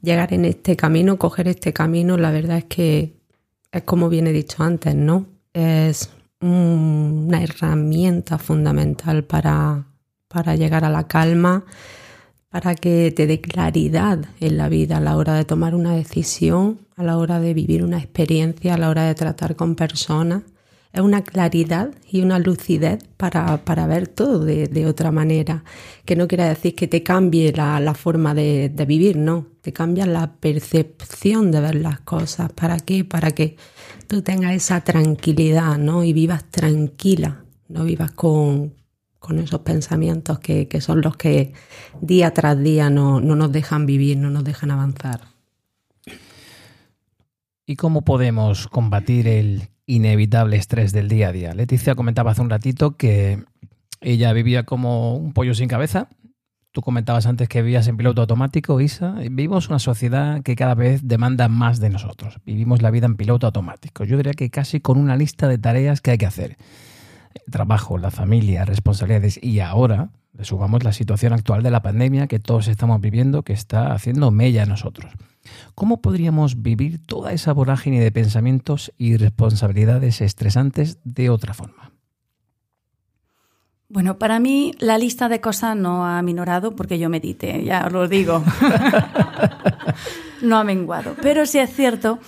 llegar 0.00 0.32
en 0.32 0.44
este 0.44 0.76
camino, 0.76 1.18
coger 1.18 1.48
este 1.48 1.72
camino, 1.72 2.16
la 2.16 2.30
verdad 2.30 2.58
es 2.58 2.64
que 2.64 3.16
es 3.72 3.82
como 3.82 4.08
bien 4.08 4.26
he 4.26 4.32
dicho 4.32 4.62
antes, 4.62 4.94
¿no? 4.94 5.26
Es 5.52 6.10
una 6.44 7.42
herramienta 7.42 8.38
fundamental 8.38 9.24
para, 9.24 9.86
para 10.28 10.56
llegar 10.56 10.84
a 10.84 10.90
la 10.90 11.06
calma, 11.06 11.64
para 12.50 12.74
que 12.74 13.10
te 13.10 13.26
dé 13.26 13.40
claridad 13.40 14.26
en 14.40 14.56
la 14.56 14.68
vida 14.68 14.98
a 14.98 15.00
la 15.00 15.16
hora 15.16 15.34
de 15.34 15.44
tomar 15.44 15.74
una 15.74 15.94
decisión, 15.94 16.86
a 16.96 17.02
la 17.02 17.18
hora 17.18 17.40
de 17.40 17.54
vivir 17.54 17.82
una 17.82 17.98
experiencia, 17.98 18.74
a 18.74 18.78
la 18.78 18.90
hora 18.90 19.06
de 19.06 19.14
tratar 19.14 19.56
con 19.56 19.74
personas. 19.74 20.42
es 20.92 21.00
una 21.00 21.24
claridad 21.24 21.92
y 22.08 22.20
una 22.20 22.38
lucidez 22.38 23.02
para, 23.16 23.86
ver 23.88 24.06
todo 24.06 24.44
de, 24.44 24.86
otra 24.86 25.10
manera. 25.10 25.64
Que 26.04 26.14
no 26.14 26.28
quiere 26.28 26.44
decir 26.44 26.76
que 26.76 26.86
te 26.86 27.02
cambie 27.02 27.52
la, 27.52 27.94
forma 27.94 28.34
de, 28.34 28.70
vivir, 28.86 29.16
no. 29.16 29.46
Te 29.60 29.72
cambia 29.72 30.06
la 30.06 30.34
percepción 30.34 31.50
de 31.50 31.60
ver 31.60 31.74
las 31.74 32.00
cosas. 32.00 32.52
¿Para 32.52 32.78
qué? 32.78 33.04
Para 33.04 33.32
que 33.32 33.56
tú 34.06 34.22
tengas 34.22 34.52
esa 34.52 34.82
tranquilidad, 34.82 35.78
¿no? 35.78 36.04
Y 36.04 36.12
vivas 36.12 36.44
tranquila, 36.50 37.44
no 37.68 37.84
vivas 37.84 38.12
con, 38.12 38.74
esos 39.38 39.60
pensamientos 39.60 40.38
que, 40.38 40.68
son 40.80 41.00
los 41.00 41.16
que 41.16 41.52
día 42.00 42.32
tras 42.32 42.62
día 42.62 42.90
no, 42.90 43.20
no 43.20 43.36
nos 43.36 43.52
dejan 43.52 43.86
vivir, 43.86 44.18
no 44.18 44.30
nos 44.30 44.44
dejan 44.44 44.70
avanzar. 44.70 45.20
¿Y 47.66 47.76
cómo 47.76 48.02
podemos 48.02 48.68
combatir 48.68 49.26
el 49.26 49.68
inevitable 49.86 50.56
estrés 50.56 50.92
del 50.92 51.08
día 51.08 51.28
a 51.28 51.32
día. 51.32 51.54
Leticia 51.54 51.94
comentaba 51.94 52.30
hace 52.30 52.40
un 52.40 52.50
ratito 52.50 52.96
que 52.96 53.44
ella 54.00 54.32
vivía 54.32 54.64
como 54.64 55.16
un 55.16 55.32
pollo 55.32 55.54
sin 55.54 55.68
cabeza. 55.68 56.08
Tú 56.74 56.82
comentabas 56.82 57.26
antes 57.26 57.48
que 57.48 57.62
vivías 57.62 57.86
en 57.86 57.96
piloto 57.96 58.22
automático, 58.22 58.80
Isa. 58.80 59.12
Vivimos 59.12 59.68
una 59.68 59.78
sociedad 59.78 60.42
que 60.42 60.56
cada 60.56 60.74
vez 60.74 61.06
demanda 61.06 61.48
más 61.48 61.78
de 61.78 61.88
nosotros. 61.88 62.40
Vivimos 62.44 62.82
la 62.82 62.90
vida 62.90 63.06
en 63.06 63.14
piloto 63.14 63.46
automático. 63.46 64.02
Yo 64.02 64.16
diría 64.16 64.32
que 64.32 64.50
casi 64.50 64.80
con 64.80 64.98
una 64.98 65.16
lista 65.16 65.46
de 65.46 65.56
tareas 65.56 66.00
que 66.00 66.10
hay 66.10 66.18
que 66.18 66.26
hacer. 66.26 66.56
trabajo, 67.48 67.96
la 67.96 68.10
familia, 68.10 68.64
responsabilidades 68.64 69.38
y 69.40 69.60
ahora 69.60 70.10
le 70.36 70.44
sumamos 70.44 70.82
la 70.82 70.92
situación 70.92 71.32
actual 71.32 71.62
de 71.62 71.70
la 71.70 71.80
pandemia 71.80 72.26
que 72.26 72.40
todos 72.40 72.66
estamos 72.66 73.00
viviendo 73.00 73.44
que 73.44 73.52
está 73.52 73.92
haciendo 73.92 74.32
mella 74.32 74.64
a 74.64 74.66
nosotros. 74.66 75.12
¿Cómo 75.76 76.02
podríamos 76.02 76.60
vivir 76.60 76.98
toda 77.06 77.32
esa 77.32 77.52
vorágine 77.52 78.00
de 78.00 78.10
pensamientos 78.10 78.92
y 78.98 79.16
responsabilidades 79.16 80.20
estresantes 80.20 80.98
de 81.04 81.30
otra 81.30 81.54
forma? 81.54 81.93
Bueno, 83.88 84.18
para 84.18 84.40
mí 84.40 84.72
la 84.78 84.98
lista 84.98 85.28
de 85.28 85.40
cosas 85.40 85.76
no 85.76 86.06
ha 86.06 86.20
minorado 86.22 86.74
porque 86.74 86.98
yo 86.98 87.08
medite, 87.08 87.62
ya 87.64 87.86
os 87.86 87.92
lo 87.92 88.08
digo. 88.08 88.42
no 90.42 90.56
ha 90.56 90.64
menguado. 90.64 91.14
Pero 91.20 91.46
sí 91.46 91.58
es 91.58 91.74
cierto 91.74 92.18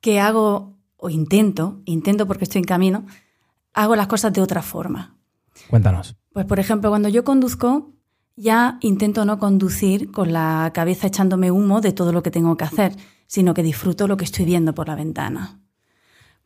que 0.00 0.20
hago, 0.20 0.74
o 0.96 1.10
intento, 1.10 1.80
intento 1.84 2.26
porque 2.26 2.44
estoy 2.44 2.60
en 2.60 2.64
camino, 2.64 3.06
hago 3.74 3.94
las 3.96 4.06
cosas 4.06 4.32
de 4.32 4.40
otra 4.40 4.62
forma. 4.62 5.16
Cuéntanos. 5.68 6.16
Pues 6.32 6.46
por 6.46 6.58
ejemplo, 6.58 6.90
cuando 6.90 7.08
yo 7.08 7.24
conduzco, 7.24 7.92
ya 8.36 8.78
intento 8.80 9.24
no 9.24 9.38
conducir 9.38 10.10
con 10.10 10.32
la 10.32 10.70
cabeza 10.74 11.06
echándome 11.06 11.50
humo 11.50 11.80
de 11.80 11.92
todo 11.92 12.12
lo 12.12 12.22
que 12.22 12.30
tengo 12.30 12.56
que 12.56 12.64
hacer, 12.64 12.96
sino 13.26 13.54
que 13.54 13.62
disfruto 13.62 14.06
lo 14.08 14.16
que 14.16 14.24
estoy 14.24 14.44
viendo 14.44 14.74
por 14.74 14.88
la 14.88 14.94
ventana. 14.94 15.60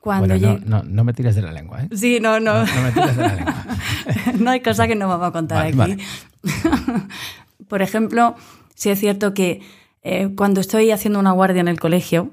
Cuando 0.00 0.34
no, 0.38 1.04
me 1.04 1.12
tires 1.12 1.34
de 1.34 1.42
la 1.42 1.52
lengua, 1.52 1.82
¿eh? 1.82 1.88
Sí, 1.94 2.20
no, 2.20 2.40
no. 2.40 2.64
No, 2.64 2.82
me 2.82 2.92
tires 2.92 3.16
de 3.16 3.22
la 3.22 3.34
lengua. 3.34 3.66
no 4.38 4.50
hay 4.50 4.60
cosa 4.60 4.88
que 4.88 4.94
no 4.94 5.08
vamos 5.08 5.28
a 5.28 5.32
contar 5.32 5.66
aquí. 5.66 5.98
por 7.68 7.82
ejemplo, 7.82 8.34
sí 8.74 8.88
es 8.88 8.98
cierto 8.98 9.34
que 9.34 9.60
eh, 10.02 10.30
cuando 10.34 10.62
estoy 10.62 10.90
haciendo 10.90 11.18
una 11.18 11.32
guardia 11.32 11.60
en 11.60 11.68
el 11.68 11.78
colegio, 11.78 12.30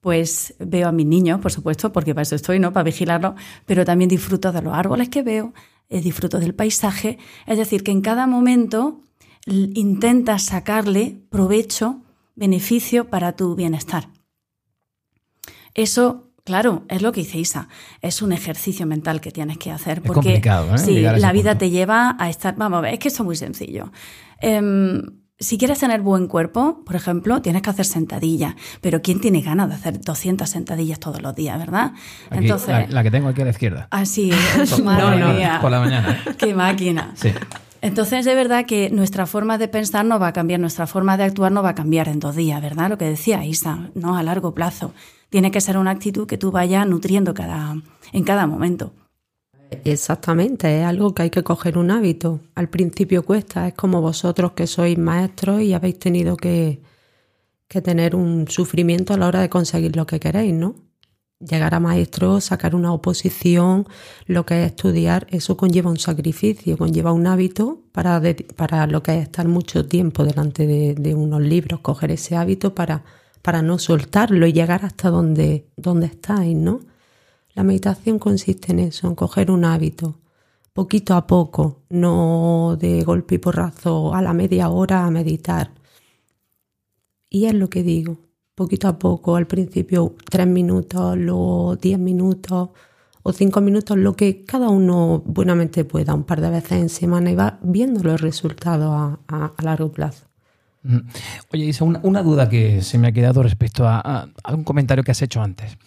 pues 0.00 0.54
veo 0.58 0.88
a 0.88 0.92
mis 0.92 1.06
niños, 1.06 1.40
por 1.40 1.52
supuesto, 1.52 1.92
porque 1.92 2.14
para 2.14 2.22
eso 2.22 2.34
estoy, 2.34 2.58
¿no? 2.58 2.72
Para 2.72 2.82
vigilarlo, 2.82 3.36
pero 3.64 3.84
también 3.84 4.08
disfruto 4.08 4.50
de 4.50 4.62
los 4.62 4.74
árboles 4.74 5.08
que 5.08 5.22
veo, 5.22 5.54
eh, 5.88 6.00
disfruto 6.00 6.40
del 6.40 6.52
paisaje, 6.54 7.18
es 7.46 7.58
decir, 7.58 7.84
que 7.84 7.92
en 7.92 8.00
cada 8.00 8.26
momento 8.26 9.00
intentas 9.46 10.42
sacarle 10.42 11.20
provecho, 11.30 12.02
beneficio 12.34 13.08
para 13.08 13.36
tu 13.36 13.54
bienestar. 13.54 14.08
Eso 15.74 16.31
Claro, 16.44 16.84
es 16.88 17.02
lo 17.02 17.12
que 17.12 17.20
dice 17.20 17.38
Isa. 17.38 17.68
Es 18.00 18.20
un 18.20 18.32
ejercicio 18.32 18.84
mental 18.84 19.20
que 19.20 19.30
tienes 19.30 19.58
que 19.58 19.70
hacer. 19.70 20.02
Porque 20.02 20.42
¿eh? 20.44 20.78
sí, 20.78 21.00
la 21.00 21.32
vida 21.32 21.56
te 21.56 21.70
lleva 21.70 22.16
a 22.18 22.28
estar. 22.28 22.56
Vamos 22.56 22.78
a 22.78 22.80
ver, 22.80 22.94
es 22.94 22.98
que 22.98 23.08
esto 23.08 23.22
es 23.22 23.26
muy 23.26 23.36
sencillo. 23.36 23.92
Em, 24.40 25.02
si 25.38 25.56
quieres 25.56 25.78
tener 25.78 26.00
buen 26.00 26.26
cuerpo, 26.26 26.82
por 26.84 26.96
ejemplo, 26.96 27.42
tienes 27.42 27.62
que 27.62 27.70
hacer 27.70 27.84
sentadillas. 27.84 28.54
Pero 28.80 29.02
¿quién 29.02 29.20
tiene 29.20 29.40
ganas 29.40 29.68
de 29.68 29.76
hacer 29.76 30.00
200 30.00 30.48
sentadillas 30.48 30.98
todos 30.98 31.22
los 31.22 31.34
días, 31.34 31.58
verdad? 31.58 31.92
Entonces, 32.30 32.90
la, 32.90 33.02
que 33.04 33.10
tengo 33.12 33.28
aquí 33.28 33.42
a 33.42 33.44
la 33.44 33.50
izquierda. 33.50 33.86
Ah, 33.92 34.04
sí, 34.04 34.32
madre 34.84 35.24
mía. 35.24 35.58
Por 35.60 35.70
la 35.70 35.78
mañana. 35.78 36.24
Qué 36.38 36.54
máquina. 36.54 37.12
Sí. 37.14 37.32
Entonces, 37.82 38.24
de 38.24 38.34
verdad 38.34 38.64
que 38.66 38.90
nuestra 38.90 39.26
forma 39.26 39.58
de 39.58 39.68
pensar 39.68 40.04
no 40.04 40.18
va 40.18 40.28
a 40.28 40.32
cambiar, 40.32 40.58
nuestra 40.58 40.88
forma 40.88 41.16
de 41.16 41.24
actuar 41.24 41.52
no 41.52 41.62
va 41.62 41.70
a 41.70 41.74
cambiar 41.74 42.08
en 42.08 42.18
dos 42.20 42.34
días, 42.34 42.60
¿verdad? 42.62 42.88
Lo 42.88 42.98
que 42.98 43.04
decía 43.04 43.44
Isa, 43.44 43.90
no 43.94 44.16
a 44.16 44.22
largo 44.22 44.54
plazo. 44.54 44.92
Tiene 45.32 45.50
que 45.50 45.62
ser 45.62 45.78
una 45.78 45.92
actitud 45.92 46.26
que 46.26 46.36
tú 46.36 46.50
vayas 46.50 46.86
nutriendo 46.86 47.32
cada, 47.32 47.74
en 48.12 48.22
cada 48.22 48.46
momento. 48.46 48.92
Exactamente, 49.82 50.80
es 50.80 50.84
algo 50.84 51.14
que 51.14 51.22
hay 51.22 51.30
que 51.30 51.42
coger 51.42 51.78
un 51.78 51.90
hábito. 51.90 52.40
Al 52.54 52.68
principio 52.68 53.24
cuesta, 53.24 53.66
es 53.66 53.72
como 53.72 54.02
vosotros 54.02 54.52
que 54.52 54.66
sois 54.66 54.98
maestros 54.98 55.62
y 55.62 55.72
habéis 55.72 55.98
tenido 55.98 56.36
que, 56.36 56.82
tener 57.66 58.14
un 58.14 58.46
sufrimiento 58.46 59.14
a 59.14 59.16
la 59.16 59.26
hora 59.26 59.40
de 59.40 59.48
conseguir 59.48 59.96
lo 59.96 60.04
que 60.04 60.20
queréis, 60.20 60.52
¿no? 60.52 60.74
Llegar 61.40 61.74
a 61.74 61.80
maestro, 61.80 62.42
sacar 62.42 62.74
una 62.74 62.92
oposición, 62.92 63.88
lo 64.26 64.44
que 64.44 64.60
es 64.60 64.66
estudiar, 64.66 65.26
eso 65.30 65.56
conlleva 65.56 65.90
un 65.90 65.98
sacrificio, 65.98 66.76
conlleva 66.76 67.12
un 67.12 67.26
hábito 67.26 67.80
para, 67.92 68.20
para 68.54 68.86
lo 68.86 69.02
que 69.02 69.16
es 69.16 69.22
estar 69.22 69.48
mucho 69.48 69.86
tiempo 69.86 70.26
delante 70.26 70.66
de, 70.66 71.14
unos 71.14 71.40
libros, 71.40 71.80
coger 71.80 72.10
ese 72.10 72.36
hábito 72.36 72.74
para, 72.74 73.02
para 73.42 73.62
no 73.62 73.78
soltarlo 73.78 74.46
y 74.46 74.52
llegar 74.52 74.84
hasta 74.84 75.10
donde, 75.10 75.66
donde 75.76 76.06
estáis, 76.06 76.56
¿no? 76.56 76.80
La 77.54 77.64
meditación 77.64 78.18
consiste 78.18 78.72
en 78.72 78.78
eso, 78.78 79.08
en 79.08 79.14
coger 79.14 79.50
un 79.50 79.64
hábito, 79.64 80.20
poquito 80.72 81.14
a 81.14 81.26
poco, 81.26 81.82
no 81.90 82.76
de 82.80 83.02
golpe 83.04 83.34
y 83.34 83.38
porrazo 83.38 84.14
a 84.14 84.22
la 84.22 84.32
media 84.32 84.70
hora 84.70 85.04
a 85.04 85.10
meditar. 85.10 85.72
Y 87.28 87.46
es 87.46 87.54
lo 87.54 87.68
que 87.68 87.82
digo, 87.82 88.18
poquito 88.54 88.88
a 88.88 88.98
poco, 88.98 89.36
al 89.36 89.46
principio 89.46 90.14
tres 90.30 90.46
minutos, 90.46 91.16
luego 91.18 91.76
diez 91.76 91.98
minutos 91.98 92.70
o 93.22 93.32
cinco 93.32 93.60
minutos, 93.60 93.96
lo 93.98 94.14
que 94.16 94.44
cada 94.44 94.68
uno 94.68 95.22
buenamente 95.24 95.84
pueda, 95.84 96.14
un 96.14 96.24
par 96.24 96.40
de 96.40 96.50
veces 96.50 96.72
en 96.72 96.88
semana 96.88 97.30
y 97.30 97.34
va 97.34 97.58
viendo 97.62 98.02
los 98.02 98.20
resultados 98.20 99.18
a, 99.28 99.52
largo 99.62 99.92
plazo. 99.92 100.31
Oye, 101.52 101.64
Isa, 101.64 101.84
una, 101.84 102.22
duda 102.22 102.48
que 102.48 102.82
se 102.82 102.98
me 102.98 103.08
ha 103.08 103.12
quedado 103.12 103.42
respecto 103.42 103.86
a 103.88 104.28
un 104.52 104.64
comentario 104.64 105.04
que 105.04 105.12
has 105.12 105.22
hecho 105.22 105.42
antes. 105.42 105.78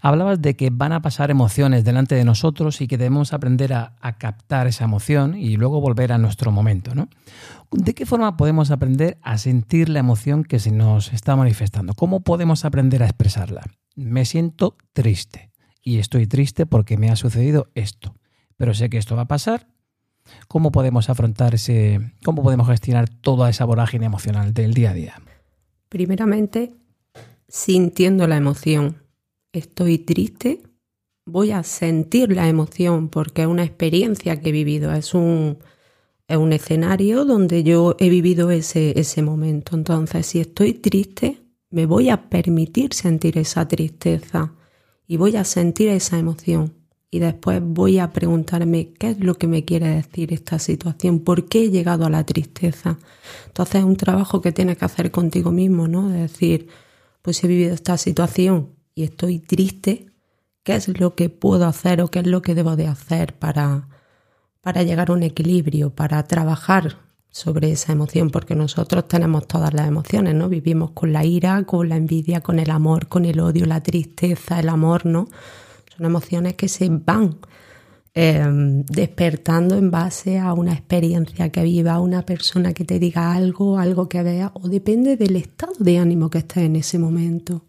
Hablabas 0.00 0.40
de 0.40 0.54
que 0.54 0.70
van 0.70 0.92
a 0.92 1.02
pasar 1.02 1.30
emociones 1.30 1.84
delante 1.84 2.14
de 2.14 2.24
nosotros 2.24 2.80
y 2.80 2.86
que 2.86 2.98
debemos 2.98 3.32
aprender 3.32 3.72
a, 3.72 3.96
captar 4.18 4.68
esa 4.68 4.84
emoción 4.84 5.36
y 5.36 5.56
luego 5.56 5.80
volver 5.80 6.12
a 6.12 6.18
nuestro 6.18 6.52
momento, 6.52 6.94
¿no? 6.94 7.08
¿De 7.72 7.94
qué 7.94 8.06
forma 8.06 8.36
podemos 8.36 8.70
aprender 8.70 9.18
a 9.22 9.38
sentir 9.38 9.88
la 9.88 9.98
emoción 9.98 10.44
que 10.44 10.60
se 10.60 10.70
nos 10.70 11.12
está 11.12 11.34
manifestando? 11.34 11.94
¿Cómo 11.94 12.20
podemos 12.20 12.64
aprender 12.64 13.02
a 13.02 13.06
expresarla? 13.06 13.62
Me 13.96 14.24
siento 14.24 14.76
triste 14.92 15.50
y 15.82 15.98
estoy 15.98 16.26
triste 16.26 16.64
porque 16.64 16.96
me 16.96 17.10
ha 17.10 17.16
sucedido 17.16 17.70
esto, 17.74 18.14
pero 18.56 18.74
sé 18.74 18.88
que 18.90 18.98
esto 18.98 19.16
va 19.16 19.22
a 19.22 19.28
pasar. 19.28 19.66
¿Cómo 20.48 20.72
podemos 20.72 21.10
afrontar 21.10 21.54
ese, 21.54 22.12
cómo 22.24 22.42
podemos 22.42 22.68
gestionar 22.68 23.08
toda 23.08 23.50
esa 23.50 23.64
vorágine 23.64 24.06
emocional 24.06 24.54
del 24.54 24.74
día 24.74 24.90
a 24.90 24.94
día? 24.94 25.22
Primeramente, 25.88 26.74
sintiendo 27.48 28.26
la 28.26 28.36
emoción 28.36 28.96
estoy 29.52 29.98
triste, 29.98 30.62
voy 31.24 31.50
a 31.50 31.62
sentir 31.62 32.32
la 32.32 32.48
emoción 32.48 33.08
porque 33.08 33.42
es 33.42 33.48
una 33.48 33.64
experiencia 33.64 34.40
que 34.40 34.50
he 34.50 34.52
vivido, 34.52 34.92
es 34.92 35.14
un, 35.14 35.58
es 36.26 36.36
un 36.36 36.52
escenario 36.52 37.24
donde 37.24 37.62
yo 37.62 37.96
he 37.98 38.08
vivido 38.08 38.50
ese, 38.50 38.98
ese 38.98 39.22
momento. 39.22 39.76
Entonces, 39.76 40.26
si 40.26 40.40
estoy 40.40 40.74
triste, 40.74 41.42
me 41.70 41.86
voy 41.86 42.08
a 42.08 42.28
permitir 42.28 42.94
sentir 42.94 43.38
esa 43.38 43.68
tristeza 43.68 44.54
y 45.06 45.16
voy 45.16 45.36
a 45.36 45.44
sentir 45.44 45.88
esa 45.88 46.18
emoción. 46.18 46.77
Y 47.10 47.20
después 47.20 47.62
voy 47.62 47.98
a 47.98 48.10
preguntarme 48.10 48.92
qué 48.98 49.10
es 49.10 49.20
lo 49.20 49.36
que 49.36 49.46
me 49.46 49.64
quiere 49.64 49.88
decir 49.88 50.32
esta 50.32 50.58
situación, 50.58 51.20
por 51.20 51.48
qué 51.48 51.64
he 51.64 51.70
llegado 51.70 52.04
a 52.04 52.10
la 52.10 52.24
tristeza. 52.26 52.98
Entonces 53.46 53.76
es 53.76 53.84
un 53.84 53.96
trabajo 53.96 54.42
que 54.42 54.52
tienes 54.52 54.76
que 54.76 54.84
hacer 54.84 55.10
contigo 55.10 55.50
mismo, 55.50 55.88
¿no? 55.88 56.10
De 56.10 56.20
decir, 56.20 56.68
pues 57.22 57.42
he 57.42 57.48
vivido 57.48 57.74
esta 57.74 57.96
situación, 57.96 58.78
y 58.98 59.04
estoy 59.04 59.38
triste, 59.38 60.06
¿qué 60.64 60.74
es 60.74 60.88
lo 60.98 61.14
que 61.14 61.28
puedo 61.28 61.66
hacer 61.66 62.02
o 62.02 62.08
qué 62.08 62.18
es 62.18 62.26
lo 62.26 62.42
que 62.42 62.56
debo 62.56 62.74
de 62.74 62.88
hacer 62.88 63.38
para, 63.38 63.88
para 64.60 64.82
llegar 64.82 65.10
a 65.10 65.12
un 65.12 65.22
equilibrio, 65.22 65.94
para 65.94 66.20
trabajar 66.24 66.98
sobre 67.30 67.70
esa 67.70 67.92
emoción? 67.92 68.30
Porque 68.30 68.56
nosotros 68.56 69.06
tenemos 69.06 69.46
todas 69.46 69.72
las 69.72 69.86
emociones, 69.86 70.34
¿no? 70.34 70.48
Vivimos 70.48 70.90
con 70.90 71.12
la 71.12 71.24
ira, 71.24 71.62
con 71.62 71.88
la 71.88 71.94
envidia, 71.94 72.40
con 72.40 72.58
el 72.58 72.70
amor, 72.70 73.06
con 73.06 73.24
el 73.24 73.38
odio, 73.38 73.66
la 73.66 73.84
tristeza, 73.84 74.58
el 74.58 74.68
amor, 74.68 75.06
¿no? 75.06 75.28
Son 75.98 76.06
emociones 76.06 76.54
que 76.54 76.68
se 76.68 76.88
van 76.90 77.38
em, 78.14 78.84
despertando 78.84 79.76
en 79.76 79.90
base 79.90 80.38
a 80.38 80.52
una 80.52 80.72
experiencia 80.72 81.50
que 81.50 81.64
viva 81.64 81.98
una 81.98 82.22
persona 82.22 82.72
que 82.72 82.84
te 82.84 83.00
diga 83.00 83.32
algo, 83.32 83.78
algo 83.78 84.08
que 84.08 84.22
vea, 84.22 84.52
o 84.54 84.68
depende 84.68 85.16
del 85.16 85.34
estado 85.34 85.74
de 85.80 85.98
ánimo 85.98 86.30
que 86.30 86.38
estés 86.38 86.64
en 86.64 86.76
ese 86.76 87.00
momento. 87.00 87.64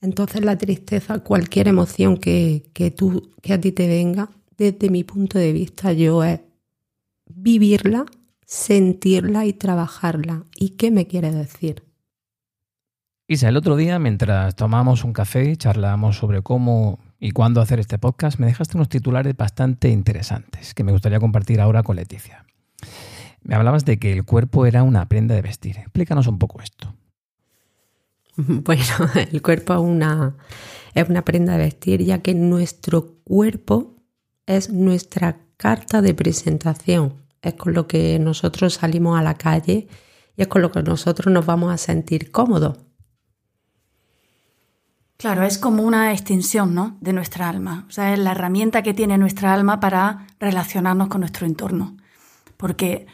Entonces 0.00 0.44
la 0.44 0.56
tristeza, 0.56 1.18
cualquier 1.18 1.66
emoción 1.66 2.18
que, 2.18 2.70
que, 2.72 2.92
tú, 2.92 3.32
que 3.42 3.52
a 3.52 3.60
ti 3.60 3.72
te 3.72 3.88
venga, 3.88 4.30
desde 4.56 4.88
mi 4.88 5.02
punto 5.02 5.38
de 5.38 5.52
vista, 5.52 5.92
yo 5.92 6.22
es 6.22 6.40
vivirla, 7.26 8.06
sentirla 8.46 9.44
y 9.44 9.54
trabajarla. 9.54 10.44
¿Y 10.54 10.70
qué 10.70 10.92
me 10.92 11.08
quiere 11.08 11.32
decir? 11.32 11.82
Isa, 13.26 13.48
el 13.48 13.56
otro 13.56 13.74
día, 13.74 13.98
mientras 13.98 14.54
tomamos 14.54 15.02
un 15.02 15.12
café 15.12 15.56
charlábamos 15.56 16.16
sobre 16.16 16.42
cómo 16.42 17.00
y 17.20 17.32
cuándo 17.32 17.60
hacer 17.60 17.80
este 17.80 17.98
podcast, 17.98 18.38
me 18.38 18.46
dejaste 18.46 18.76
unos 18.76 18.88
titulares 18.88 19.36
bastante 19.36 19.88
interesantes 19.88 20.74
que 20.74 20.84
me 20.84 20.92
gustaría 20.92 21.18
compartir 21.20 21.60
ahora 21.60 21.82
con 21.82 21.96
Leticia. 21.96 22.44
Me 23.42 23.54
hablabas 23.54 23.84
de 23.84 23.98
que 23.98 24.12
el 24.12 24.24
cuerpo 24.24 24.66
era 24.66 24.82
una 24.82 25.08
prenda 25.08 25.34
de 25.34 25.42
vestir. 25.42 25.78
Explícanos 25.78 26.26
un 26.26 26.38
poco 26.38 26.62
esto. 26.62 26.94
Bueno, 28.36 28.84
el 29.32 29.42
cuerpo 29.42 29.74
es 29.74 29.80
una, 29.80 31.24
prenda 31.24 31.54
de 31.54 31.58
vestir, 31.58 32.04
ya 32.04 32.22
que 32.22 32.34
nuestro 32.34 33.16
cuerpo 33.24 33.96
es 34.46 34.70
nuestra 34.72 35.40
carta 35.56 36.02
de 36.02 36.14
presentación. 36.14 37.14
Es 37.42 37.54
con 37.54 37.74
lo 37.74 37.88
que 37.88 38.16
nosotros 38.20 38.74
salimos 38.74 39.18
a 39.18 39.24
la 39.24 39.34
calle 39.34 39.88
y 40.36 40.42
es 40.42 40.46
con 40.46 40.62
lo 40.62 40.70
que 40.70 40.84
nosotros 40.84 41.32
nos 41.32 41.46
vamos 41.46 41.72
a 41.72 41.78
sentir 41.78 42.30
cómodos. 42.30 42.78
Claro, 45.18 45.42
es 45.42 45.58
como 45.58 45.82
una 45.82 46.12
extensión 46.12 46.76
¿no? 46.76 46.96
de 47.00 47.12
nuestra 47.12 47.48
alma. 47.48 47.86
O 47.88 47.90
sea, 47.90 48.12
es 48.12 48.20
la 48.20 48.30
herramienta 48.30 48.82
que 48.82 48.94
tiene 48.94 49.18
nuestra 49.18 49.52
alma 49.52 49.80
para 49.80 50.28
relacionarnos 50.38 51.08
con 51.08 51.22
nuestro 51.22 51.44
entorno. 51.44 51.96
Porque 52.56 53.08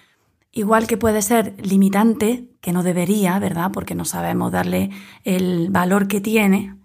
igual 0.52 0.86
que 0.86 0.98
puede 0.98 1.22
ser 1.22 1.54
limitante, 1.62 2.50
que 2.60 2.72
no 2.74 2.82
debería, 2.82 3.38
¿verdad? 3.38 3.70
Porque 3.72 3.94
no 3.94 4.04
sabemos 4.04 4.52
darle 4.52 4.90
el 5.24 5.70
valor 5.70 6.06
que 6.06 6.20
tiene, 6.20 6.76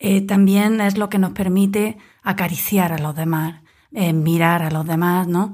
eh, 0.00 0.22
también 0.22 0.80
es 0.80 0.98
lo 0.98 1.08
que 1.08 1.20
nos 1.20 1.30
permite 1.34 1.96
acariciar 2.24 2.92
a 2.92 2.98
los 2.98 3.14
demás, 3.14 3.62
eh, 3.92 4.12
mirar 4.12 4.64
a 4.64 4.72
los 4.72 4.84
demás, 4.84 5.28
¿no? 5.28 5.52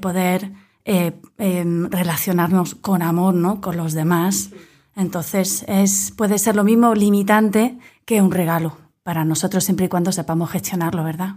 poder 0.00 0.52
eh, 0.84 1.12
relacionarnos 1.36 2.76
con 2.76 3.02
amor, 3.02 3.34
¿no? 3.34 3.60
Con 3.60 3.76
los 3.76 3.94
demás. 3.94 4.50
Entonces, 4.96 5.64
es, 5.66 6.12
puede 6.16 6.38
ser 6.38 6.56
lo 6.56 6.64
mismo 6.64 6.94
limitante 6.94 7.78
que 8.04 8.22
un 8.22 8.30
regalo 8.30 8.78
para 9.02 9.24
nosotros 9.24 9.64
siempre 9.64 9.86
y 9.86 9.88
cuando 9.88 10.12
sepamos 10.12 10.50
gestionarlo, 10.50 11.04
¿verdad? 11.04 11.36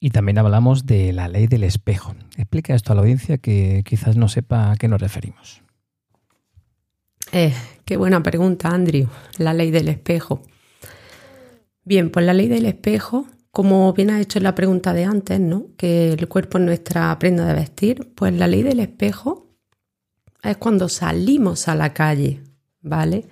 Y 0.00 0.10
también 0.10 0.38
hablamos 0.38 0.84
de 0.84 1.12
la 1.12 1.28
ley 1.28 1.46
del 1.46 1.62
espejo. 1.62 2.14
Explica 2.36 2.74
esto 2.74 2.92
a 2.92 2.96
la 2.96 3.02
audiencia 3.02 3.38
que 3.38 3.84
quizás 3.86 4.16
no 4.16 4.28
sepa 4.28 4.72
a 4.72 4.76
qué 4.76 4.88
nos 4.88 5.00
referimos. 5.00 5.62
Eh, 7.30 7.54
qué 7.84 7.96
buena 7.96 8.20
pregunta, 8.22 8.70
Andrew. 8.70 9.06
La 9.38 9.54
ley 9.54 9.70
del 9.70 9.86
espejo. 9.86 10.42
Bien, 11.84 12.10
pues 12.10 12.26
la 12.26 12.34
ley 12.34 12.48
del 12.48 12.66
espejo, 12.66 13.26
como 13.52 13.92
bien 13.92 14.10
has 14.10 14.20
hecho 14.20 14.38
en 14.38 14.44
la 14.44 14.56
pregunta 14.56 14.92
de 14.92 15.04
antes, 15.04 15.38
¿no? 15.38 15.66
Que 15.76 16.12
el 16.12 16.28
cuerpo 16.28 16.58
es 16.58 16.64
nuestra 16.64 17.16
prenda 17.20 17.46
de 17.46 17.54
vestir, 17.54 18.12
pues 18.16 18.34
la 18.34 18.48
ley 18.48 18.64
del 18.64 18.80
espejo 18.80 19.54
es 20.42 20.56
cuando 20.56 20.88
salimos 20.88 21.68
a 21.68 21.76
la 21.76 21.94
calle, 21.94 22.42
¿vale? 22.80 23.28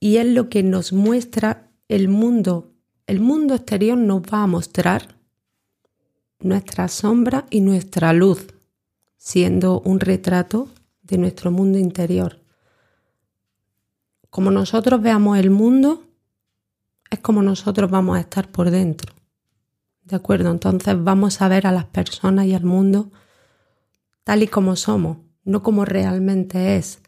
Y 0.00 0.16
es 0.16 0.26
lo 0.26 0.48
que 0.48 0.62
nos 0.62 0.92
muestra 0.92 1.70
el 1.88 2.08
mundo. 2.08 2.72
El 3.06 3.20
mundo 3.20 3.54
exterior 3.54 3.96
nos 3.96 4.22
va 4.22 4.42
a 4.42 4.46
mostrar 4.46 5.16
nuestra 6.40 6.88
sombra 6.88 7.46
y 7.50 7.60
nuestra 7.60 8.12
luz, 8.12 8.46
siendo 9.16 9.80
un 9.80 10.00
retrato 10.00 10.68
de 11.02 11.18
nuestro 11.18 11.50
mundo 11.50 11.78
interior. 11.78 12.40
Como 14.30 14.50
nosotros 14.50 15.00
veamos 15.02 15.38
el 15.38 15.50
mundo, 15.50 16.04
es 17.10 17.18
como 17.20 17.42
nosotros 17.42 17.90
vamos 17.90 18.16
a 18.16 18.20
estar 18.20 18.48
por 18.50 18.70
dentro. 18.70 19.14
¿De 20.04 20.16
acuerdo? 20.16 20.50
Entonces 20.50 20.94
vamos 21.02 21.40
a 21.42 21.48
ver 21.48 21.66
a 21.66 21.72
las 21.72 21.86
personas 21.86 22.46
y 22.46 22.54
al 22.54 22.64
mundo 22.64 23.10
tal 24.24 24.42
y 24.42 24.46
como 24.46 24.76
somos, 24.76 25.18
no 25.44 25.62
como 25.62 25.86
realmente 25.86 26.76
es. 26.76 27.00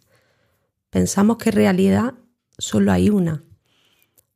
Pensamos 0.88 1.36
que 1.36 1.50
realidad 1.50 2.14
solo 2.60 2.92
hay 2.92 3.10
una. 3.10 3.42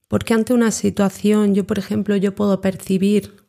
Porque 0.09 0.35
ante 0.35 0.53
una 0.53 0.71
situación, 0.71 1.55
yo 1.55 1.67
por 1.67 1.79
ejemplo, 1.79 2.17
yo 2.17 2.35
puedo 2.35 2.61
percibir 2.61 3.45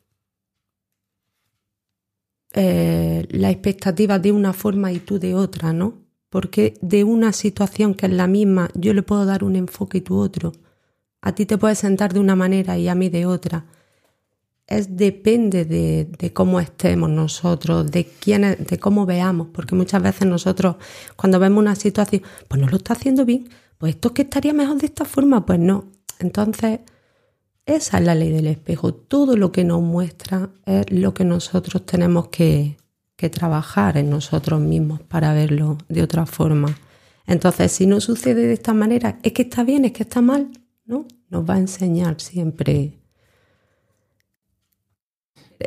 eh, 2.52 3.26
la 3.30 3.50
expectativa 3.50 4.18
de 4.18 4.32
una 4.32 4.52
forma 4.52 4.92
y 4.92 4.98
tú 4.98 5.18
de 5.18 5.34
otra, 5.34 5.72
¿no? 5.72 5.94
Porque 6.30 6.74
de 6.80 7.04
una 7.04 7.32
situación 7.32 7.94
que 7.94 8.06
es 8.06 8.12
la 8.12 8.26
misma, 8.26 8.70
yo 8.74 8.94
le 8.94 9.02
puedo 9.02 9.26
dar 9.26 9.44
un 9.44 9.56
enfoque 9.56 9.98
y 9.98 10.00
tú 10.00 10.16
otro. 10.18 10.52
A 11.20 11.34
ti 11.34 11.44
te 11.46 11.58
puedes 11.58 11.78
sentar 11.78 12.12
de 12.12 12.20
una 12.20 12.36
manera 12.36 12.78
y 12.78 12.88
a 12.88 12.94
mí 12.94 13.08
de 13.08 13.26
otra. 13.26 13.66
Es 14.66 14.96
depende 14.96 15.64
de, 15.64 16.06
de 16.18 16.32
cómo 16.32 16.58
estemos 16.58 17.10
nosotros, 17.10 17.90
de 17.90 18.06
quién, 18.06 18.42
de 18.58 18.78
cómo 18.78 19.06
veamos, 19.06 19.48
porque 19.52 19.74
muchas 19.74 20.02
veces 20.02 20.26
nosotros 20.26 20.76
cuando 21.14 21.38
vemos 21.38 21.60
una 21.60 21.76
situación, 21.76 22.22
pues 22.48 22.60
no 22.60 22.68
lo 22.68 22.78
está 22.78 22.94
haciendo 22.94 23.24
bien, 23.24 23.48
pues 23.78 23.94
esto 23.94 24.14
que 24.14 24.22
estaría 24.22 24.52
mejor 24.52 24.78
de 24.78 24.86
esta 24.86 25.04
forma, 25.04 25.44
pues 25.44 25.58
no. 25.58 25.84
Entonces, 26.18 26.80
esa 27.66 27.98
es 27.98 28.04
la 28.04 28.14
ley 28.14 28.30
del 28.30 28.46
espejo. 28.46 28.94
Todo 28.94 29.36
lo 29.36 29.52
que 29.52 29.64
nos 29.64 29.82
muestra 29.82 30.50
es 30.64 30.90
lo 30.90 31.12
que 31.12 31.24
nosotros 31.24 31.84
tenemos 31.84 32.28
que, 32.28 32.76
que 33.16 33.28
trabajar 33.28 33.96
en 33.96 34.08
nosotros 34.08 34.60
mismos 34.60 35.00
para 35.02 35.34
verlo 35.34 35.78
de 35.88 36.02
otra 36.02 36.26
forma. 36.26 36.78
Entonces, 37.26 37.72
si 37.72 37.86
no 37.86 38.00
sucede 38.00 38.46
de 38.46 38.52
esta 38.52 38.72
manera, 38.72 39.18
es 39.22 39.32
que 39.32 39.42
está 39.42 39.64
bien, 39.64 39.84
es 39.84 39.92
que 39.92 40.04
está 40.04 40.22
mal, 40.22 40.48
¿no? 40.84 41.06
Nos 41.28 41.48
va 41.48 41.54
a 41.54 41.58
enseñar 41.58 42.20
siempre. 42.20 43.00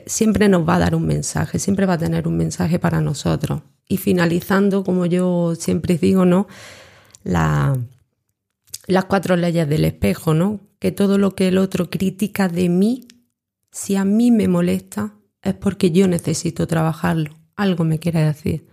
Siempre 0.05 0.47
nos 0.47 0.68
va 0.68 0.76
a 0.76 0.80
dar 0.80 0.95
un 0.95 1.05
mensaje, 1.05 1.60
siempre 1.60 1.86
va 1.86 1.93
a 1.93 1.97
tener 1.97 2.28
un 2.28 2.38
mensaje 2.38 2.80
para 2.80 3.01
nosotros. 3.01 3.62
Y 3.88 3.97
finalizando, 3.97 4.84
como 4.84 5.05
yo 5.05 5.55
siempre 5.55 5.97
digo, 5.97 6.26
¿no? 6.26 6.47
La, 7.24 7.76
las 8.90 9.06
cuatro 9.06 9.36
leyes 9.36 9.70
del 9.70 9.86
espejo, 9.86 10.34
¿no? 10.34 10.62
Que 10.80 10.92
todo 10.92 11.18
lo 11.20 11.36
que 11.36 11.48
el 11.48 11.60
otro 11.60 11.92
critica 11.92 12.48
de 12.48 12.70
mí, 12.70 13.08
si 13.72 13.96
a 13.96 14.04
mí 14.04 14.32
me 14.32 14.48
molesta, 14.48 15.16
es 15.44 15.54
porque 15.54 15.92
yo 15.92 16.08
necesito 16.08 16.66
trabajarlo. 16.66 17.36
Algo 17.56 17.84
me 17.84 18.00
quiere 18.00 18.24
decir. 18.24 18.68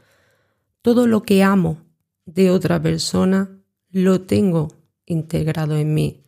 Todo 0.81 1.07
lo 1.07 1.23
que 1.23 1.43
amo 1.43 1.83
de 2.25 2.51
otra 2.51 2.81
persona 2.81 3.61
lo 3.91 4.23
tengo 4.23 4.73
integrado 5.05 5.77
en 5.77 5.93
mí. 5.93 6.25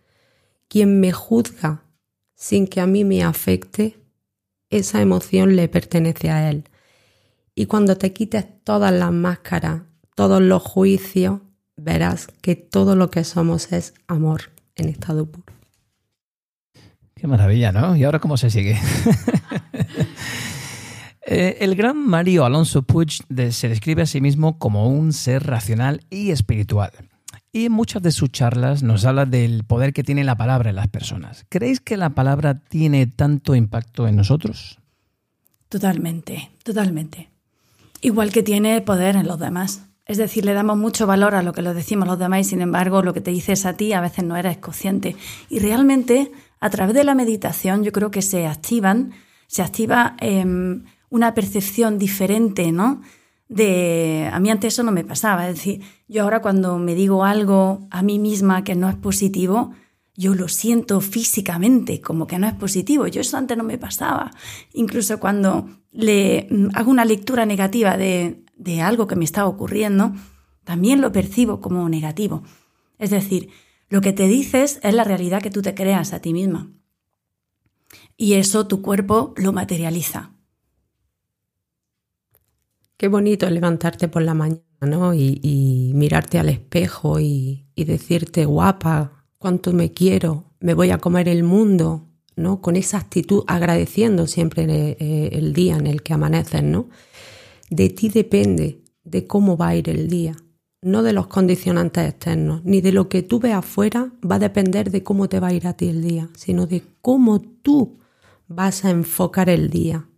Quien 0.68 1.01
me 1.01 1.12
juzga 1.12 1.84
sin 2.34 2.66
que 2.66 2.82
a 2.82 2.86
mí 2.86 3.05
me 3.05 3.22
afecte, 3.22 3.99
esa 4.68 5.01
emoción 5.01 5.57
le 5.57 5.66
pertenece 5.68 6.28
a 6.28 6.51
él. 6.51 6.64
Y 7.55 7.66
cuando 7.66 7.97
te 7.97 8.12
quites 8.12 8.47
todas 8.64 8.93
las 8.93 9.12
máscaras, 9.12 9.82
todos 10.14 10.43
los 10.43 10.62
juicios, 10.62 11.41
verás 11.79 12.29
que 12.43 12.57
todo 12.57 12.97
lo 12.97 13.11
que 13.11 13.24
somos 13.24 13.72
es 13.72 13.95
amor 14.07 14.53
en 14.76 14.89
estado 14.89 15.26
puro. 15.26 15.53
Qué 17.14 17.26
maravilla, 17.26 17.72
¿no? 17.72 17.97
¿Y 17.97 18.05
ahora 18.05 18.20
cómo 18.20 18.37
se 18.37 18.51
sigue? 18.51 18.79
Eh, 21.31 21.59
el 21.61 21.74
gran 21.74 21.99
Mario 21.99 22.47
Alonso 22.47 22.81
Puig 22.85 23.22
se 23.51 23.68
describe 23.68 24.01
a 24.01 24.07
sí 24.07 24.22
mismo 24.22 24.59
como 24.59 24.89
un 24.89 25.12
ser 25.12 25.47
racional 25.47 26.01
y 26.09 26.31
espiritual. 26.31 26.91
Y 27.53 27.66
en 27.66 27.72
muchas 27.72 28.01
de 28.01 28.12
sus 28.12 28.31
charlas 28.31 28.83
nos 28.83 29.05
habla 29.05 29.26
del 29.26 29.64
poder 29.64 29.93
que 29.93 30.03
tiene 30.03 30.24
la 30.24 30.39
palabra 30.39 30.70
en 30.70 30.76
las 30.76 30.89
personas. 30.89 31.45
¿Creéis 31.51 31.81
que 31.81 31.99
la 31.99 32.11
palabra 32.11 32.61
tiene 32.61 33.07
tanto 33.07 33.55
impacto 33.55 34.09
en 34.09 34.16
nosotros? 34.16 34.79
Totalmente, 35.68 36.51
totalmente. 36.62 37.29
Igual 38.01 38.33
que 38.33 38.43
tiene 38.43 38.81
poder 38.81 39.16
en 39.16 39.26
los 39.26 39.39
demás. 39.39 39.83
Es 40.09 40.16
decir, 40.16 40.46
le 40.46 40.54
damos 40.54 40.78
mucho 40.78 41.06
valor 41.06 41.34
a 41.34 41.42
lo 41.42 41.52
que 41.52 41.61
lo 41.61 41.74
decimos 41.74 42.09
los 42.09 42.18
demás 42.18 42.40
y 42.40 42.44
sin 42.44 42.62
embargo 42.62 43.02
lo 43.02 43.12
que 43.12 43.20
te 43.20 43.30
dices 43.30 43.66
a 43.66 43.74
ti 43.74 43.92
a 43.92 44.00
veces 44.00 44.24
no 44.24 44.38
eres 44.38 44.56
consciente. 44.56 45.16
Y 45.50 45.59
realmente 45.59 46.32
a 46.61 46.70
través 46.70 46.94
de 46.94 47.04
la 47.04 47.14
meditación 47.14 47.84
yo 47.84 47.92
creo 47.92 48.11
que 48.11 48.22
se 48.22 48.46
activan, 48.46 49.12
se 49.48 49.61
activa 49.61 50.16
em, 50.20 50.84
una 51.11 51.34
percepción 51.34 51.98
diferente, 51.98 52.72
¿no? 52.72 53.02
De, 53.50 54.30
a 54.32 54.40
mí 54.40 54.50
antes 54.50 54.72
eso 54.72 54.82
no 54.82 54.92
me 54.92 55.04
pasaba. 55.04 55.46
Es 55.46 55.56
decir, 55.56 55.82
yo 56.09 56.22
ahora 56.22 56.40
cuando 56.40 56.78
me 56.78 56.94
digo 56.94 57.24
algo 57.24 57.86
a 57.90 58.02
mí 58.02 58.18
misma 58.18 58.64
que 58.64 58.74
no 58.74 58.88
es 58.88 58.96
positivo, 58.96 59.72
yo 60.16 60.34
lo 60.34 60.48
siento 60.48 61.02
físicamente 61.02 62.00
como 62.00 62.26
que 62.26 62.38
no 62.38 62.46
es 62.46 62.54
positivo. 62.54 63.06
Yo 63.09 63.20
eso 63.20 63.36
antes 63.36 63.59
no 63.59 63.62
me 63.62 63.76
pasaba. 63.76 64.30
Incluso 64.72 65.20
cuando 65.20 65.68
le 65.92 66.46
mm, 66.50 66.68
hago 66.72 66.90
una 66.90 67.04
lectura 67.04 67.44
negativa 67.44 67.98
de 67.98 68.47
de 68.59 68.82
algo 68.82 69.06
que 69.06 69.16
me 69.16 69.24
está 69.24 69.46
ocurriendo, 69.46 70.12
también 70.64 71.00
lo 71.00 71.12
percibo 71.12 71.61
como 71.61 71.88
negativo. 71.88 72.42
Es 72.98 73.11
decir, 73.11 73.48
lo 73.88 74.02
que 74.02 74.12
te 74.12 74.28
dices 74.28 74.80
es 74.82 74.94
la 74.94 75.04
realidad 75.04 75.40
que 75.40 75.50
tú 75.50 75.62
te 75.62 75.74
creas 75.74 76.12
a 76.12 76.20
ti 76.20 76.32
misma. 76.32 76.70
Y 78.16 78.34
eso 78.34 78.66
tu 78.66 78.82
cuerpo 78.82 79.32
lo 79.36 79.52
materializa. 79.52 80.32
Qué 82.98 83.06
bonito 83.06 83.48
levantarte 83.48 84.09
por 84.09 84.22
la 84.22 84.34
mañana, 84.34 84.61
¿no? 84.80 85.14
Y, 85.14 85.92
mirarte 85.94 86.38
al 86.38 86.48
espejo 86.48 87.20
y, 87.20 87.64
decirte, 87.76 88.44
guapa, 88.44 89.24
cuánto 89.38 89.72
me 89.72 89.92
quiero, 89.92 90.52
me 90.61 90.74
voy 90.74 90.90
a 90.90 90.98
comer 90.98 91.28
el 91.28 91.44
mundo, 91.44 92.09
¿no? 92.34 92.61
Con 92.61 92.74
esa 92.74 92.98
actitud, 92.98 93.44
agradeciendo 93.46 94.26
siempre 94.26 94.96
eh, 94.98 95.30
el, 95.32 95.52
día 95.52 95.76
en 95.76 95.86
el 95.86 96.02
que 96.02 96.12
amaneces, 96.12 96.64
¿no? 96.64 96.88
De 97.70 97.90
ti 97.90 98.08
depende 98.08 98.82
de 99.04 99.26
cómo 99.26 99.56
va 99.56 99.68
a 99.68 99.76
ir 99.76 99.88
el 99.88 100.08
día, 100.08 100.36
no 100.82 101.02
de 101.02 101.12
los 101.12 101.26
condicionantes 101.26 102.08
externos, 102.08 102.62
ni 102.64 102.80
de 102.80 102.92
lo 102.92 103.08
que 103.08 103.22
tú 103.22 103.40
veas 103.40 103.58
afuera, 103.58 104.12
va 104.28 104.36
a 104.36 104.38
depender 104.38 104.90
de 104.90 105.02
cómo 105.02 105.28
te 105.28 105.40
va 105.40 105.48
a 105.48 105.52
ir 105.52 105.66
a 105.66 105.74
ti 105.74 105.88
el 105.88 106.02
día, 106.02 106.28
sino 106.34 106.66
de 106.66 106.82
cómo 107.00 107.40
tú 107.40 107.98
vas 108.46 108.84
a 108.84 108.90
enfocar 108.90 109.50
el 109.50 109.70
día, 109.70 110.08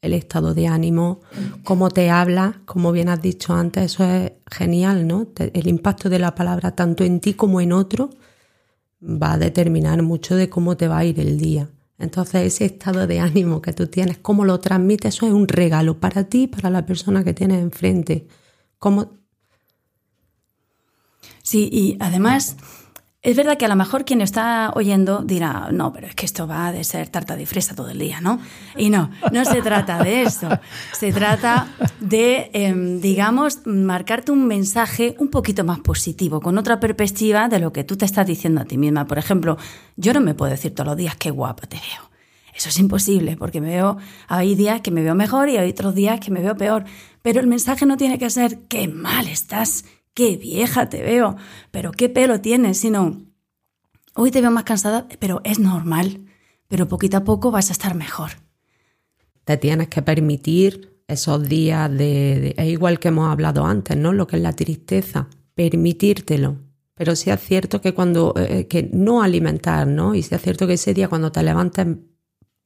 el 0.00 0.12
estado 0.14 0.54
de 0.54 0.68
ánimo, 0.68 1.20
cómo 1.64 1.90
te 1.90 2.10
hablas, 2.10 2.56
como 2.64 2.92
bien 2.92 3.08
has 3.08 3.20
dicho 3.20 3.52
antes, 3.52 3.84
eso 3.84 4.04
es 4.04 4.32
genial, 4.50 5.06
¿no? 5.06 5.26
El 5.36 5.66
impacto 5.66 6.08
de 6.08 6.20
la 6.20 6.34
palabra 6.34 6.74
tanto 6.74 7.04
en 7.04 7.20
ti 7.20 7.34
como 7.34 7.60
en 7.60 7.72
otro 7.72 8.10
va 9.02 9.32
a 9.32 9.38
determinar 9.38 10.02
mucho 10.02 10.36
de 10.36 10.48
cómo 10.48 10.76
te 10.76 10.88
va 10.88 10.98
a 10.98 11.04
ir 11.04 11.18
el 11.20 11.38
día. 11.38 11.68
Entonces 11.98 12.42
ese 12.54 12.64
estado 12.64 13.06
de 13.06 13.18
ánimo 13.20 13.60
que 13.60 13.72
tú 13.72 13.88
tienes, 13.88 14.18
cómo 14.18 14.44
lo 14.44 14.60
transmites, 14.60 15.16
eso 15.16 15.26
es 15.26 15.32
un 15.32 15.48
regalo 15.48 15.98
para 15.98 16.24
ti 16.24 16.44
y 16.44 16.46
para 16.46 16.70
la 16.70 16.86
persona 16.86 17.24
que 17.24 17.34
tienes 17.34 17.60
enfrente. 17.60 18.28
Cómo... 18.78 19.12
Sí, 21.42 21.68
y 21.72 21.96
además 22.00 22.56
es 23.20 23.36
verdad 23.36 23.58
que 23.58 23.64
a 23.64 23.68
lo 23.68 23.74
mejor 23.74 24.04
quien 24.04 24.20
está 24.20 24.70
oyendo 24.76 25.22
dirá, 25.24 25.70
no, 25.72 25.92
pero 25.92 26.06
es 26.06 26.14
que 26.14 26.24
esto 26.24 26.46
va 26.46 26.70
de 26.70 26.84
ser 26.84 27.08
tarta 27.08 27.34
de 27.34 27.46
fresa 27.46 27.74
todo 27.74 27.90
el 27.90 27.98
día, 27.98 28.20
¿no? 28.20 28.40
Y 28.76 28.90
no, 28.90 29.10
no 29.32 29.44
se 29.44 29.60
trata 29.60 30.04
de 30.04 30.22
eso. 30.22 30.48
Se 30.92 31.12
trata 31.12 31.66
de, 31.98 32.50
em, 32.52 33.00
digamos, 33.00 33.66
marcarte 33.66 34.30
un 34.30 34.46
mensaje 34.46 35.16
un 35.18 35.28
poquito 35.28 35.64
más 35.64 35.80
positivo, 35.80 36.40
con 36.40 36.58
otra 36.58 36.78
perspectiva 36.78 37.48
de 37.48 37.58
lo 37.58 37.72
que 37.72 37.82
tú 37.82 37.96
te 37.96 38.04
estás 38.04 38.24
diciendo 38.24 38.60
a 38.60 38.64
ti 38.64 38.78
misma. 38.78 39.06
Por 39.06 39.18
ejemplo, 39.18 39.58
yo 39.96 40.12
no 40.12 40.20
me 40.20 40.34
puedo 40.34 40.52
decir 40.52 40.72
todos 40.72 40.86
los 40.86 40.96
días 40.96 41.16
qué 41.16 41.30
guapa 41.30 41.66
te 41.66 41.76
veo. 41.76 42.08
Eso 42.54 42.68
es 42.68 42.78
imposible, 42.78 43.36
porque 43.36 43.60
veo, 43.60 43.98
hay 44.28 44.54
días 44.54 44.80
que 44.80 44.90
me 44.92 45.02
veo 45.02 45.14
mejor 45.16 45.48
y 45.48 45.56
hay 45.56 45.70
otros 45.70 45.94
días 45.94 46.20
que 46.20 46.30
me 46.30 46.40
veo 46.40 46.56
peor. 46.56 46.84
Pero 47.22 47.40
el 47.40 47.48
mensaje 47.48 47.84
no 47.84 47.96
tiene 47.96 48.18
que 48.18 48.30
ser 48.30 48.60
qué 48.68 48.86
mal 48.86 49.26
estás 49.26 49.84
qué 50.18 50.36
vieja 50.36 50.88
te 50.88 51.00
veo, 51.00 51.36
pero 51.70 51.92
qué 51.92 52.08
pelo 52.08 52.40
tienes, 52.40 52.78
sino, 52.78 53.22
hoy 54.16 54.32
te 54.32 54.40
veo 54.40 54.50
más 54.50 54.64
cansada, 54.64 55.06
pero 55.20 55.40
es 55.44 55.60
normal, 55.60 56.26
pero 56.66 56.88
poquito 56.88 57.18
a 57.18 57.22
poco 57.22 57.52
vas 57.52 57.68
a 57.68 57.72
estar 57.72 57.94
mejor. 57.94 58.30
Te 59.44 59.56
tienes 59.58 59.86
que 59.86 60.02
permitir 60.02 61.04
esos 61.06 61.48
días 61.48 61.88
de, 61.96 62.52
es 62.58 62.66
igual 62.66 62.98
que 62.98 63.08
hemos 63.08 63.30
hablado 63.30 63.64
antes, 63.64 63.96
¿no? 63.96 64.12
Lo 64.12 64.26
que 64.26 64.34
es 64.34 64.42
la 64.42 64.54
tristeza, 64.54 65.28
permitírtelo. 65.54 66.56
Pero 66.94 67.14
sí 67.14 67.30
es 67.30 67.40
cierto 67.40 67.80
que 67.80 67.94
cuando, 67.94 68.34
eh, 68.36 68.66
que 68.66 68.90
no 68.92 69.22
alimentar, 69.22 69.86
¿no? 69.86 70.16
Y 70.16 70.24
sí 70.24 70.34
es 70.34 70.42
cierto 70.42 70.66
que 70.66 70.72
ese 70.72 70.94
día 70.94 71.06
cuando 71.06 71.30
te 71.30 71.44
levantes, 71.44 71.86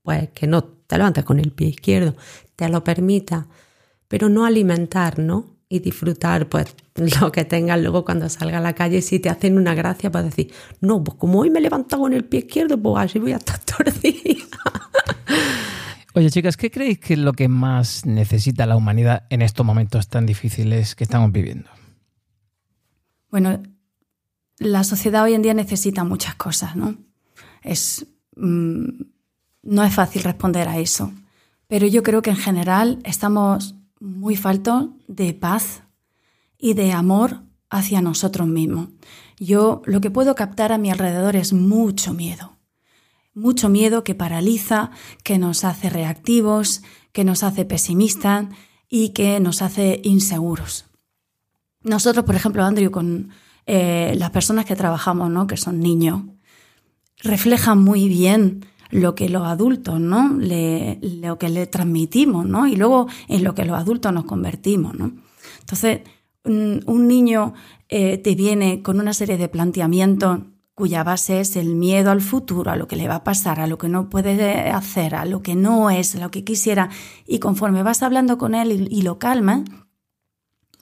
pues 0.00 0.30
que 0.30 0.46
no 0.46 0.64
te 0.64 0.96
levantes 0.96 1.22
con 1.22 1.38
el 1.38 1.52
pie 1.52 1.68
izquierdo, 1.68 2.16
te 2.56 2.70
lo 2.70 2.82
permita, 2.82 3.46
pero 4.08 4.30
no 4.30 4.46
alimentar, 4.46 5.18
¿no? 5.18 5.51
Y 5.72 5.78
disfrutar 5.78 6.50
pues 6.50 6.76
lo 7.20 7.32
que 7.32 7.46
tengas 7.46 7.80
luego 7.80 8.04
cuando 8.04 8.28
salga 8.28 8.58
a 8.58 8.60
la 8.60 8.74
calle 8.74 9.00
si 9.00 9.18
te 9.18 9.30
hacen 9.30 9.56
una 9.56 9.74
gracia 9.74 10.12
para 10.12 10.26
decir, 10.26 10.52
no, 10.82 11.02
pues 11.02 11.16
como 11.16 11.40
hoy 11.40 11.48
me 11.48 11.60
he 11.60 11.62
levantado 11.62 12.02
con 12.02 12.12
el 12.12 12.26
pie 12.26 12.40
izquierdo, 12.40 12.76
pues 12.76 13.06
así 13.06 13.18
voy 13.18 13.32
a 13.32 13.38
estar 13.38 13.58
todo 13.64 13.78
el 13.86 14.00
día. 14.00 14.44
Oye, 16.14 16.30
chicas, 16.30 16.58
¿qué 16.58 16.70
creéis 16.70 16.98
que 16.98 17.14
es 17.14 17.18
lo 17.18 17.32
que 17.32 17.48
más 17.48 18.04
necesita 18.04 18.66
la 18.66 18.76
humanidad 18.76 19.24
en 19.30 19.40
estos 19.40 19.64
momentos 19.64 20.08
tan 20.08 20.26
difíciles 20.26 20.94
que 20.94 21.04
estamos 21.04 21.32
viviendo? 21.32 21.70
Bueno, 23.30 23.62
la 24.58 24.84
sociedad 24.84 25.22
hoy 25.22 25.32
en 25.32 25.40
día 25.40 25.54
necesita 25.54 26.04
muchas 26.04 26.34
cosas, 26.34 26.76
¿no? 26.76 26.96
Es, 27.62 28.06
mm, 28.36 28.88
no 29.62 29.84
es 29.84 29.94
fácil 29.94 30.22
responder 30.22 30.68
a 30.68 30.78
eso, 30.78 31.10
pero 31.66 31.86
yo 31.86 32.02
creo 32.02 32.20
que 32.20 32.28
en 32.28 32.36
general 32.36 32.98
estamos 33.04 33.74
muy 34.02 34.34
falto 34.34 34.96
de 35.06 35.32
paz 35.32 35.84
y 36.58 36.74
de 36.74 36.92
amor 36.92 37.42
hacia 37.70 38.02
nosotros 38.02 38.48
mismos. 38.48 38.88
Yo 39.38 39.82
lo 39.86 40.00
que 40.00 40.10
puedo 40.10 40.34
captar 40.34 40.72
a 40.72 40.78
mi 40.78 40.90
alrededor 40.90 41.36
es 41.36 41.52
mucho 41.52 42.12
miedo. 42.12 42.58
Mucho 43.32 43.68
miedo 43.68 44.02
que 44.02 44.16
paraliza, 44.16 44.90
que 45.22 45.38
nos 45.38 45.64
hace 45.64 45.88
reactivos, 45.88 46.82
que 47.12 47.24
nos 47.24 47.44
hace 47.44 47.64
pesimistas 47.64 48.46
y 48.88 49.10
que 49.10 49.38
nos 49.38 49.62
hace 49.62 50.00
inseguros. 50.02 50.86
Nosotros, 51.82 52.24
por 52.24 52.34
ejemplo, 52.34 52.64
Andrew, 52.64 52.90
con 52.90 53.30
eh, 53.66 54.14
las 54.18 54.30
personas 54.30 54.64
que 54.64 54.76
trabajamos, 54.76 55.30
¿no? 55.30 55.46
que 55.46 55.56
son 55.56 55.78
niños, 55.78 56.22
reflejan 57.22 57.82
muy 57.82 58.08
bien 58.08 58.66
lo 58.92 59.14
que 59.14 59.30
los 59.30 59.42
adultos, 59.44 59.98
¿no? 59.98 60.36
Le, 60.38 60.98
lo 61.02 61.38
que 61.38 61.48
le 61.48 61.66
transmitimos, 61.66 62.46
¿no? 62.46 62.66
Y 62.66 62.76
luego 62.76 63.08
en 63.26 63.42
lo 63.42 63.54
que 63.54 63.64
los 63.64 63.76
adultos 63.76 64.12
nos 64.12 64.26
convertimos, 64.26 64.94
¿no? 64.94 65.12
Entonces, 65.60 66.02
un, 66.44 67.08
niño 67.08 67.54
eh, 67.88 68.18
te 68.18 68.34
viene 68.34 68.82
con 68.82 69.00
una 69.00 69.14
serie 69.14 69.38
de 69.38 69.48
planteamientos 69.48 70.40
cuya 70.74 71.04
base 71.04 71.40
es 71.40 71.56
el 71.56 71.74
miedo 71.74 72.10
al 72.10 72.20
futuro, 72.20 72.70
a 72.70 72.76
lo 72.76 72.86
que 72.86 72.96
le 72.96 73.08
va 73.08 73.16
a 73.16 73.24
pasar, 73.24 73.60
a 73.60 73.66
lo 73.66 73.78
que 73.78 73.88
no 73.88 74.10
puede 74.10 74.70
hacer, 74.70 75.14
a 75.14 75.24
lo 75.24 75.42
que 75.42 75.54
no 75.54 75.90
es, 75.90 76.14
a 76.14 76.20
lo 76.20 76.30
que 76.30 76.44
quisiera, 76.44 76.90
y 77.26 77.38
conforme 77.38 77.82
vas 77.82 78.02
hablando 78.02 78.36
con 78.36 78.54
él 78.54 78.72
y, 78.72 78.98
y 78.98 79.02
lo 79.02 79.18
calmas, 79.18 79.62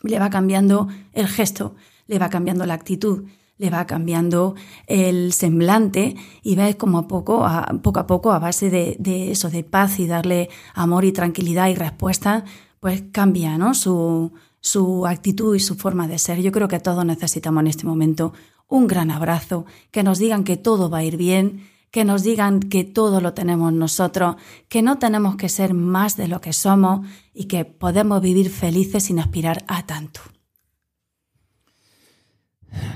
le 0.02 0.18
va 0.18 0.30
cambiando 0.30 0.88
el 1.12 1.28
gesto, 1.28 1.76
le 2.06 2.18
va 2.18 2.28
cambiando 2.28 2.66
la 2.66 2.74
actitud, 2.74 3.24
le 3.60 3.68
va 3.68 3.86
cambiando 3.86 4.54
el 4.86 5.34
semblante 5.34 6.16
y 6.42 6.56
ves 6.56 6.76
como 6.76 6.96
a 6.98 7.06
poco 7.06 7.44
a, 7.44 7.66
poco, 7.82 8.00
a 8.00 8.06
poco, 8.06 8.32
a 8.32 8.38
base 8.38 8.70
de, 8.70 9.30
eso, 9.30 9.50
de 9.50 9.64
paz 9.64 10.00
y 10.00 10.06
darle 10.06 10.48
amor 10.74 11.04
y 11.04 11.12
tranquilidad 11.12 11.68
y 11.68 11.74
respuesta, 11.74 12.44
pues 12.80 13.04
cambia 13.12 13.58
¿no? 13.58 13.74
su, 13.74 14.32
su 14.60 15.06
actitud 15.06 15.54
y 15.54 15.60
su 15.60 15.74
forma 15.74 16.08
de 16.08 16.18
ser. 16.18 16.40
Yo 16.40 16.52
creo 16.52 16.68
que 16.68 16.80
todos 16.80 17.04
necesitamos 17.04 17.60
en 17.60 17.66
este 17.66 17.84
momento 17.84 18.32
un 18.66 18.86
gran 18.86 19.10
abrazo, 19.10 19.66
que 19.90 20.02
nos 20.02 20.18
digan 20.18 20.44
que 20.44 20.56
todo 20.56 20.88
va 20.88 20.98
a 20.98 21.04
ir 21.04 21.18
bien, 21.18 21.68
que 21.90 22.06
nos 22.06 22.22
digan 22.22 22.60
que 22.60 22.84
todo 22.84 23.20
lo 23.20 23.34
tenemos 23.34 23.74
nosotros, 23.74 24.36
que 24.70 24.80
no 24.80 24.98
tenemos 24.98 25.36
que 25.36 25.50
ser 25.50 25.74
más 25.74 26.16
de 26.16 26.28
lo 26.28 26.40
que 26.40 26.54
somos 26.54 27.06
y 27.34 27.44
que 27.44 27.66
podemos 27.66 28.22
vivir 28.22 28.48
felices 28.48 29.04
sin 29.04 29.18
aspirar 29.18 29.64
a 29.68 29.84
tanto. 29.84 30.22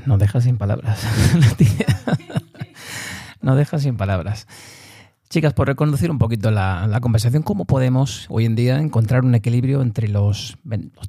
No 0.06 0.18
deja 0.18 0.40
sin 0.40 0.58
palabras. 0.58 1.00
no 3.40 3.56
deja 3.56 3.78
sin 3.78 3.96
palabras. 3.96 4.46
Chicas, 5.30 5.52
por 5.52 5.66
reconducir 5.66 6.10
un 6.10 6.18
poquito 6.18 6.50
la, 6.50 6.98
conversación, 7.00 7.42
¿cómo 7.42 7.64
podemos 7.64 8.26
hoy 8.28 8.44
en 8.44 8.54
día 8.54 8.78
encontrar 8.78 9.24
un 9.24 9.34
equilibrio 9.34 9.82
entre 9.82 10.08
los, 10.08 10.58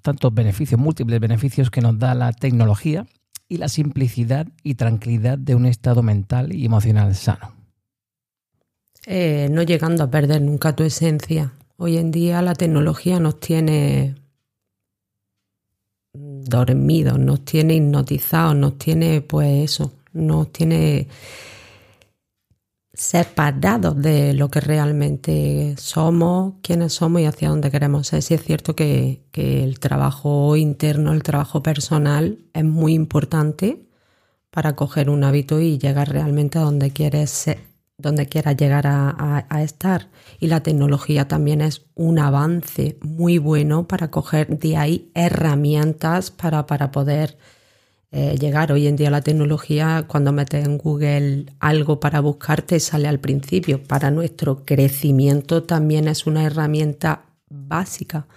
tantos 0.01 0.33
beneficios, 0.33 0.79
múltiples 0.79 1.19
beneficios 1.19 1.69
que 1.69 1.81
nos 1.81 1.99
da 1.99 2.15
la 2.15 2.33
tecnología 2.33 3.05
y 3.47 3.57
la 3.57 3.69
simplicidad 3.69 4.47
y 4.63 4.75
tranquilidad 4.75 5.37
de 5.37 5.53
un 5.53 5.67
estado 5.67 6.01
mental 6.01 6.55
y 6.55 6.65
emocional 6.65 7.13
sano? 7.13 7.53
Eh, 9.05 9.49
no 9.51 9.61
llegando 9.61 10.03
a 10.03 10.09
perder 10.09 10.41
nunca 10.41 10.75
tu 10.75 10.83
esencia. 10.83 11.53
Hoy 11.77 11.97
en 11.97 12.09
día 12.09 12.41
la 12.41 12.55
tecnología 12.55 13.19
nos 13.19 13.39
tiene 13.39 14.15
dormidos, 16.45 17.19
nos 17.19 17.43
tiene 17.45 17.75
hipnotizados, 17.75 18.55
nos 18.55 18.77
tiene, 18.77 19.21
pues 19.21 19.71
eso, 19.71 19.91
nos 20.13 20.51
tiene 20.51 21.07
separados 22.93 24.01
de 24.01 24.33
lo 24.33 24.49
que 24.49 24.61
realmente 24.61 25.75
somos, 25.77 26.55
quiénes 26.61 26.93
somos 26.93 27.21
y 27.21 27.25
hacia 27.25 27.49
dónde 27.49 27.71
queremos 27.71 28.07
ser. 28.07 28.21
Sí 28.21 28.33
es 28.33 28.43
cierto 28.43 28.75
que, 28.75 29.21
que 29.31 29.63
el 29.63 29.79
trabajo 29.79 30.55
interno, 30.55 31.11
el 31.13 31.23
trabajo 31.23 31.61
personal 31.61 32.39
es 32.53 32.63
muy 32.63 32.93
importante 32.93 33.85
para 34.49 34.75
coger 34.75 35.09
un 35.09 35.23
hábito 35.25 35.59
y 35.59 35.77
llegar 35.77 36.09
realmente 36.09 36.57
a 36.59 36.61
donde 36.61 36.91
quieres 36.91 37.29
ser, 37.29 37.59
donde 37.97 38.27
quieras 38.27 38.57
llegar 38.57 38.85
a, 38.87 39.63
estar. 39.63 40.09
Y 40.39 40.47
la 40.47 40.61
tecnología 40.61 41.27
también 41.27 41.61
es 41.61 41.85
un 41.95 42.19
avance 42.19 42.97
muy 43.01 43.37
bueno 43.37 43.87
para 43.87 44.11
coger 44.11 44.59
de 44.59 44.77
ahí 44.77 45.11
herramientas 45.13 46.29
para, 46.31 46.65
para 46.65 46.91
poder 46.91 47.37
eh, 48.11 48.35
llegar. 48.39 48.71
Hoy 48.71 48.87
en 48.87 48.95
día 48.95 49.09
la 49.09 49.21
tecnología, 49.21 50.05
cuando 50.07 50.31
metes 50.31 50.65
en 50.65 50.77
Google 50.77 51.45
algo 51.59 51.99
para 51.99 52.19
buscarte, 52.19 52.79
sale 52.79 53.07
al 53.07 53.19
principio. 53.19 53.81
Para 53.83 54.11
nuestro 54.11 54.65
crecimiento 54.65 55.63
también 55.63 56.07
es 56.07 56.27
una 56.27 56.43
herramienta 56.45 57.25
básica. 57.49 58.27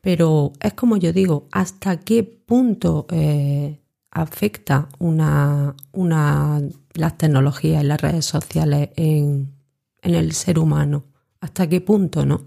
Pero 0.00 0.52
es 0.60 0.74
como 0.74 0.96
yo 0.96 1.12
digo, 1.12 1.48
¿hasta 1.52 2.00
qué 2.00 2.22
punto 2.22 3.06
eh, 3.10 3.78
afecta 4.20 4.88
una, 4.98 5.74
una 5.92 6.60
las 6.94 7.16
tecnologías 7.16 7.82
y 7.82 7.86
las 7.86 8.00
redes 8.00 8.24
sociales 8.24 8.90
en, 8.96 9.54
el 10.02 10.32
ser 10.32 10.58
humano. 10.58 11.04
¿Hasta 11.40 11.68
qué 11.68 11.80
punto, 11.80 12.24
no? 12.24 12.46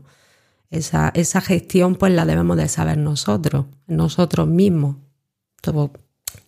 Esa, 0.70 1.12
gestión 1.42 1.96
pues 1.96 2.14
la 2.14 2.26
debemos 2.26 2.58
de 2.58 2.68
saber 2.68 2.98
nosotros, 2.98 3.66
nosotros 3.88 4.48
mismos. 4.48 4.98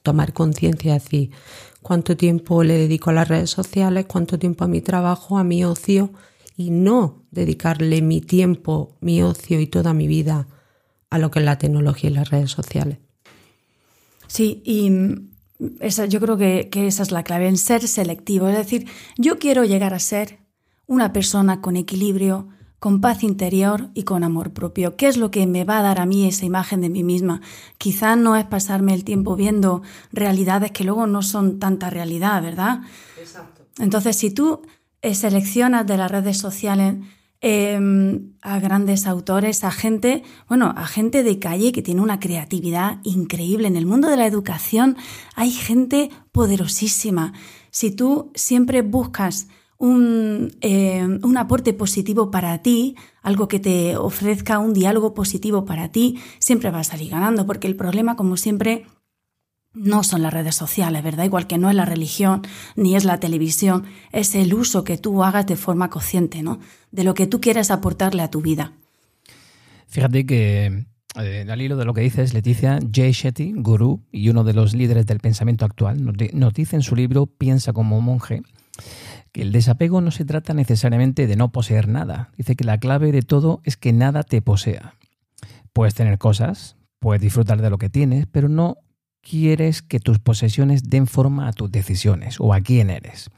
tomar 0.02 0.34
conciencia 0.34 0.92
y 0.92 0.94
decir, 0.94 1.32
cuánto 1.82 2.16
tiempo 2.18 2.64
le 2.64 2.78
dedico 2.78 3.10
a 3.10 3.14
las 3.14 3.28
redes 3.28 3.50
sociales, 3.50 4.06
cuánto 4.08 4.40
tiempo 4.40 4.64
a 4.64 4.68
mi 4.68 4.82
trabajo, 4.82 5.38
a 5.38 5.44
mi 5.44 5.64
ocio 5.66 6.12
y 6.56 6.72
no 6.72 7.24
dedicarle 7.32 8.02
mi 8.02 8.22
tiempo, 8.22 8.96
mi 9.02 9.22
ocio 9.22 9.60
y 9.60 9.68
toda 9.68 9.94
mi 9.94 10.08
vida 10.08 10.48
a 11.10 11.18
lo 11.20 11.30
que 11.32 11.40
es 11.40 11.46
la 11.46 11.58
tecnología 11.58 12.10
y 12.10 12.14
las 12.14 12.30
redes 12.30 12.52
sociales. 12.52 12.98
Sí, 14.34 14.64
y 14.66 14.92
esa, 15.80 16.08
yo 16.08 16.20
creo 16.20 16.38
que, 16.38 16.68
que 16.72 16.88
esa 16.88 17.04
es 17.04 17.12
la 17.12 17.22
clave, 17.22 17.48
en 17.48 17.56
ser 17.56 17.88
selectivo. 17.88 18.48
Es 18.48 18.58
decir, 18.58 18.88
yo 19.16 19.38
quiero 19.38 19.64
llegar 19.64 19.94
a 19.94 20.00
ser 20.00 20.40
una 20.88 21.14
persona 21.14 21.62
con 21.62 21.76
equilibrio, 21.76 22.48
con 22.80 23.00
paz 23.00 23.22
interior 23.22 23.92
y 23.94 24.06
con 24.06 24.24
amor 24.24 24.52
propio. 24.52 24.96
¿Qué 24.96 25.08
es 25.08 25.18
lo 25.18 25.30
que 25.30 25.46
me 25.46 25.66
va 25.66 25.78
a 25.78 25.82
dar 25.84 26.00
a 26.00 26.08
mí 26.08 26.28
esa 26.28 26.46
imagen 26.46 26.82
de 26.82 26.90
mí 26.90 27.04
misma? 27.04 27.42
Quizá 27.78 28.16
no 28.16 28.36
es 28.36 28.46
pasarme 28.46 28.96
el 28.96 29.04
tiempo 29.04 29.36
viendo 29.36 29.84
realidades 30.12 30.72
que 30.72 30.84
luego 30.84 31.06
no 31.06 31.22
son 31.22 31.60
tanta 31.60 31.92
realidad, 31.92 32.42
¿verdad? 32.42 32.82
Exacto. 33.20 33.68
Entonces, 33.78 34.16
si 34.16 34.32
tú 34.32 34.64
eh, 35.04 35.14
seleccionas 35.14 35.86
de 35.86 35.98
las 35.98 36.10
redes 36.10 36.40
sociales 36.40 36.96
em, 37.44 38.32
a 38.42 38.58
grandes 38.60 39.06
autores, 39.06 39.66
a 39.66 39.72
gente, 39.72 40.24
bueno, 40.48 40.74
a 40.78 40.88
gente 40.88 41.24
de 41.24 41.40
calle 41.40 41.74
que 41.74 41.82
tiene 41.82 42.02
una 42.02 42.20
creatividad 42.20 43.00
increíble. 43.04 43.68
En 43.68 43.76
el 43.76 43.86
mundo 43.86 44.08
de 44.08 44.16
la 44.16 44.26
educación 44.26 44.96
hay 45.36 45.52
gente 45.52 46.10
poderosísima. 46.32 47.34
Si 47.70 47.92
tú 47.92 48.32
siempre 48.34 48.82
buscas 48.82 49.50
eh, 50.62 51.20
un, 51.22 51.38
aporte 51.38 51.74
positivo 51.74 52.32
para 52.32 52.58
ti, 52.60 52.96
algo 53.22 53.50
que 53.50 53.60
te 53.60 53.98
ofrezca 53.98 54.60
un 54.60 54.74
diálogo 54.74 55.14
positivo 55.14 55.66
para 55.66 55.92
ti, 55.92 56.20
siempre 56.40 56.72
vas 56.72 56.88
a 56.88 56.92
salir 56.92 57.12
ganando, 57.12 57.46
porque 57.46 57.68
el 57.68 57.76
problema, 57.76 58.16
como 58.16 58.38
siempre, 58.38 58.86
no 59.74 60.04
son 60.04 60.22
las 60.22 60.34
redes 60.34 60.56
sociales, 60.56 61.04
¿verdad? 61.04 61.26
Igual 61.26 61.48
que 61.48 61.58
no 61.58 61.70
es 61.70 61.76
la 61.76 61.86
religión 61.86 62.42
ni 62.76 62.96
es 62.96 63.06
la 63.06 63.20
televisión, 63.20 63.86
es 64.12 64.36
el 64.36 64.54
uso 64.54 64.84
que 64.84 64.98
tú 64.98 65.24
hagas 65.24 65.46
de 65.46 65.56
forma 65.56 65.90
consciente, 65.90 66.44
¿no? 66.44 66.60
De 66.92 67.04
lo 67.04 67.14
que 67.14 67.28
tú 67.28 67.42
quieres 67.42 67.72
aportarle 67.72 68.22
a 68.22 68.30
tu 68.30 68.42
vida. 68.42 68.74
Fíjate 69.88 70.26
que 70.26 70.86
eh, 71.16 71.46
al 71.48 71.62
hilo 71.62 71.78
de 71.78 71.86
lo 71.86 71.94
que 71.94 72.02
dices, 72.02 72.34
Leticia, 72.34 72.80
Jay 72.92 73.12
Shetty, 73.12 73.54
gurú 73.56 74.04
y 74.12 74.30
uno 74.30 74.44
de 74.44 74.54
los 74.54 74.74
líderes 74.74 75.06
del 75.06 75.20
pensamiento 75.20 75.66
actual, 75.66 76.04
nos 76.04 76.54
dice 76.54 76.76
en 76.76 76.82
su 76.82 76.96
libro 76.96 77.28
Piensa 77.28 77.74
como 77.74 78.02
monje 78.02 78.42
que 79.32 79.42
el 79.42 79.52
desapego 79.52 80.02
no 80.02 80.12
se 80.12 80.26
trata 80.26 80.54
necesariamente 80.54 81.28
de 81.28 81.36
no 81.36 81.52
poseer 81.52 81.88
nada. 81.88 82.32
Dice 82.38 82.56
que 82.56 82.64
la 82.64 82.80
clave 82.80 83.12
de 83.12 83.22
todo 83.22 83.62
es 83.64 83.78
que 83.78 83.94
nada 83.94 84.24
te 84.24 84.42
posea. 84.42 84.96
Puedes 85.74 85.96
tener 85.96 86.18
cosas, 86.20 86.78
puedes 87.00 87.22
disfrutar 87.22 87.62
de 87.62 87.70
lo 87.70 87.78
que 87.78 87.90
tienes, 87.90 88.28
pero 88.28 88.50
no 88.50 88.78
quieres 89.28 89.82
que 89.82 90.00
tus 90.00 90.20
posesiones 90.20 90.84
den 90.84 91.08
forma 91.08 91.48
a 91.48 91.54
tus 91.54 91.72
decisiones 91.72 92.36
o 92.40 92.54
a 92.54 92.62
quién 92.62 92.90
eres. 92.90 93.30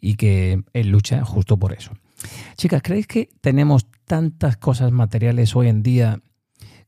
Y 0.00 0.16
que 0.16 0.62
él 0.72 0.88
lucha 0.88 1.24
justo 1.24 1.58
por 1.58 1.72
eso. 1.72 1.92
Chicas, 2.56 2.82
¿creéis 2.82 3.06
que 3.06 3.28
tenemos 3.40 3.86
tantas 4.06 4.56
cosas 4.56 4.90
materiales 4.92 5.54
hoy 5.54 5.68
en 5.68 5.82
día 5.82 6.20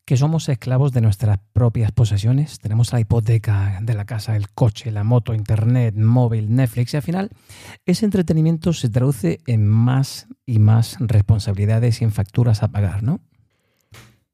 que 0.05 0.17
somos 0.17 0.49
esclavos 0.49 0.93
de 0.93 1.01
nuestras 1.01 1.39
propias 1.53 1.93
posesiones. 1.93 2.59
Tenemos 2.59 2.93
la 2.93 3.01
hipoteca 3.01 3.79
de 3.83 3.95
la 3.95 4.05
casa, 4.05 4.37
el 4.37 4.51
coche, 4.51 4.91
la 4.91 5.05
moto, 5.05 5.35
internet, 5.35 5.95
móvil, 5.95 6.55
Netflix 6.55 6.95
y 6.95 6.97
al 6.97 7.03
final 7.03 7.31
ese 7.87 8.05
entretenimiento 8.05 8.73
se 8.73 8.89
traduce 8.89 9.39
en 9.47 9.67
más 9.69 10.27
y 10.45 10.59
más 10.59 10.97
responsabilidades 10.99 12.01
y 12.01 12.05
en 12.05 12.13
facturas 12.13 12.63
a 12.63 12.69
pagar, 12.69 13.03
¿no? 13.03 13.21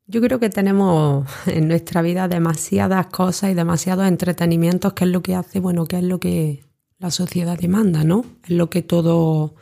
Yo 0.09 0.23
creo 0.23 0.41
que 0.41 0.49
tenemos 0.51 1.29
en 1.47 1.69
nuestra 1.69 2.03
vida 2.03 2.27
demasiadas 2.27 3.07
cosas 3.09 3.51
y 3.51 3.55
demasiados 3.55 4.09
entretenimientos 4.09 4.95
que 4.95 5.05
es 5.05 5.11
lo 5.11 5.23
que 5.23 5.37
hace, 5.37 5.61
bueno, 5.61 5.87
que 5.87 5.99
es 5.99 6.05
lo 6.05 6.19
que 6.19 6.65
la 6.99 7.11
sociedad 7.11 7.57
demanda, 7.57 8.03
¿no? 8.03 8.25
Es 8.43 8.51
lo 8.51 8.71
que 8.71 8.83
todo, 8.83 9.55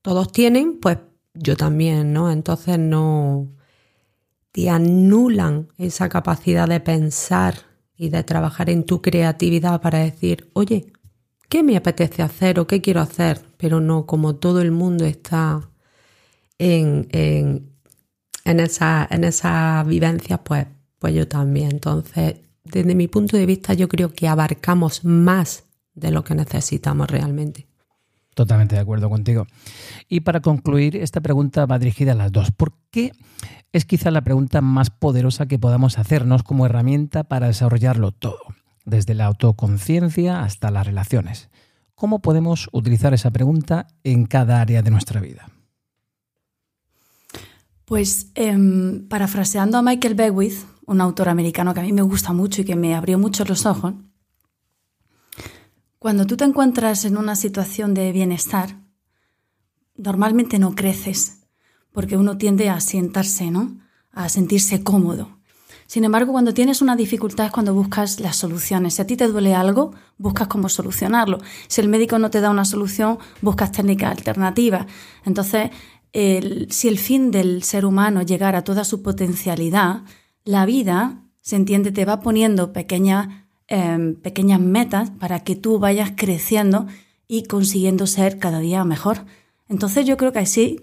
todos 0.00 0.32
tienen, 0.32 0.78
pues 0.80 0.98
yo 1.34 1.56
también, 1.56 2.12
¿no? 2.12 2.30
Entonces 2.30 2.78
no, 2.78 3.48
te 4.52 4.70
anulan 4.70 5.68
esa 5.76 6.08
capacidad 6.08 6.66
de 6.68 6.80
pensar 6.80 7.54
y 7.96 8.08
de 8.08 8.22
trabajar 8.22 8.70
en 8.70 8.84
tu 8.84 9.02
creatividad 9.02 9.80
para 9.80 9.98
decir, 9.98 10.48
oye, 10.54 10.92
¿qué 11.48 11.62
me 11.62 11.76
apetece 11.76 12.22
hacer 12.22 12.60
o 12.60 12.66
qué 12.66 12.80
quiero 12.80 13.00
hacer? 13.00 13.42
Pero 13.56 13.80
no 13.80 14.06
como 14.06 14.36
todo 14.36 14.60
el 14.62 14.70
mundo 14.70 15.04
está 15.04 15.68
en, 16.58 17.08
en, 17.10 17.67
en 18.48 18.60
esa, 18.60 19.06
en 19.10 19.24
esa 19.24 19.84
vivencia, 19.84 20.38
pues, 20.38 20.66
pues 20.98 21.14
yo 21.14 21.28
también. 21.28 21.72
Entonces, 21.72 22.36
desde 22.64 22.94
mi 22.94 23.06
punto 23.06 23.36
de 23.36 23.46
vista, 23.46 23.74
yo 23.74 23.88
creo 23.88 24.12
que 24.12 24.26
abarcamos 24.26 25.04
más 25.04 25.64
de 25.94 26.10
lo 26.10 26.24
que 26.24 26.34
necesitamos 26.34 27.10
realmente. 27.10 27.66
Totalmente 28.34 28.76
de 28.76 28.80
acuerdo 28.80 29.10
contigo. 29.10 29.46
Y 30.08 30.20
para 30.20 30.40
concluir, 30.40 30.96
esta 30.96 31.20
pregunta 31.20 31.66
va 31.66 31.78
dirigida 31.78 32.12
a 32.12 32.14
las 32.14 32.32
dos. 32.32 32.50
¿Por 32.52 32.72
qué 32.90 33.12
es 33.72 33.84
quizá 33.84 34.10
la 34.10 34.22
pregunta 34.22 34.60
más 34.60 34.90
poderosa 34.90 35.46
que 35.46 35.58
podamos 35.58 35.98
hacernos 35.98 36.42
como 36.42 36.64
herramienta 36.64 37.24
para 37.24 37.48
desarrollarlo 37.48 38.12
todo, 38.12 38.40
desde 38.84 39.14
la 39.14 39.26
autoconciencia 39.26 40.42
hasta 40.42 40.70
las 40.70 40.86
relaciones? 40.86 41.50
¿Cómo 41.94 42.20
podemos 42.20 42.68
utilizar 42.72 43.12
esa 43.12 43.32
pregunta 43.32 43.88
en 44.04 44.24
cada 44.24 44.60
área 44.60 44.82
de 44.82 44.92
nuestra 44.92 45.20
vida? 45.20 45.48
Pues 47.88 48.30
em, 48.34 49.08
parafraseando 49.08 49.78
a 49.78 49.82
Michael 49.82 50.14
Beckwith, 50.14 50.66
un 50.84 51.00
autor 51.00 51.30
americano 51.30 51.72
que 51.72 51.80
a 51.80 51.84
mí 51.84 51.92
me 51.94 52.02
gusta 52.02 52.34
mucho 52.34 52.60
y 52.60 52.66
que 52.66 52.76
me 52.76 52.94
abrió 52.94 53.18
mucho 53.18 53.46
los 53.46 53.64
ojos, 53.64 53.94
cuando 55.98 56.26
tú 56.26 56.36
te 56.36 56.44
encuentras 56.44 57.06
en 57.06 57.16
una 57.16 57.34
situación 57.34 57.94
de 57.94 58.12
bienestar, 58.12 58.76
normalmente 59.96 60.58
no 60.58 60.74
creces, 60.74 61.38
porque 61.90 62.18
uno 62.18 62.36
tiende 62.36 62.68
a 62.68 62.78
sentarse, 62.80 63.50
¿no? 63.50 63.78
A 64.12 64.28
sentirse 64.28 64.82
cómodo. 64.82 65.38
Sin 65.86 66.04
embargo, 66.04 66.32
cuando 66.32 66.52
tienes 66.52 66.82
una 66.82 66.94
dificultad 66.94 67.46
es 67.46 67.52
cuando 67.52 67.72
buscas 67.72 68.20
las 68.20 68.36
soluciones. 68.36 68.94
Si 68.94 69.02
a 69.02 69.06
ti 69.06 69.16
te 69.16 69.26
duele 69.26 69.54
algo, 69.54 69.94
buscas 70.18 70.46
cómo 70.46 70.68
solucionarlo. 70.68 71.38
Si 71.66 71.80
el 71.80 71.88
médico 71.88 72.18
no 72.18 72.28
te 72.28 72.42
da 72.42 72.50
una 72.50 72.66
solución, 72.66 73.18
buscas 73.40 73.72
técnicas 73.72 74.10
alternativas. 74.10 74.84
Entonces, 75.24 75.70
si 76.12 76.88
el 76.88 76.98
fin 76.98 77.30
del 77.30 77.62
ser 77.62 77.84
humano 77.84 78.22
llegar 78.22 78.56
a 78.56 78.64
toda 78.64 78.84
su 78.84 79.02
potencialidad, 79.02 80.02
la 80.44 80.66
vida, 80.66 81.22
se 81.40 81.56
entiende, 81.56 81.92
te 81.92 82.04
va 82.04 82.20
poniendo 82.20 82.72
pequeñas 82.72 83.28
Em, 83.70 84.14
pequeñas 84.14 84.60
metas 84.60 85.10
para 85.10 85.40
que 85.40 85.54
tú 85.54 85.78
vayas 85.78 86.12
creciendo 86.16 86.86
y 87.26 87.42
consiguiendo 87.42 88.06
ser 88.06 88.38
cada 88.38 88.60
día 88.60 88.82
mejor. 88.84 89.26
Entonces 89.68 90.06
yo 90.06 90.16
creo 90.16 90.32
que 90.32 90.38
así 90.38 90.80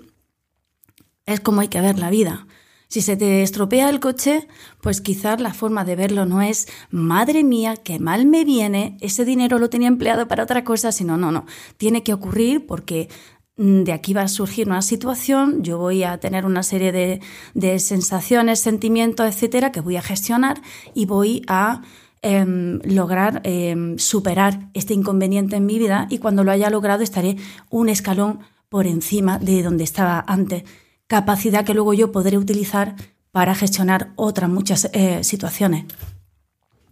es 1.26 1.40
como 1.40 1.62
hay 1.62 1.68
que 1.68 1.82
ver 1.82 1.98
la 1.98 2.12
vida. 2.12 2.46
Si 2.88 3.02
se 3.02 3.18
te 3.18 3.42
estropea 3.42 3.90
el 3.90 4.00
coche, 4.00 4.48
pues 4.82 5.02
quizás 5.02 5.42
la 5.42 5.56
forma 5.56 5.84
de 5.84 5.96
verlo 5.96 6.28
no 6.28 6.44
es, 6.44 6.68
madre 6.92 7.44
mía, 7.44 7.76
qué 7.76 7.98
mal 7.98 8.28
me 8.28 8.46
viene, 8.46 8.98
ese 9.02 9.26
dinero 9.26 9.58
lo 9.58 9.72
tenía 9.72 9.88
empleado 9.88 10.28
para 10.28 10.44
otra 10.44 10.64
cosa, 10.64 10.92
sino, 10.92 11.18
no, 11.18 11.32
no, 11.32 11.48
tiene 11.78 12.04
que 12.04 12.14
ocurrir 12.14 12.68
porque 12.68 13.10
de 13.58 13.92
aquí 13.94 14.14
va 14.14 14.24
a 14.24 14.28
surgir 14.28 14.68
una 14.68 14.82
situación, 14.82 15.64
yo 15.64 15.78
voy 15.78 16.04
a 16.04 16.18
tener 16.20 16.46
una 16.46 16.64
serie 16.64 16.92
de, 16.92 17.22
de 17.54 17.80
sensaciones, 17.80 18.60
sentimientos, 18.60 19.28
etcétera, 19.28 19.72
que 19.72 19.82
voy 19.82 19.96
a 19.96 20.02
gestionar 20.02 20.62
y 20.94 21.06
voy 21.06 21.42
a 21.48 21.82
Em, 22.28 22.80
lograr 22.86 23.42
em, 23.44 24.00
superar 24.00 24.72
este 24.74 24.96
inconveniente 24.96 25.58
en 25.58 25.68
mi 25.68 25.78
vida 25.78 26.08
y 26.10 26.18
cuando 26.18 26.44
lo 26.44 26.50
haya 26.50 26.72
logrado 26.72 27.04
estaré 27.04 27.36
un 27.70 27.88
escalón 27.88 28.40
por 28.68 28.88
encima 28.88 29.38
de 29.38 29.62
donde 29.62 29.84
estaba 29.84 30.26
antes. 30.28 30.64
Capacidad 31.06 31.64
que 31.64 31.76
luego 31.76 31.94
yo 31.94 32.12
podré 32.12 32.40
utilizar 32.40 32.96
para 33.32 33.54
gestionar 33.54 34.12
otras 34.16 34.50
muchas 34.50 34.90
eh, 34.94 35.24
situaciones 35.24 35.86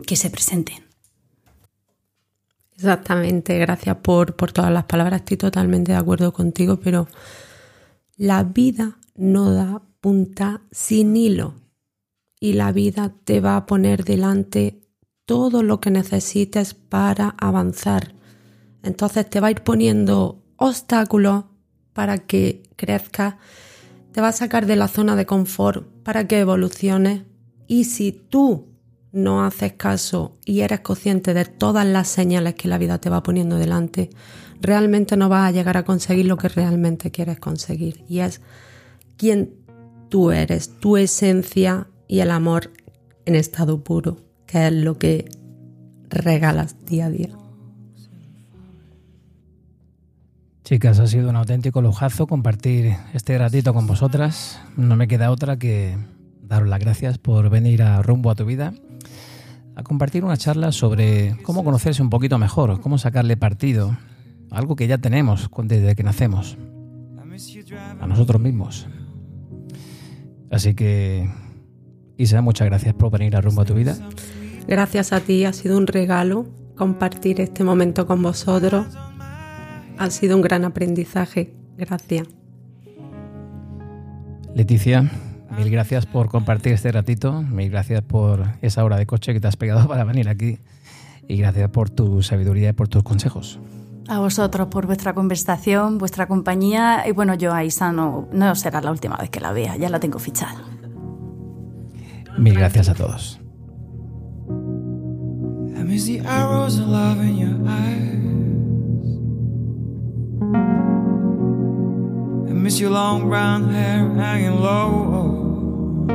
que 0.05 0.15
se 0.15 0.29
presenten. 0.29 0.92
Exactamente, 2.75 3.57
gracias 3.59 3.97
por, 3.97 4.35
por 4.35 4.51
todas 4.51 4.71
las 4.71 4.85
palabras, 4.85 5.21
estoy 5.21 5.37
totalmente 5.37 5.91
de 5.91 5.97
acuerdo 5.97 6.33
contigo, 6.33 6.79
pero 6.79 7.07
la 8.17 8.43
vida 8.43 8.97
no 9.15 9.51
da 9.51 9.81
punta 10.01 10.61
sin 10.71 11.15
hilo 11.15 11.53
y 12.39 12.53
la 12.53 12.71
vida 12.71 13.13
te 13.23 13.39
va 13.39 13.55
a 13.55 13.65
poner 13.65 14.03
delante 14.03 14.81
todo 15.25 15.63
lo 15.63 15.79
que 15.79 15.91
necesites 15.91 16.73
para 16.73 17.35
avanzar. 17.39 18.15
Entonces 18.81 19.29
te 19.29 19.39
va 19.39 19.47
a 19.47 19.51
ir 19.51 19.61
poniendo 19.61 20.43
obstáculos 20.57 21.45
para 21.93 22.17
que 22.17 22.63
crezcas, 22.75 23.35
te 24.11 24.19
va 24.19 24.29
a 24.29 24.33
sacar 24.33 24.65
de 24.65 24.75
la 24.75 24.87
zona 24.87 25.15
de 25.15 25.25
confort 25.25 25.87
para 26.03 26.27
que 26.27 26.39
evoluciones. 26.39 27.23
Y 27.67 27.85
si 27.85 28.11
tú 28.11 28.72
no 29.13 29.45
haces 29.45 29.73
caso 29.73 30.35
y 30.43 30.61
eres 30.61 30.81
consciente 30.81 31.33
de 31.33 31.45
todas 31.45 31.85
las 31.85 32.09
señales 32.09 32.55
que 32.55 32.67
la 32.67 32.77
vida 32.77 32.97
te 32.97 33.09
va 33.09 33.23
poniendo 33.23 33.57
delante, 33.57 34.09
realmente 34.59 35.15
no 35.15 35.29
vas 35.29 35.47
a 35.47 35.51
llegar 35.51 35.77
a 35.77 35.85
conseguir 35.85 36.25
lo 36.25 36.35
que 36.35 36.49
realmente 36.49 37.11
quieres 37.11 37.39
conseguir. 37.39 38.03
Y 38.09 38.19
es 38.19 38.41
quien 39.15 39.53
tú 40.09 40.31
eres, 40.31 40.79
tu 40.79 40.97
esencia 40.97 41.87
y 42.07 42.19
el 42.19 42.31
amor 42.31 42.71
en 43.25 43.35
estado 43.35 43.83
puro 43.83 44.17
que 44.53 44.67
es 44.67 44.73
lo 44.73 44.97
que 44.97 45.29
regalas 46.09 46.85
día 46.85 47.07
a 47.07 47.09
día. 47.09 47.29
Chicas, 50.63 50.99
ha 50.99 51.07
sido 51.07 51.29
un 51.29 51.35
auténtico 51.35 51.81
lujazo 51.81 52.25
compartir 52.27 52.95
este 53.13 53.37
ratito 53.37 53.73
con 53.73 53.85
vosotras. 53.85 54.59
No 54.77 54.95
me 54.95 55.07
queda 55.07 55.31
otra 55.31 55.57
que 55.57 55.97
daros 56.41 56.69
las 56.69 56.79
gracias 56.79 57.17
por 57.17 57.49
venir 57.49 57.83
a 57.83 58.01
Rumbo 58.01 58.31
a 58.31 58.35
tu 58.35 58.45
vida 58.45 58.73
a 59.75 59.83
compartir 59.83 60.23
una 60.23 60.37
charla 60.37 60.71
sobre 60.71 61.37
cómo 61.43 61.63
conocerse 61.63 62.01
un 62.01 62.09
poquito 62.09 62.37
mejor, 62.37 62.79
cómo 62.81 62.97
sacarle 62.97 63.37
partido, 63.37 63.97
algo 64.51 64.75
que 64.75 64.87
ya 64.87 64.97
tenemos 64.97 65.49
desde 65.63 65.95
que 65.95 66.03
nacemos, 66.03 66.57
a 67.99 68.07
nosotros 68.07 68.41
mismos. 68.41 68.87
Así 70.51 70.75
que, 70.75 71.29
Isa, 72.17 72.41
muchas 72.41 72.67
gracias 72.67 72.93
por 72.93 73.11
venir 73.11 73.35
a 73.35 73.41
Rumbo 73.41 73.61
a 73.61 73.65
tu 73.65 73.73
vida. 73.73 73.97
Gracias 74.67 75.11
a 75.11 75.19
ti, 75.19 75.45
ha 75.45 75.53
sido 75.53 75.77
un 75.77 75.87
regalo 75.87 76.45
compartir 76.75 77.41
este 77.41 77.63
momento 77.63 78.05
con 78.05 78.21
vosotros 78.21 78.85
ha 79.97 80.09
sido 80.09 80.35
un 80.35 80.41
gran 80.41 80.65
aprendizaje. 80.65 81.53
Gracias. 81.77 82.27
Leticia, 84.53 85.09
mil 85.57 85.69
gracias 85.69 86.05
por 86.05 86.29
compartir 86.29 86.73
este 86.73 86.91
ratito, 86.91 87.41
mil 87.41 87.69
gracias 87.69 88.01
por 88.01 88.45
esa 88.61 88.83
hora 88.83 88.97
de 88.97 89.05
coche 89.05 89.33
que 89.33 89.39
te 89.39 89.47
has 89.47 89.57
pegado 89.57 89.87
para 89.89 90.03
venir 90.03 90.29
aquí 90.29 90.59
y 91.27 91.37
gracias 91.37 91.69
por 91.69 91.89
tu 91.89 92.21
sabiduría 92.21 92.69
y 92.69 92.73
por 92.73 92.87
tus 92.87 93.03
consejos. 93.03 93.59
A 94.07 94.19
vosotros 94.19 94.67
por 94.67 94.85
vuestra 94.85 95.13
conversación, 95.13 95.97
vuestra 95.97 96.27
compañía 96.27 97.07
y 97.07 97.11
bueno, 97.11 97.35
yo 97.35 97.53
a 97.53 97.63
Isa 97.63 97.91
no, 97.91 98.27
no 98.33 98.53
será 98.55 98.81
la 98.81 98.91
última 98.91 99.15
vez 99.15 99.29
que 99.29 99.39
la 99.39 99.53
vea, 99.53 99.77
ya 99.77 99.89
la 99.89 99.99
tengo 99.99 100.19
fichada. 100.19 100.61
Mil 102.37 102.55
gracias 102.55 102.89
a 102.89 102.95
todos. 102.95 103.39
miss 105.93 106.09
your 106.09 106.23
long 112.89 113.27
brown 113.27 113.69
hair 113.69 114.09
hanging 114.15 114.61
low. 114.61 116.07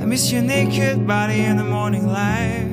I 0.00 0.04
miss 0.04 0.32
your 0.32 0.42
naked 0.42 1.06
body 1.06 1.44
in 1.44 1.56
the 1.56 1.64
morning 1.64 2.06
light. 2.08 2.66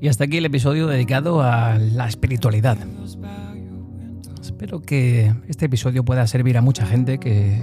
Y 0.00 0.08
hasta 0.08 0.24
aquí 0.24 0.38
el 0.38 0.44
episodio 0.46 0.86
dedicado 0.86 1.42
a 1.42 1.78
la 1.78 2.08
espiritualidad. 2.08 2.76
Espero 4.40 4.82
que 4.82 5.32
este 5.48 5.66
episodio 5.66 6.04
pueda 6.04 6.26
servir 6.26 6.58
a 6.58 6.60
mucha 6.60 6.84
gente 6.86 7.18
que 7.18 7.62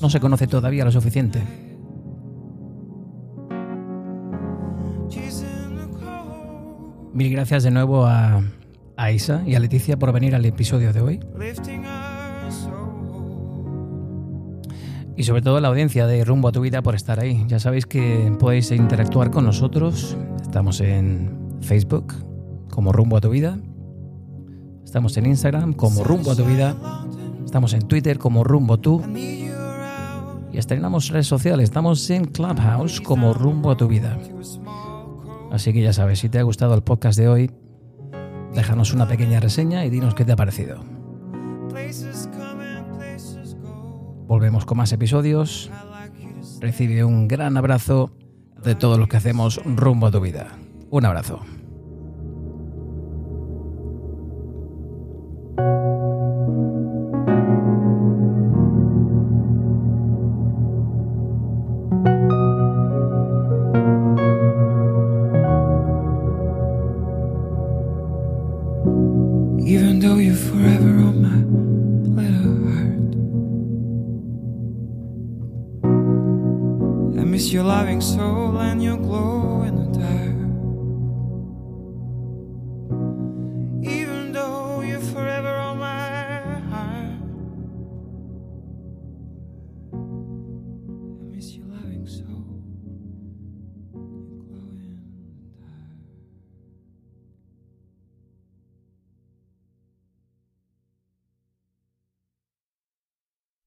no 0.00 0.10
se 0.10 0.20
conoce 0.20 0.46
todavía 0.46 0.84
lo 0.84 0.92
suficiente. 0.92 1.40
Mil 7.14 7.30
gracias 7.30 7.62
de 7.62 7.70
nuevo 7.70 8.06
a 8.06 8.42
a 9.02 9.10
Isa 9.10 9.42
y 9.44 9.56
a 9.56 9.58
Leticia 9.58 9.98
por 9.98 10.12
venir 10.12 10.36
al 10.36 10.44
episodio 10.44 10.92
de 10.92 11.00
hoy. 11.00 11.20
Y 15.16 15.24
sobre 15.24 15.42
todo 15.42 15.56
a 15.56 15.60
la 15.60 15.68
audiencia 15.68 16.06
de 16.06 16.24
Rumbo 16.24 16.48
a 16.48 16.52
tu 16.52 16.60
vida 16.60 16.82
por 16.82 16.94
estar 16.94 17.18
ahí. 17.18 17.44
Ya 17.48 17.58
sabéis 17.58 17.84
que 17.86 18.32
podéis 18.38 18.70
interactuar 18.70 19.32
con 19.32 19.44
nosotros. 19.44 20.16
Estamos 20.40 20.80
en 20.80 21.58
Facebook 21.62 22.14
como 22.70 22.92
Rumbo 22.92 23.16
a 23.16 23.20
tu 23.20 23.30
vida. 23.30 23.58
Estamos 24.84 25.16
en 25.16 25.26
Instagram 25.26 25.72
como 25.72 26.04
Rumbo 26.04 26.30
a 26.30 26.36
tu 26.36 26.44
vida. 26.44 26.76
Estamos 27.44 27.74
en 27.74 27.82
Twitter 27.88 28.18
como 28.18 28.44
Rumbo 28.44 28.78
tú. 28.78 29.02
Y 30.52 30.58
estrenamos 30.58 31.08
redes 31.08 31.26
sociales. 31.26 31.64
Estamos 31.64 32.08
en 32.08 32.26
Clubhouse 32.26 33.00
como 33.00 33.34
Rumbo 33.34 33.72
a 33.72 33.76
tu 33.76 33.88
vida. 33.88 34.16
Así 35.50 35.72
que 35.72 35.82
ya 35.82 35.92
sabes, 35.92 36.20
si 36.20 36.28
te 36.28 36.38
ha 36.38 36.42
gustado 36.44 36.74
el 36.74 36.82
podcast 36.82 37.18
de 37.18 37.28
hoy, 37.28 37.50
Déjanos 38.54 38.92
una 38.92 39.08
pequeña 39.08 39.40
reseña 39.40 39.84
y 39.84 39.90
dinos 39.90 40.14
qué 40.14 40.24
te 40.24 40.32
ha 40.32 40.36
parecido. 40.36 40.84
Volvemos 44.26 44.64
con 44.64 44.78
más 44.78 44.92
episodios. 44.92 45.70
Recibe 46.60 47.04
un 47.04 47.28
gran 47.28 47.56
abrazo 47.56 48.12
de 48.62 48.74
todos 48.74 48.98
los 48.98 49.08
que 49.08 49.16
hacemos 49.16 49.60
rumbo 49.64 50.06
a 50.06 50.10
tu 50.10 50.20
vida. 50.20 50.48
Un 50.90 51.04
abrazo. 51.04 51.40